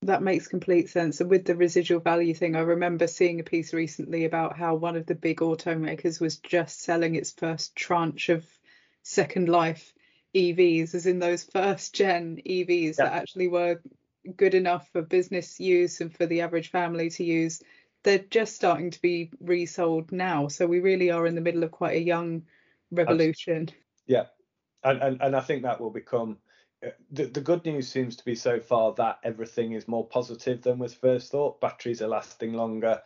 That 0.04 0.24
makes 0.24 0.48
complete 0.48 0.90
sense. 0.90 1.22
And 1.22 1.30
with 1.30 1.46
the 1.46 1.56
residual 1.56 2.00
value 2.00 2.34
thing, 2.34 2.56
I 2.56 2.62
remember 2.62 3.06
seeing 3.06 3.40
a 3.40 3.44
piece 3.44 3.74
recently 3.74 4.26
about 4.26 4.58
how 4.58 4.76
one 4.76 4.96
of 4.96 5.06
the 5.06 5.16
big 5.16 5.38
automakers 5.38 6.20
was 6.20 6.38
just 6.38 6.82
selling 6.82 7.16
its 7.16 7.32
first 7.32 7.76
tranche 7.76 8.30
of 8.30 8.46
second 9.04 9.48
life 9.48 9.94
EVs, 10.34 10.96
as 10.96 11.06
in 11.06 11.20
those 11.20 11.44
first 11.44 11.94
gen 11.94 12.42
EVs 12.46 12.98
yeah. 12.98 13.06
that 13.06 13.14
actually 13.14 13.48
were 13.48 13.82
good 14.36 14.54
enough 14.54 14.88
for 14.92 15.02
business 15.02 15.60
use 15.60 16.02
and 16.02 16.16
for 16.16 16.26
the 16.26 16.42
average 16.42 16.72
family 16.72 17.10
to 17.12 17.24
use. 17.24 17.62
They're 18.04 18.20
just 18.20 18.56
starting 18.56 18.90
to 18.92 19.02
be 19.02 19.32
resold 19.40 20.12
now. 20.12 20.48
So 20.48 20.66
we 20.66 20.80
really 20.80 21.12
are 21.12 21.28
in 21.28 21.36
the 21.36 21.42
middle 21.42 21.64
of 21.64 21.72
quite 21.72 21.98
a 21.98 22.02
young 22.02 22.44
revolution. 22.90 23.70
Yeah, 24.08 24.26
and, 24.84 25.02
and 25.02 25.22
and 25.22 25.36
I 25.36 25.42
think 25.42 25.64
that 25.64 25.80
will 25.80 25.92
become 25.92 26.38
uh, 26.86 26.90
the, 27.12 27.26
the 27.26 27.42
good 27.42 27.66
news 27.66 27.88
seems 27.88 28.16
to 28.18 28.26
be 28.26 28.36
so 28.36 28.60
far 28.60 28.94
that 28.96 29.20
everything 29.24 29.74
is 29.74 29.88
more 29.88 30.08
positive 30.08 30.62
than 30.62 30.80
was 30.80 30.94
first 30.94 31.32
thought. 31.32 31.62
Batteries 31.62 32.02
are 32.02 32.08
lasting 32.08 32.54
longer 32.54 33.02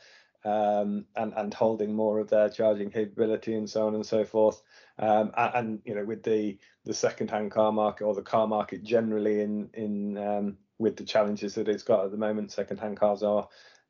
um, 0.46 1.06
and 1.16 1.34
and 1.36 1.54
holding 1.54 1.94
more 1.94 2.20
of 2.20 2.30
their 2.30 2.50
charging 2.50 2.92
capability 2.92 3.56
and 3.56 3.70
so 3.70 3.88
on 3.88 3.96
and 3.96 4.06
so 4.06 4.24
forth. 4.24 4.62
Um, 5.00 5.32
and, 5.36 5.56
and, 5.56 5.82
you 5.86 5.96
know 5.96 6.06
with 6.06 6.24
the 6.24 6.58
the 6.86 6.94
second 6.94 7.32
hand 7.32 7.52
car 7.52 7.72
market 7.72 8.06
or 8.06 8.14
the 8.14 8.22
car 8.22 8.48
market 8.48 8.84
generally 8.84 9.42
in 9.42 9.70
in 9.74 10.18
um, 10.18 10.58
with 10.78 10.98
the 10.98 11.04
challenges 11.04 11.56
that 11.56 11.68
it's 11.68 11.84
got 11.84 12.06
at 12.06 12.12
the 12.12 12.18
moment, 12.18 12.52
second 12.52 12.80
hand 12.80 12.98
cars 12.98 13.24
are 13.24 13.48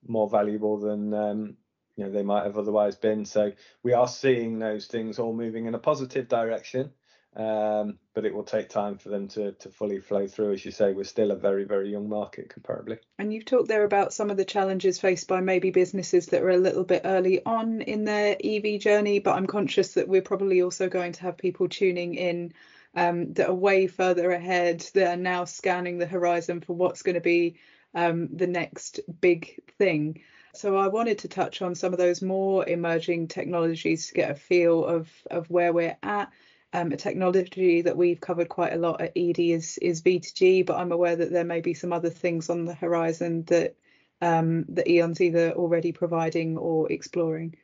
more 0.07 0.29
valuable 0.29 0.79
than 0.79 1.13
um, 1.13 1.57
you 1.97 2.05
know 2.05 2.11
they 2.11 2.23
might 2.23 2.45
have 2.45 2.57
otherwise 2.57 2.95
been. 2.95 3.25
So 3.25 3.51
we 3.83 3.93
are 3.93 4.07
seeing 4.07 4.59
those 4.59 4.87
things 4.87 5.19
all 5.19 5.33
moving 5.33 5.65
in 5.65 5.75
a 5.75 5.79
positive 5.79 6.29
direction. 6.29 6.91
Um, 7.35 7.99
but 8.13 8.25
it 8.25 8.33
will 8.33 8.43
take 8.43 8.69
time 8.69 8.97
for 8.97 9.09
them 9.09 9.27
to, 9.29 9.51
to 9.53 9.69
fully 9.69 9.99
flow 9.99 10.25
through. 10.25 10.53
As 10.53 10.63
you 10.63 10.71
say, 10.71 10.93
we're 10.93 11.03
still 11.03 11.31
a 11.31 11.35
very, 11.35 11.65
very 11.65 11.91
young 11.91 12.07
market 12.07 12.49
comparably. 12.49 12.99
And 13.19 13.33
you've 13.33 13.45
talked 13.45 13.67
there 13.67 13.83
about 13.83 14.13
some 14.13 14.29
of 14.29 14.37
the 14.37 14.45
challenges 14.45 14.99
faced 14.99 15.27
by 15.27 15.41
maybe 15.41 15.69
businesses 15.69 16.27
that 16.27 16.41
are 16.41 16.49
a 16.49 16.57
little 16.57 16.85
bit 16.85 17.01
early 17.03 17.43
on 17.45 17.81
in 17.81 18.05
their 18.05 18.37
EV 18.41 18.79
journey, 18.79 19.19
but 19.19 19.35
I'm 19.35 19.47
conscious 19.47 19.95
that 19.95 20.07
we're 20.07 20.21
probably 20.21 20.61
also 20.61 20.87
going 20.87 21.11
to 21.13 21.21
have 21.23 21.37
people 21.37 21.67
tuning 21.67 22.15
in 22.15 22.53
um, 22.95 23.33
that 23.33 23.49
are 23.49 23.53
way 23.53 23.87
further 23.87 24.31
ahead, 24.31 24.89
that 24.93 25.13
are 25.13 25.21
now 25.21 25.43
scanning 25.43 25.97
the 25.97 26.05
horizon 26.05 26.61
for 26.61 26.73
what's 26.73 27.01
going 27.01 27.15
to 27.15 27.21
be 27.21 27.57
um, 27.93 28.29
the 28.31 28.47
next 28.47 29.01
big 29.19 29.59
thing. 29.77 30.21
So 30.53 30.77
I 30.77 30.87
wanted 30.87 31.19
to 31.19 31.27
touch 31.27 31.61
on 31.61 31.75
some 31.75 31.91
of 31.91 31.99
those 31.99 32.21
more 32.21 32.65
emerging 32.65 33.27
technologies 33.27 34.07
to 34.07 34.13
get 34.13 34.31
a 34.31 34.35
feel 34.35 34.85
of, 34.85 35.09
of 35.29 35.49
where 35.49 35.73
we're 35.73 35.97
at 36.01 36.31
um, 36.75 36.91
a 36.91 36.97
technology 36.97 37.81
that 37.81 37.95
we've 37.95 38.19
covered 38.19 38.49
quite 38.49 38.73
a 38.73 38.77
lot 38.77 38.99
at 38.99 39.13
Edie 39.15 39.53
is 39.53 39.77
is 39.77 40.01
V2G, 40.01 40.65
but 40.65 40.75
I'm 40.75 40.91
aware 40.91 41.15
that 41.15 41.31
there 41.31 41.45
may 41.45 41.61
be 41.61 41.73
some 41.73 41.93
other 41.93 42.09
things 42.09 42.49
on 42.49 42.65
the 42.65 42.73
horizon 42.73 43.43
that 43.45 43.75
um, 44.21 44.65
that 44.69 44.87
E.ON's 44.87 45.21
either 45.21 45.51
already 45.53 45.91
providing 45.93 46.57
or 46.57 46.91
exploring. 46.91 47.55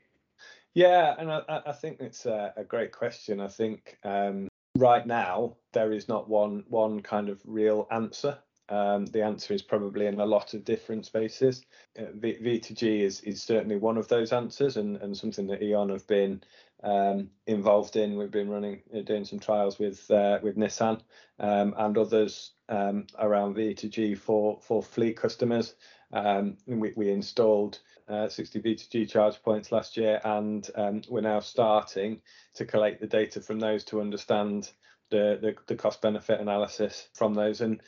Yeah, 0.73 1.15
and 1.17 1.29
I, 1.29 1.61
I 1.65 1.71
think 1.73 1.99
it's 1.99 2.25
a, 2.25 2.53
a, 2.55 2.63
great 2.63 2.93
question. 2.93 3.41
I 3.41 3.49
think 3.49 3.97
um, 4.03 4.47
right 4.77 5.05
now 5.05 5.57
there 5.73 5.91
is 5.91 6.07
not 6.07 6.29
one 6.29 6.63
one 6.69 7.01
kind 7.01 7.27
of 7.27 7.41
real 7.45 7.87
answer. 7.91 8.37
Um, 8.69 9.05
the 9.07 9.23
answer 9.23 9.53
is 9.53 9.61
probably 9.61 10.05
in 10.05 10.21
a 10.21 10.25
lot 10.25 10.53
of 10.53 10.63
different 10.63 11.05
spaces. 11.05 11.65
Uh, 11.99 12.05
v, 12.13 12.37
V2G 12.41 13.01
is 13.01 13.19
is 13.21 13.43
certainly 13.43 13.75
one 13.75 13.97
of 13.97 14.07
those 14.07 14.31
answers, 14.31 14.77
and, 14.77 14.95
and 14.97 15.17
something 15.17 15.47
that 15.47 15.61
E.ON 15.61 15.89
have 15.89 16.07
been 16.07 16.41
um, 16.83 17.29
involved 17.47 17.95
in. 17.95 18.17
We've 18.17 18.31
been 18.31 18.49
running 18.49 18.81
uh, 18.95 19.01
doing 19.01 19.25
some 19.25 19.39
trials 19.39 19.79
with 19.79 20.09
uh, 20.11 20.39
with 20.41 20.57
Nissan 20.57 21.01
um, 21.39 21.73
and 21.77 21.97
others 21.97 22.53
um, 22.69 23.07
around 23.19 23.55
V2G 23.55 24.17
for 24.17 24.59
for 24.61 24.81
fleet 24.81 25.17
customers. 25.17 25.75
Um, 26.13 26.57
we, 26.67 26.91
we 26.95 27.09
installed 27.09 27.79
uh, 28.09 28.27
60 28.27 28.61
V2G 28.61 29.09
charge 29.09 29.41
points 29.41 29.71
last 29.71 29.95
year, 29.95 30.19
and 30.23 30.69
um, 30.75 31.01
we're 31.09 31.21
now 31.21 31.39
starting 31.39 32.21
to 32.55 32.65
collect 32.65 32.99
the 32.99 33.07
data 33.07 33.41
from 33.41 33.59
those 33.59 33.83
to 33.85 34.01
understand 34.01 34.71
the 35.09 35.37
the, 35.41 35.55
the 35.67 35.75
cost 35.75 36.01
benefit 36.01 36.39
analysis 36.39 37.09
from 37.13 37.33
those. 37.33 37.61
And 37.61 37.81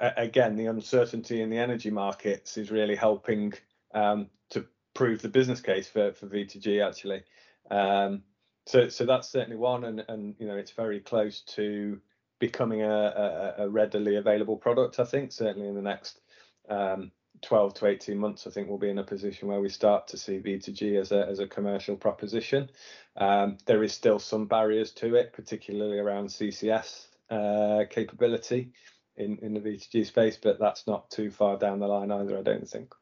uh, 0.00 0.10
again, 0.16 0.56
the 0.56 0.66
uncertainty 0.66 1.42
in 1.42 1.50
the 1.50 1.58
energy 1.58 1.90
markets 1.90 2.56
is 2.56 2.70
really 2.70 2.96
helping 2.96 3.54
um, 3.94 4.28
to 4.50 4.66
prove 4.94 5.22
the 5.22 5.28
business 5.28 5.60
case 5.60 5.88
for 5.88 6.12
for 6.12 6.26
V2G 6.26 6.86
actually. 6.86 7.22
Um, 7.70 8.22
so 8.66 8.88
so 8.88 9.04
that's 9.04 9.28
certainly 9.28 9.56
one, 9.56 9.84
and 9.84 10.04
and 10.08 10.34
you 10.38 10.46
know 10.46 10.56
it's 10.56 10.72
very 10.72 11.00
close 11.00 11.40
to 11.54 12.00
becoming 12.38 12.82
a, 12.82 13.54
a, 13.58 13.64
a 13.64 13.68
readily 13.68 14.16
available 14.16 14.56
product. 14.56 15.00
I 15.00 15.04
think 15.04 15.32
certainly 15.32 15.68
in 15.68 15.74
the 15.74 15.82
next 15.82 16.20
um, 16.68 17.10
12 17.42 17.74
to 17.74 17.86
18 17.86 18.18
months, 18.18 18.46
I 18.46 18.50
think 18.50 18.68
we'll 18.68 18.78
be 18.78 18.90
in 18.90 18.98
a 18.98 19.04
position 19.04 19.48
where 19.48 19.60
we 19.60 19.68
start 19.68 20.08
to 20.08 20.18
see 20.18 20.38
V2G 20.38 21.00
as 21.00 21.12
a 21.12 21.26
as 21.26 21.38
a 21.38 21.46
commercial 21.46 21.96
proposition. 21.96 22.70
Um, 23.16 23.58
there 23.66 23.82
is 23.82 23.92
still 23.92 24.18
some 24.18 24.46
barriers 24.46 24.92
to 24.92 25.14
it, 25.14 25.32
particularly 25.32 25.98
around 25.98 26.28
CCS 26.28 27.06
uh, 27.30 27.84
capability 27.88 28.72
in 29.16 29.38
in 29.38 29.54
the 29.54 29.60
V2G 29.60 30.06
space, 30.06 30.38
but 30.42 30.58
that's 30.58 30.86
not 30.86 31.10
too 31.10 31.30
far 31.30 31.56
down 31.56 31.78
the 31.78 31.86
line 31.86 32.10
either, 32.10 32.38
I 32.38 32.42
don't 32.42 32.68
think. 32.68 32.92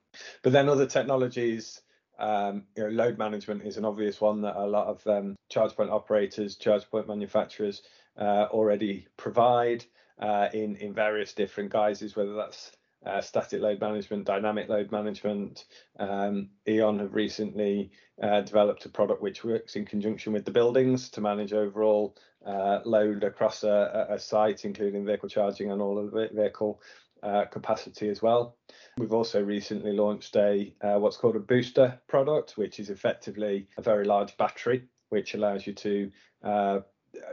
But 0.43 0.53
then 0.53 0.69
other 0.69 0.87
technologies 0.87 1.81
um, 2.19 2.65
you 2.77 2.85
know, 2.85 2.89
load 2.91 3.19
management 3.19 3.63
is 3.63 3.77
an 3.77 3.85
obvious 3.85 4.21
one 4.21 4.41
that 4.43 4.57
a 4.57 4.67
lot 4.67 4.87
of 4.87 5.07
um, 5.07 5.37
charge 5.49 5.75
point 5.75 5.91
operators, 5.91 6.57
charge 6.57 6.89
point 6.91 7.09
manufacturers 7.09 7.83
uh, 8.19 8.47
already 8.51 9.07
provide 9.17 9.85
uh, 10.21 10.49
in 10.53 10.77
in 10.77 10.95
various 10.95 11.33
different 11.33 11.71
guises, 11.71 12.15
whether 12.15 12.35
that's 12.35 12.73
uh, 13.07 13.21
static 13.21 13.61
load 13.61 13.81
management, 13.81 14.25
dynamic 14.25 14.69
load 14.69 14.91
management. 14.91 15.67
Um, 15.99 16.51
E.ON 16.67 16.99
have 17.01 17.15
recently 17.15 17.91
uh, 18.23 18.41
developed 18.41 18.87
a 18.87 18.89
product 18.89 19.21
which 19.21 19.45
works 19.45 19.77
in 19.77 19.85
conjunction 19.85 20.33
with 20.33 20.45
the 20.45 20.51
buildings 20.51 21.09
to 21.11 21.21
manage 21.21 21.53
overall 21.53 22.17
uh, 22.47 22.81
load 22.85 23.25
across 23.25 23.65
a, 23.65 24.07
a, 24.11 24.19
site, 24.19 24.65
including 24.65 25.05
vehicle 25.05 25.29
charging 25.29 25.71
and 25.71 25.81
all 25.81 25.99
of 25.99 26.11
the 26.11 26.29
vehicle 26.33 26.81
uh, 27.25 27.47
capacity 27.47 28.09
as 28.09 28.23
well. 28.23 28.57
We've 28.99 29.13
also 29.13 29.43
recently 29.43 29.93
launched 29.93 30.37
a 30.37 30.75
uh, 30.83 30.99
what's 30.99 31.17
called 31.17 31.37
a 31.37 31.41
booster 31.41 31.99
product, 32.07 32.57
which 32.57 32.79
is 32.79 32.91
effectively 32.91 33.69
a 33.79 33.83
very 33.83 34.05
large 34.05 34.37
battery, 34.37 34.85
which 35.09 35.35
allows 35.35 35.67
you 35.67 35.73
to 35.73 36.11
uh, 36.43 36.81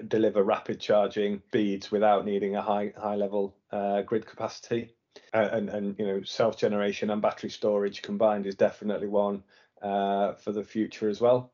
deliver 0.07 0.43
rapid 0.43 0.79
charging 0.79 1.41
speeds 1.47 1.91
without 1.91 2.25
needing 2.25 2.55
a 2.55 2.61
high 2.61 2.93
high 2.97 3.15
level 3.15 3.55
uh, 3.71 4.01
grid 4.01 4.25
capacity. 4.25 4.95
and 5.33 5.69
and 5.69 5.99
you 5.99 6.07
know 6.07 6.23
self 6.23 6.57
generation 6.57 7.09
and 7.09 7.21
battery 7.21 7.49
storage 7.49 8.01
combined 8.01 8.45
is 8.45 8.55
definitely 8.55 9.07
one 9.07 9.43
uh, 9.81 10.33
for 10.33 10.51
the 10.51 10.63
future 10.63 11.09
as 11.09 11.19
well. 11.19 11.51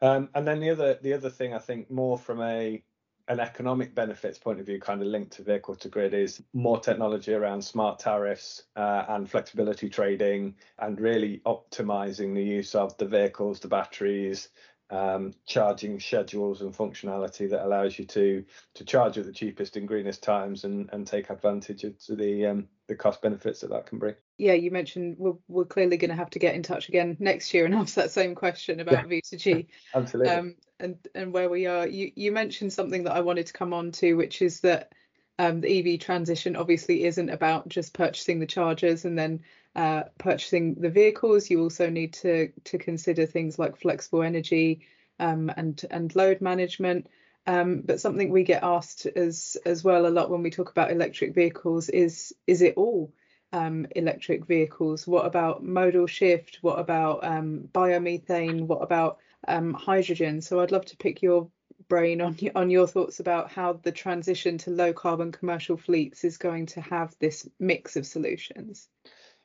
Um, 0.00 0.28
and 0.34 0.46
then 0.46 0.60
the 0.60 0.70
other 0.70 0.98
the 1.00 1.14
other 1.14 1.30
thing 1.30 1.54
I 1.54 1.58
think 1.58 1.90
more 1.90 2.18
from 2.18 2.40
a 2.42 2.82
an 3.28 3.40
economic 3.40 3.94
benefits 3.94 4.38
point 4.38 4.58
of 4.58 4.66
view, 4.66 4.80
kind 4.80 5.02
of 5.02 5.08
linked 5.08 5.32
to 5.32 5.42
vehicle 5.42 5.76
to 5.76 5.88
grid, 5.88 6.14
is 6.14 6.42
more 6.52 6.80
technology 6.80 7.34
around 7.34 7.62
smart 7.62 7.98
tariffs 7.98 8.64
uh, 8.76 9.04
and 9.08 9.30
flexibility 9.30 9.88
trading, 9.88 10.54
and 10.78 11.00
really 11.00 11.42
optimizing 11.46 12.34
the 12.34 12.42
use 12.42 12.74
of 12.74 12.96
the 12.98 13.04
vehicles, 13.04 13.60
the 13.60 13.68
batteries, 13.68 14.48
um, 14.90 15.34
charging 15.46 16.00
schedules 16.00 16.62
and 16.62 16.74
functionality 16.74 17.48
that 17.50 17.64
allows 17.64 17.98
you 17.98 18.06
to 18.06 18.44
to 18.74 18.84
charge 18.84 19.18
at 19.18 19.26
the 19.26 19.32
cheapest 19.32 19.76
and 19.76 19.86
greenest 19.86 20.22
times 20.22 20.64
and 20.64 20.88
and 20.92 21.06
take 21.06 21.28
advantage 21.28 21.84
of 21.84 21.94
the 22.08 22.46
um, 22.46 22.68
the 22.86 22.94
cost 22.94 23.20
benefits 23.20 23.60
that 23.60 23.70
that 23.70 23.86
can 23.86 23.98
bring. 23.98 24.14
Yeah, 24.38 24.54
you 24.54 24.70
mentioned 24.70 25.16
we're, 25.18 25.34
we're 25.48 25.64
clearly 25.66 25.98
going 25.98 26.10
to 26.10 26.16
have 26.16 26.30
to 26.30 26.38
get 26.38 26.54
in 26.54 26.62
touch 26.62 26.88
again 26.88 27.16
next 27.20 27.52
year 27.52 27.66
and 27.66 27.74
ask 27.74 27.94
that 27.96 28.10
same 28.10 28.34
question 28.34 28.80
about 28.80 29.10
yeah. 29.10 29.20
V2G. 29.20 29.66
Absolutely. 29.94 30.32
Um, 30.32 30.54
and 30.80 30.96
and 31.14 31.32
where 31.32 31.48
we 31.48 31.66
are. 31.66 31.86
You 31.86 32.12
you 32.14 32.32
mentioned 32.32 32.72
something 32.72 33.04
that 33.04 33.16
I 33.16 33.20
wanted 33.20 33.46
to 33.46 33.52
come 33.52 33.72
on 33.72 33.92
to, 33.92 34.14
which 34.14 34.42
is 34.42 34.60
that 34.60 34.92
um, 35.38 35.60
the 35.60 35.68
EV 35.94 36.00
transition 36.00 36.56
obviously 36.56 37.04
isn't 37.04 37.30
about 37.30 37.68
just 37.68 37.94
purchasing 37.94 38.40
the 38.40 38.46
chargers 38.46 39.04
and 39.04 39.18
then 39.18 39.40
uh, 39.76 40.04
purchasing 40.18 40.74
the 40.74 40.90
vehicles. 40.90 41.50
You 41.50 41.60
also 41.62 41.88
need 41.90 42.14
to 42.14 42.52
to 42.64 42.78
consider 42.78 43.26
things 43.26 43.58
like 43.58 43.76
flexible 43.76 44.22
energy 44.22 44.86
um, 45.20 45.50
and 45.56 45.84
and 45.90 46.14
load 46.14 46.40
management. 46.40 47.08
Um, 47.46 47.80
but 47.80 48.00
something 48.00 48.30
we 48.30 48.42
get 48.44 48.62
asked 48.62 49.06
as 49.06 49.56
as 49.64 49.82
well 49.82 50.06
a 50.06 50.08
lot 50.08 50.30
when 50.30 50.42
we 50.42 50.50
talk 50.50 50.70
about 50.70 50.90
electric 50.90 51.34
vehicles 51.34 51.88
is 51.88 52.34
is 52.46 52.62
it 52.62 52.74
all 52.76 53.12
um, 53.52 53.86
electric 53.96 54.46
vehicles? 54.46 55.06
What 55.06 55.24
about 55.24 55.64
modal 55.64 56.06
shift? 56.06 56.58
What 56.60 56.78
about 56.78 57.24
um, 57.24 57.68
biomethane? 57.72 58.66
What 58.66 58.82
about 58.82 59.18
um, 59.46 59.74
hydrogen. 59.74 60.40
So 60.40 60.60
I'd 60.60 60.72
love 60.72 60.86
to 60.86 60.96
pick 60.96 61.22
your 61.22 61.50
brain 61.88 62.20
on 62.20 62.36
on 62.54 62.70
your 62.70 62.86
thoughts 62.86 63.20
about 63.20 63.50
how 63.50 63.74
the 63.74 63.92
transition 63.92 64.58
to 64.58 64.70
low 64.70 64.92
carbon 64.92 65.32
commercial 65.32 65.76
fleets 65.76 66.24
is 66.24 66.38
going 66.38 66.66
to 66.66 66.80
have 66.80 67.14
this 67.20 67.48
mix 67.58 67.96
of 67.96 68.06
solutions. 68.06 68.88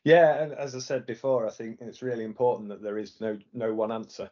Yeah, 0.03 0.43
and 0.43 0.53
as 0.53 0.75
I 0.75 0.79
said 0.79 1.05
before, 1.05 1.47
I 1.47 1.51
think 1.51 1.77
it's 1.79 2.01
really 2.01 2.25
important 2.25 2.69
that 2.69 2.81
there 2.81 2.97
is 2.97 3.21
no 3.21 3.37
no 3.53 3.73
one 3.73 3.91
answer. 3.91 4.29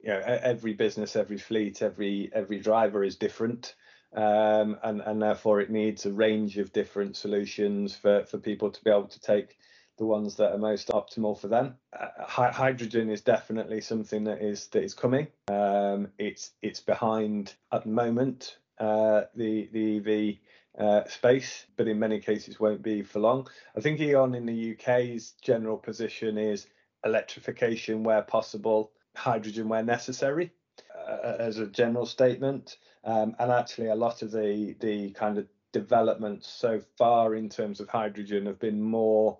You 0.00 0.10
know, 0.10 0.20
every 0.20 0.74
business, 0.74 1.16
every 1.16 1.38
fleet, 1.38 1.82
every 1.82 2.30
every 2.32 2.60
driver 2.60 3.02
is 3.02 3.16
different, 3.16 3.74
um, 4.14 4.78
and 4.82 5.00
and 5.00 5.20
therefore 5.20 5.60
it 5.60 5.70
needs 5.70 6.06
a 6.06 6.12
range 6.12 6.58
of 6.58 6.72
different 6.72 7.16
solutions 7.16 7.96
for 7.96 8.24
for 8.26 8.38
people 8.38 8.70
to 8.70 8.84
be 8.84 8.90
able 8.90 9.08
to 9.08 9.20
take 9.20 9.56
the 9.98 10.06
ones 10.06 10.36
that 10.36 10.52
are 10.52 10.58
most 10.58 10.88
optimal 10.88 11.38
for 11.38 11.48
them. 11.48 11.76
Uh, 11.92 12.08
hydrogen 12.24 13.10
is 13.10 13.20
definitely 13.20 13.80
something 13.80 14.24
that 14.24 14.40
is 14.40 14.68
that 14.68 14.82
is 14.82 14.94
coming. 14.94 15.26
Um, 15.48 16.08
it's 16.18 16.52
it's 16.62 16.80
behind 16.80 17.54
at 17.72 17.82
the 17.82 17.90
moment 17.90 18.56
uh, 18.78 19.22
the 19.34 19.68
the 19.72 19.96
EV 19.98 20.82
uh, 20.82 21.08
space, 21.08 21.66
but 21.76 21.88
in 21.88 21.98
many 21.98 22.20
cases 22.20 22.60
won't 22.60 22.82
be 22.82 23.02
for 23.02 23.18
long. 23.18 23.48
I 23.76 23.80
think 23.80 24.00
E.ON 24.00 24.34
in 24.34 24.46
the 24.46 24.72
UK's 24.72 25.34
general 25.42 25.76
position 25.76 26.38
is 26.38 26.66
electrification 27.04 28.04
where 28.04 28.22
possible, 28.22 28.92
hydrogen 29.16 29.68
where 29.68 29.82
necessary, 29.82 30.52
uh, 30.96 31.36
as 31.38 31.58
a 31.58 31.66
general 31.66 32.06
statement. 32.06 32.78
Um, 33.04 33.34
and 33.38 33.50
actually, 33.50 33.88
a 33.88 33.94
lot 33.94 34.22
of 34.22 34.30
the 34.30 34.76
the 34.80 35.10
kind 35.10 35.38
of 35.38 35.46
developments 35.72 36.48
so 36.48 36.80
far 36.96 37.34
in 37.34 37.48
terms 37.48 37.80
of 37.80 37.88
hydrogen 37.88 38.46
have 38.46 38.58
been 38.58 38.80
more 38.80 39.38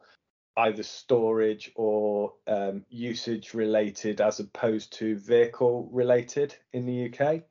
either 0.58 0.82
storage 0.82 1.70
or 1.76 2.34
um, 2.46 2.84
usage 2.90 3.54
related 3.54 4.20
as 4.20 4.40
opposed 4.40 4.92
to 4.94 5.16
vehicle 5.16 5.88
related 5.92 6.54
in 6.72 6.84
the 6.84 7.12
UK. 7.12 7.42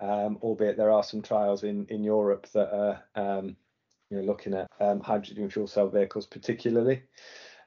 Um, 0.00 0.38
albeit 0.42 0.76
there 0.76 0.90
are 0.90 1.04
some 1.04 1.22
trials 1.22 1.62
in, 1.62 1.86
in 1.86 2.02
Europe 2.02 2.48
that 2.52 2.74
are 2.74 3.04
um, 3.14 3.56
you 4.10 4.16
know, 4.16 4.22
looking 4.24 4.54
at 4.54 4.66
um, 4.80 5.00
hydrogen 5.00 5.48
fuel 5.50 5.66
cell 5.66 5.88
vehicles 5.88 6.26
particularly. 6.26 7.02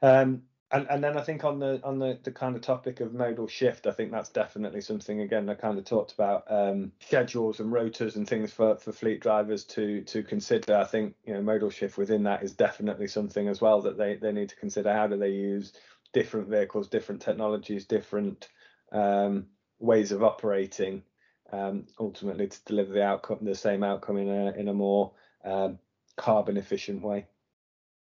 Um, 0.02 0.42
And 0.70 0.86
and 0.90 1.02
then 1.02 1.16
I 1.16 1.22
think 1.22 1.44
on 1.44 1.58
the 1.58 1.80
on 1.82 1.98
the, 1.98 2.18
the 2.22 2.30
kind 2.30 2.54
of 2.54 2.60
topic 2.60 3.00
of 3.00 3.14
modal 3.14 3.46
shift, 3.46 3.86
I 3.86 3.90
think 3.90 4.12
that's 4.12 4.28
definitely 4.28 4.82
something 4.82 5.22
again 5.22 5.48
I 5.48 5.54
kind 5.54 5.78
of 5.78 5.84
talked 5.86 6.12
about 6.12 6.44
um, 6.48 6.92
schedules 7.00 7.60
and 7.60 7.72
rotas 7.72 8.16
and 8.16 8.28
things 8.28 8.52
for, 8.52 8.76
for 8.76 8.92
fleet 8.92 9.20
drivers 9.20 9.64
to 9.64 10.02
to 10.02 10.22
consider. 10.22 10.76
I 10.76 10.84
think 10.84 11.14
you 11.24 11.32
know 11.32 11.40
modal 11.40 11.70
shift 11.70 11.96
within 11.96 12.22
that 12.24 12.42
is 12.42 12.52
definitely 12.52 13.08
something 13.08 13.48
as 13.48 13.62
well 13.62 13.80
that 13.80 13.96
they, 13.96 14.16
they 14.16 14.32
need 14.32 14.50
to 14.50 14.56
consider. 14.56 14.92
How 14.92 15.06
do 15.06 15.16
they 15.16 15.30
use 15.30 15.72
different 16.12 16.48
vehicles, 16.48 16.88
different 16.88 17.22
technologies, 17.22 17.86
different 17.86 18.48
um, 18.92 19.46
ways 19.78 20.12
of 20.12 20.22
operating, 20.22 21.02
um, 21.50 21.86
ultimately 21.98 22.46
to 22.46 22.64
deliver 22.66 22.92
the 22.92 23.04
outcome, 23.04 23.38
the 23.40 23.54
same 23.54 23.82
outcome 23.82 24.18
in 24.18 24.28
a 24.28 24.52
in 24.52 24.68
a 24.68 24.74
more 24.74 25.12
um, 25.44 25.78
carbon 26.16 26.58
efficient 26.58 27.00
way. 27.02 27.26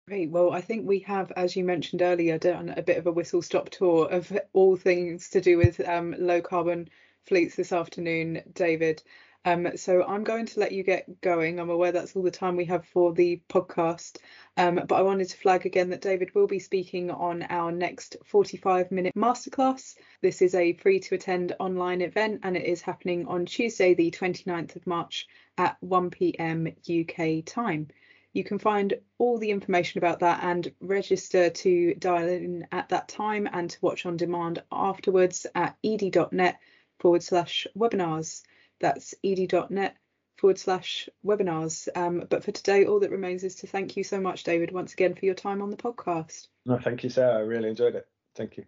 Great. 0.09 0.31
Well, 0.31 0.55
I 0.55 0.63
think 0.63 0.89
we 0.89 1.01
have, 1.01 1.31
as 1.33 1.55
you 1.55 1.65
mentioned 1.65 2.01
earlier, 2.01 2.39
done 2.39 2.71
a 2.71 2.81
bit 2.83 2.97
of 2.97 3.07
a 3.07 3.13
whistle 3.13 3.43
stop 3.43 3.69
tour 3.69 4.09
of 4.11 4.33
all 4.55 4.75
things 4.75 5.29
to 5.29 5.41
do 5.43 5.59
with 5.59 5.87
um, 5.87 6.15
low 6.19 6.41
carbon 6.41 6.89
fleets 7.27 7.57
this 7.57 7.73
afternoon, 7.73 8.43
David. 8.55 9.03
Um, 9.45 9.77
so 9.77 10.03
I'm 10.03 10.25
going 10.25 10.47
to 10.47 10.61
let 10.61 10.73
you 10.73 10.83
get 10.83 11.21
going. 11.21 11.61
I'm 11.61 11.69
aware 11.69 11.93
that's 11.93 12.17
all 12.17 12.23
the 12.23 12.31
time 12.31 12.57
we 12.57 12.65
have 12.65 12.87
for 12.87 13.13
the 13.13 13.43
podcast. 13.51 14.17
Um, 14.57 14.77
but 14.77 14.95
I 14.95 15.03
wanted 15.03 15.29
to 15.29 15.37
flag 15.37 15.67
again 15.67 15.91
that 15.91 16.01
David 16.01 16.35
will 16.35 16.47
be 16.47 16.59
speaking 16.59 17.11
on 17.11 17.43
our 17.43 17.71
next 17.71 18.17
45 18.25 18.91
minute 18.91 19.15
masterclass. 19.15 19.95
This 20.23 20.41
is 20.41 20.55
a 20.55 20.73
free 20.73 21.01
to 21.01 21.17
attend 21.17 21.55
online 21.61 22.01
event 22.01 22.41
and 22.45 22.57
it 22.57 22.65
is 22.65 22.81
happening 22.81 23.27
on 23.27 23.45
Tuesday, 23.45 23.93
the 23.93 24.11
29th 24.11 24.75
of 24.75 24.87
March 24.87 25.29
at 25.59 25.77
1 25.81 26.09
pm 26.09 26.69
UK 26.89 27.45
time. 27.45 27.89
You 28.33 28.45
can 28.45 28.59
find 28.59 28.95
all 29.19 29.39
the 29.39 29.51
information 29.51 29.99
about 29.99 30.21
that 30.21 30.43
and 30.43 30.73
register 30.81 31.51
to 31.51 31.95
dial 31.95 32.29
in 32.29 32.67
at 32.73 32.91
that 32.91 33.09
time 33.09 33.49
and 33.51 33.71
to 33.71 33.79
watch 33.81 34.07
on 34.07 34.17
demand 34.17 34.63
afterwards 34.71 35.47
at 35.55 35.77
edie.net 35.83 36.59
forward 36.99 37.23
slash 37.23 37.67
webinars. 37.77 38.43
That's 38.81 39.15
edie.net 39.25 39.97
forward 40.37 40.59
slash 40.59 41.09
webinars. 41.25 41.89
Um, 41.97 42.25
but 42.29 42.45
for 42.45 42.53
today, 42.53 42.85
all 42.85 43.01
that 43.01 43.11
remains 43.11 43.45
is 43.45 43.57
to 43.57 43.67
thank 43.67 43.97
you 43.97 44.05
so 44.05 44.21
much, 44.21 44.45
David, 44.45 44.73
once 44.73 44.93
again 44.93 45.15
for 45.15 45.25
your 45.25 45.35
time 45.35 45.63
on 45.63 45.71
the 45.71 45.77
podcast. 45.77 46.49
No, 46.65 46.79
thank 46.79 47.03
you, 47.03 47.11
Sarah. 47.11 47.39
I 47.39 47.41
really 47.41 47.69
enjoyed 47.69 47.97
it. 47.97 48.07
Thank 48.35 48.57
you. 48.57 48.65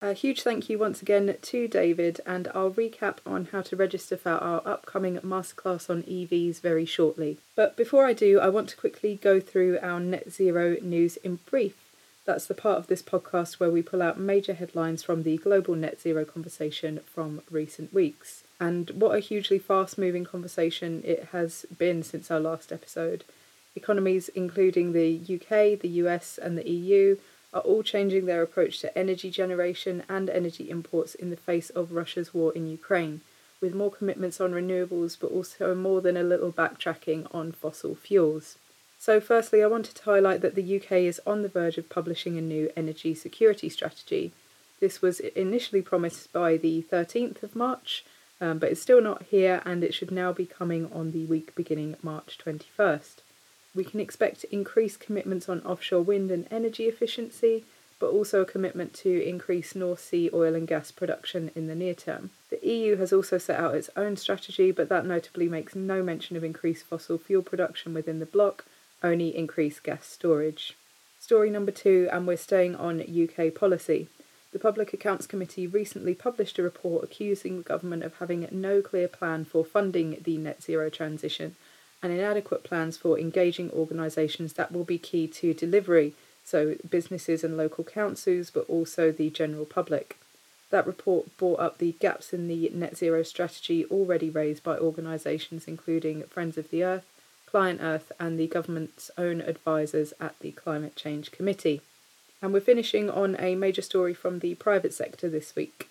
A 0.00 0.12
huge 0.12 0.42
thank 0.42 0.70
you 0.70 0.78
once 0.78 1.02
again 1.02 1.36
to 1.42 1.66
David, 1.66 2.20
and 2.24 2.46
I'll 2.54 2.70
recap 2.70 3.16
on 3.26 3.48
how 3.50 3.62
to 3.62 3.74
register 3.74 4.16
for 4.16 4.30
our 4.30 4.62
upcoming 4.64 5.16
masterclass 5.18 5.90
on 5.90 6.04
EVs 6.04 6.60
very 6.60 6.84
shortly. 6.84 7.38
But 7.56 7.76
before 7.76 8.06
I 8.06 8.12
do, 8.12 8.38
I 8.38 8.48
want 8.48 8.68
to 8.68 8.76
quickly 8.76 9.18
go 9.20 9.40
through 9.40 9.80
our 9.82 9.98
net 9.98 10.30
zero 10.30 10.76
news 10.80 11.16
in 11.16 11.40
brief. 11.50 11.74
That's 12.26 12.46
the 12.46 12.54
part 12.54 12.78
of 12.78 12.86
this 12.86 13.02
podcast 13.02 13.54
where 13.54 13.72
we 13.72 13.82
pull 13.82 14.00
out 14.00 14.20
major 14.20 14.54
headlines 14.54 15.02
from 15.02 15.24
the 15.24 15.36
global 15.38 15.74
net 15.74 16.00
zero 16.00 16.24
conversation 16.24 17.00
from 17.12 17.42
recent 17.50 17.92
weeks. 17.92 18.44
And 18.60 18.90
what 18.90 19.16
a 19.16 19.20
hugely 19.20 19.58
fast 19.58 19.98
moving 19.98 20.24
conversation 20.24 21.02
it 21.04 21.30
has 21.32 21.66
been 21.76 22.04
since 22.04 22.30
our 22.30 22.38
last 22.38 22.70
episode. 22.70 23.24
Economies, 23.74 24.28
including 24.28 24.92
the 24.92 25.18
UK, 25.22 25.80
the 25.80 26.02
US, 26.04 26.38
and 26.38 26.56
the 26.56 26.70
EU, 26.70 27.16
are 27.52 27.62
all 27.62 27.82
changing 27.82 28.26
their 28.26 28.42
approach 28.42 28.80
to 28.80 28.98
energy 28.98 29.30
generation 29.30 30.02
and 30.08 30.28
energy 30.28 30.70
imports 30.70 31.14
in 31.14 31.30
the 31.30 31.36
face 31.36 31.70
of 31.70 31.92
Russia's 31.92 32.34
war 32.34 32.52
in 32.52 32.68
Ukraine, 32.68 33.20
with 33.60 33.74
more 33.74 33.90
commitments 33.90 34.40
on 34.40 34.52
renewables 34.52 35.16
but 35.18 35.30
also 35.30 35.74
more 35.74 36.00
than 36.00 36.16
a 36.16 36.22
little 36.22 36.52
backtracking 36.52 37.26
on 37.34 37.52
fossil 37.52 37.94
fuels. 37.94 38.56
So, 38.98 39.20
firstly, 39.20 39.62
I 39.62 39.68
wanted 39.68 39.94
to 39.94 40.04
highlight 40.04 40.40
that 40.40 40.56
the 40.56 40.76
UK 40.76 40.92
is 40.92 41.20
on 41.26 41.42
the 41.42 41.48
verge 41.48 41.78
of 41.78 41.88
publishing 41.88 42.36
a 42.36 42.40
new 42.40 42.70
energy 42.76 43.14
security 43.14 43.68
strategy. 43.68 44.32
This 44.80 45.00
was 45.00 45.20
initially 45.20 45.82
promised 45.82 46.32
by 46.32 46.56
the 46.56 46.84
13th 46.90 47.42
of 47.42 47.56
March, 47.56 48.04
um, 48.40 48.58
but 48.58 48.70
it's 48.70 48.82
still 48.82 49.00
not 49.00 49.24
here 49.24 49.62
and 49.64 49.82
it 49.82 49.94
should 49.94 50.10
now 50.10 50.32
be 50.32 50.46
coming 50.46 50.90
on 50.92 51.12
the 51.12 51.24
week 51.24 51.54
beginning 51.54 51.96
March 52.02 52.38
21st. 52.44 53.22
We 53.78 53.84
can 53.84 54.00
expect 54.00 54.42
increased 54.50 54.98
commitments 54.98 55.48
on 55.48 55.62
offshore 55.62 56.02
wind 56.02 56.32
and 56.32 56.48
energy 56.50 56.88
efficiency, 56.88 57.64
but 58.00 58.10
also 58.10 58.40
a 58.40 58.44
commitment 58.44 58.92
to 58.94 59.22
increase 59.22 59.76
North 59.76 60.00
Sea 60.00 60.28
oil 60.34 60.56
and 60.56 60.66
gas 60.66 60.90
production 60.90 61.52
in 61.54 61.68
the 61.68 61.76
near 61.76 61.94
term. 61.94 62.30
The 62.50 62.58
EU 62.66 62.96
has 62.96 63.12
also 63.12 63.38
set 63.38 63.60
out 63.60 63.76
its 63.76 63.88
own 63.96 64.16
strategy, 64.16 64.72
but 64.72 64.88
that 64.88 65.06
notably 65.06 65.48
makes 65.48 65.76
no 65.76 66.02
mention 66.02 66.36
of 66.36 66.42
increased 66.42 66.86
fossil 66.86 67.18
fuel 67.18 67.44
production 67.44 67.94
within 67.94 68.18
the 68.18 68.26
bloc, 68.26 68.64
only 69.04 69.36
increased 69.36 69.84
gas 69.84 70.06
storage. 70.06 70.76
Story 71.20 71.48
number 71.48 71.70
two, 71.70 72.08
and 72.10 72.26
we're 72.26 72.36
staying 72.36 72.74
on 72.74 73.00
UK 73.00 73.54
policy. 73.54 74.08
The 74.50 74.58
Public 74.58 74.92
Accounts 74.92 75.28
Committee 75.28 75.68
recently 75.68 76.16
published 76.16 76.58
a 76.58 76.64
report 76.64 77.04
accusing 77.04 77.58
the 77.58 77.62
government 77.62 78.02
of 78.02 78.16
having 78.16 78.48
no 78.50 78.82
clear 78.82 79.06
plan 79.06 79.44
for 79.44 79.64
funding 79.64 80.20
the 80.24 80.36
net 80.36 80.64
zero 80.64 80.90
transition 80.90 81.54
and 82.02 82.12
inadequate 82.12 82.64
plans 82.64 82.96
for 82.96 83.18
engaging 83.18 83.70
organisations 83.70 84.52
that 84.54 84.72
will 84.72 84.84
be 84.84 84.98
key 84.98 85.26
to 85.26 85.52
delivery, 85.52 86.14
so 86.44 86.76
businesses 86.88 87.44
and 87.44 87.56
local 87.56 87.84
councils, 87.84 88.50
but 88.50 88.68
also 88.68 89.10
the 89.10 89.30
general 89.30 89.64
public. 89.64 90.16
That 90.70 90.86
report 90.86 91.36
brought 91.38 91.60
up 91.60 91.78
the 91.78 91.92
gaps 91.98 92.32
in 92.32 92.46
the 92.46 92.70
net 92.74 92.96
zero 92.96 93.22
strategy 93.22 93.84
already 93.86 94.28
raised 94.28 94.62
by 94.62 94.78
organisations 94.78 95.66
including 95.66 96.22
Friends 96.24 96.58
of 96.58 96.70
the 96.70 96.84
Earth, 96.84 97.06
ClientEarth, 97.50 98.10
and 98.20 98.38
the 98.38 98.46
government's 98.46 99.10
own 99.16 99.40
advisors 99.40 100.12
at 100.20 100.38
the 100.40 100.52
Climate 100.52 100.94
Change 100.94 101.32
Committee. 101.32 101.80
And 102.42 102.52
we're 102.52 102.60
finishing 102.60 103.08
on 103.10 103.36
a 103.38 103.54
major 103.54 103.82
story 103.82 104.14
from 104.14 104.40
the 104.40 104.54
private 104.56 104.92
sector 104.92 105.28
this 105.28 105.56
week. 105.56 105.88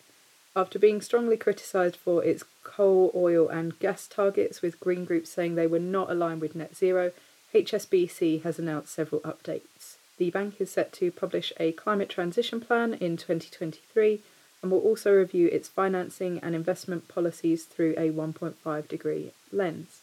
After 0.58 0.80
being 0.80 1.02
strongly 1.02 1.38
criticised 1.38 1.96
for 1.96 2.24
its 2.24 2.44
coal, 2.64 3.12
oil, 3.14 3.48
and 3.48 3.78
gas 3.78 4.08
targets, 4.08 4.64
with 4.64 4.80
Green 4.80 5.06
groups 5.06 5.30
saying 5.30 5.54
they 5.54 5.68
were 5.68 5.78
not 5.78 6.10
aligned 6.10 6.42
with 6.42 6.56
net 6.56 6.76
zero, 6.76 7.12
HSBC 7.54 8.42
has 8.42 8.58
announced 8.58 8.92
several 8.92 9.22
updates. 9.22 9.98
The 10.18 10.32
bank 10.32 10.56
is 10.60 10.72
set 10.72 10.92
to 10.94 11.12
publish 11.12 11.54
a 11.60 11.74
climate 11.74 12.10
transition 12.10 12.60
plan 12.60 12.96
in 12.96 13.18
2023 13.18 14.24
and 14.64 14.72
will 14.72 14.80
also 14.80 15.14
review 15.14 15.48
its 15.50 15.70
financing 15.70 16.40
and 16.40 16.56
investment 16.56 17.08
policies 17.08 17.66
through 17.66 17.94
a 17.96 18.10
1.5 18.10 18.88
degree 18.88 19.34
lens. 19.52 20.02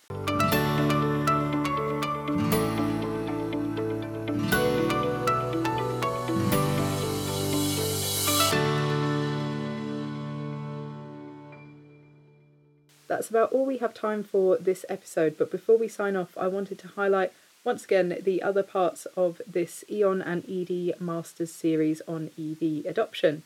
That's 13.14 13.30
about 13.30 13.52
all 13.52 13.64
we 13.64 13.76
have 13.76 13.94
time 13.94 14.24
for 14.24 14.56
this 14.56 14.84
episode, 14.88 15.38
but 15.38 15.48
before 15.48 15.78
we 15.78 15.86
sign 15.86 16.16
off, 16.16 16.36
I 16.36 16.48
wanted 16.48 16.80
to 16.80 16.88
highlight 16.88 17.32
once 17.62 17.84
again 17.84 18.18
the 18.20 18.42
other 18.42 18.64
parts 18.64 19.06
of 19.16 19.40
this 19.46 19.84
E.ON 19.88 20.20
and 20.20 20.42
Edie 20.46 20.92
Masters 20.98 21.52
series 21.52 22.02
on 22.08 22.32
EV 22.36 22.84
adoption. 22.84 23.44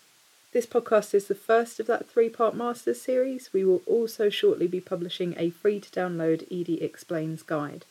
This 0.52 0.64
podcast 0.64 1.12
is 1.12 1.26
the 1.26 1.34
first 1.34 1.78
of 1.80 1.86
that 1.86 2.08
three 2.08 2.30
part 2.30 2.56
Masters 2.56 3.02
series. 3.02 3.52
We 3.52 3.62
will 3.62 3.82
also 3.84 4.30
shortly 4.30 4.68
be 4.68 4.80
publishing 4.80 5.34
a 5.36 5.50
free 5.50 5.80
to 5.80 5.90
download 5.90 6.44
Edie 6.50 6.82
Explains 6.82 7.42
guide. 7.42 7.84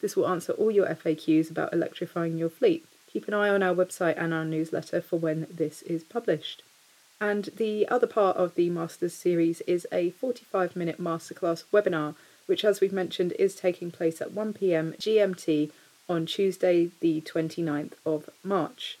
This 0.00 0.14
will 0.14 0.28
answer 0.28 0.52
all 0.52 0.70
your 0.70 0.86
FAQs 0.86 1.50
about 1.50 1.72
electrifying 1.72 2.38
your 2.38 2.50
fleet. 2.50 2.86
Keep 3.12 3.26
an 3.26 3.34
eye 3.34 3.48
on 3.48 3.64
our 3.64 3.74
website 3.74 4.14
and 4.16 4.32
our 4.32 4.44
newsletter 4.44 5.00
for 5.00 5.18
when 5.18 5.48
this 5.50 5.82
is 5.82 6.04
published. 6.04 6.62
And 7.20 7.46
the 7.56 7.88
other 7.88 8.06
part 8.06 8.36
of 8.36 8.54
the 8.54 8.68
Masters 8.68 9.14
series 9.14 9.62
is 9.62 9.86
a 9.90 10.10
45 10.10 10.76
minute 10.76 11.00
masterclass 11.00 11.64
webinar, 11.72 12.14
which, 12.46 12.64
as 12.64 12.80
we've 12.80 12.92
mentioned, 12.92 13.32
is 13.38 13.54
taking 13.54 13.90
place 13.90 14.20
at 14.20 14.32
1 14.32 14.52
pm 14.52 14.92
GMT 14.94 15.70
on 16.08 16.26
Tuesday, 16.26 16.90
the 17.00 17.20
29th 17.22 17.94
of 18.04 18.28
March. 18.44 18.98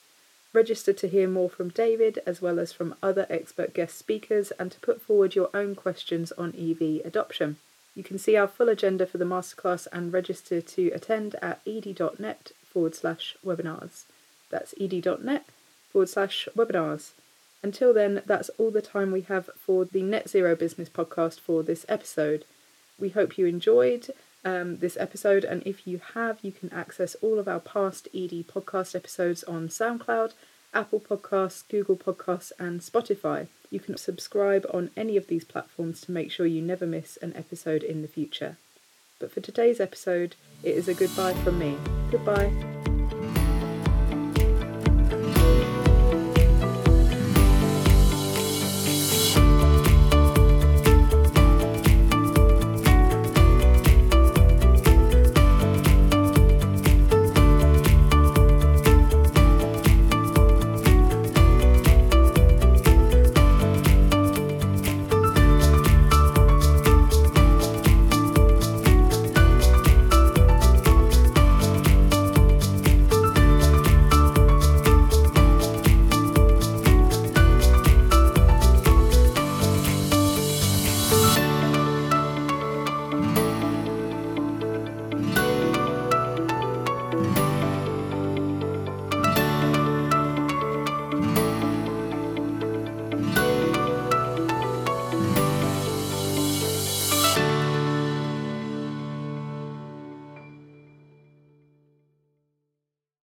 Register 0.52 0.94
to 0.94 1.08
hear 1.08 1.28
more 1.28 1.50
from 1.50 1.68
David 1.68 2.18
as 2.24 2.40
well 2.40 2.58
as 2.58 2.72
from 2.72 2.94
other 3.02 3.26
expert 3.28 3.74
guest 3.74 3.98
speakers 3.98 4.50
and 4.52 4.72
to 4.72 4.80
put 4.80 5.02
forward 5.02 5.34
your 5.34 5.50
own 5.52 5.74
questions 5.74 6.32
on 6.32 6.54
EV 6.58 7.04
adoption. 7.04 7.56
You 7.94 8.02
can 8.02 8.18
see 8.18 8.36
our 8.36 8.48
full 8.48 8.70
agenda 8.70 9.06
for 9.06 9.18
the 9.18 9.26
masterclass 9.26 9.86
and 9.92 10.12
register 10.12 10.62
to 10.62 10.88
attend 10.92 11.36
at 11.42 11.60
edie.net 11.66 12.52
forward 12.64 12.94
slash 12.94 13.36
webinars. 13.44 14.04
That's 14.50 14.74
edie.net 14.80 15.44
forward 15.92 16.08
slash 16.08 16.48
webinars. 16.56 17.10
Until 17.62 17.92
then, 17.92 18.22
that's 18.26 18.50
all 18.58 18.70
the 18.70 18.82
time 18.82 19.10
we 19.10 19.22
have 19.22 19.50
for 19.58 19.84
the 19.84 20.02
Net 20.02 20.28
Zero 20.28 20.54
Business 20.54 20.88
podcast 20.88 21.40
for 21.40 21.62
this 21.62 21.84
episode. 21.88 22.44
We 22.98 23.10
hope 23.10 23.36
you 23.36 23.46
enjoyed 23.46 24.08
um, 24.44 24.78
this 24.78 24.96
episode, 24.98 25.44
and 25.44 25.62
if 25.66 25.86
you 25.86 26.00
have, 26.14 26.38
you 26.42 26.52
can 26.52 26.72
access 26.72 27.16
all 27.16 27.38
of 27.38 27.48
our 27.48 27.60
past 27.60 28.08
Edie 28.14 28.44
podcast 28.44 28.94
episodes 28.94 29.42
on 29.44 29.68
SoundCloud, 29.68 30.32
Apple 30.72 31.00
Podcasts, 31.00 31.66
Google 31.68 31.96
Podcasts, 31.96 32.52
and 32.58 32.80
Spotify. 32.80 33.48
You 33.70 33.80
can 33.80 33.96
subscribe 33.96 34.66
on 34.72 34.90
any 34.96 35.16
of 35.16 35.26
these 35.26 35.44
platforms 35.44 36.02
to 36.02 36.12
make 36.12 36.30
sure 36.30 36.46
you 36.46 36.62
never 36.62 36.86
miss 36.86 37.16
an 37.16 37.34
episode 37.34 37.82
in 37.82 38.02
the 38.02 38.08
future. 38.08 38.56
But 39.18 39.32
for 39.32 39.40
today's 39.40 39.80
episode, 39.80 40.36
it 40.62 40.76
is 40.76 40.88
a 40.88 40.94
goodbye 40.94 41.34
from 41.34 41.58
me. 41.58 41.76
Goodbye. 42.10 42.95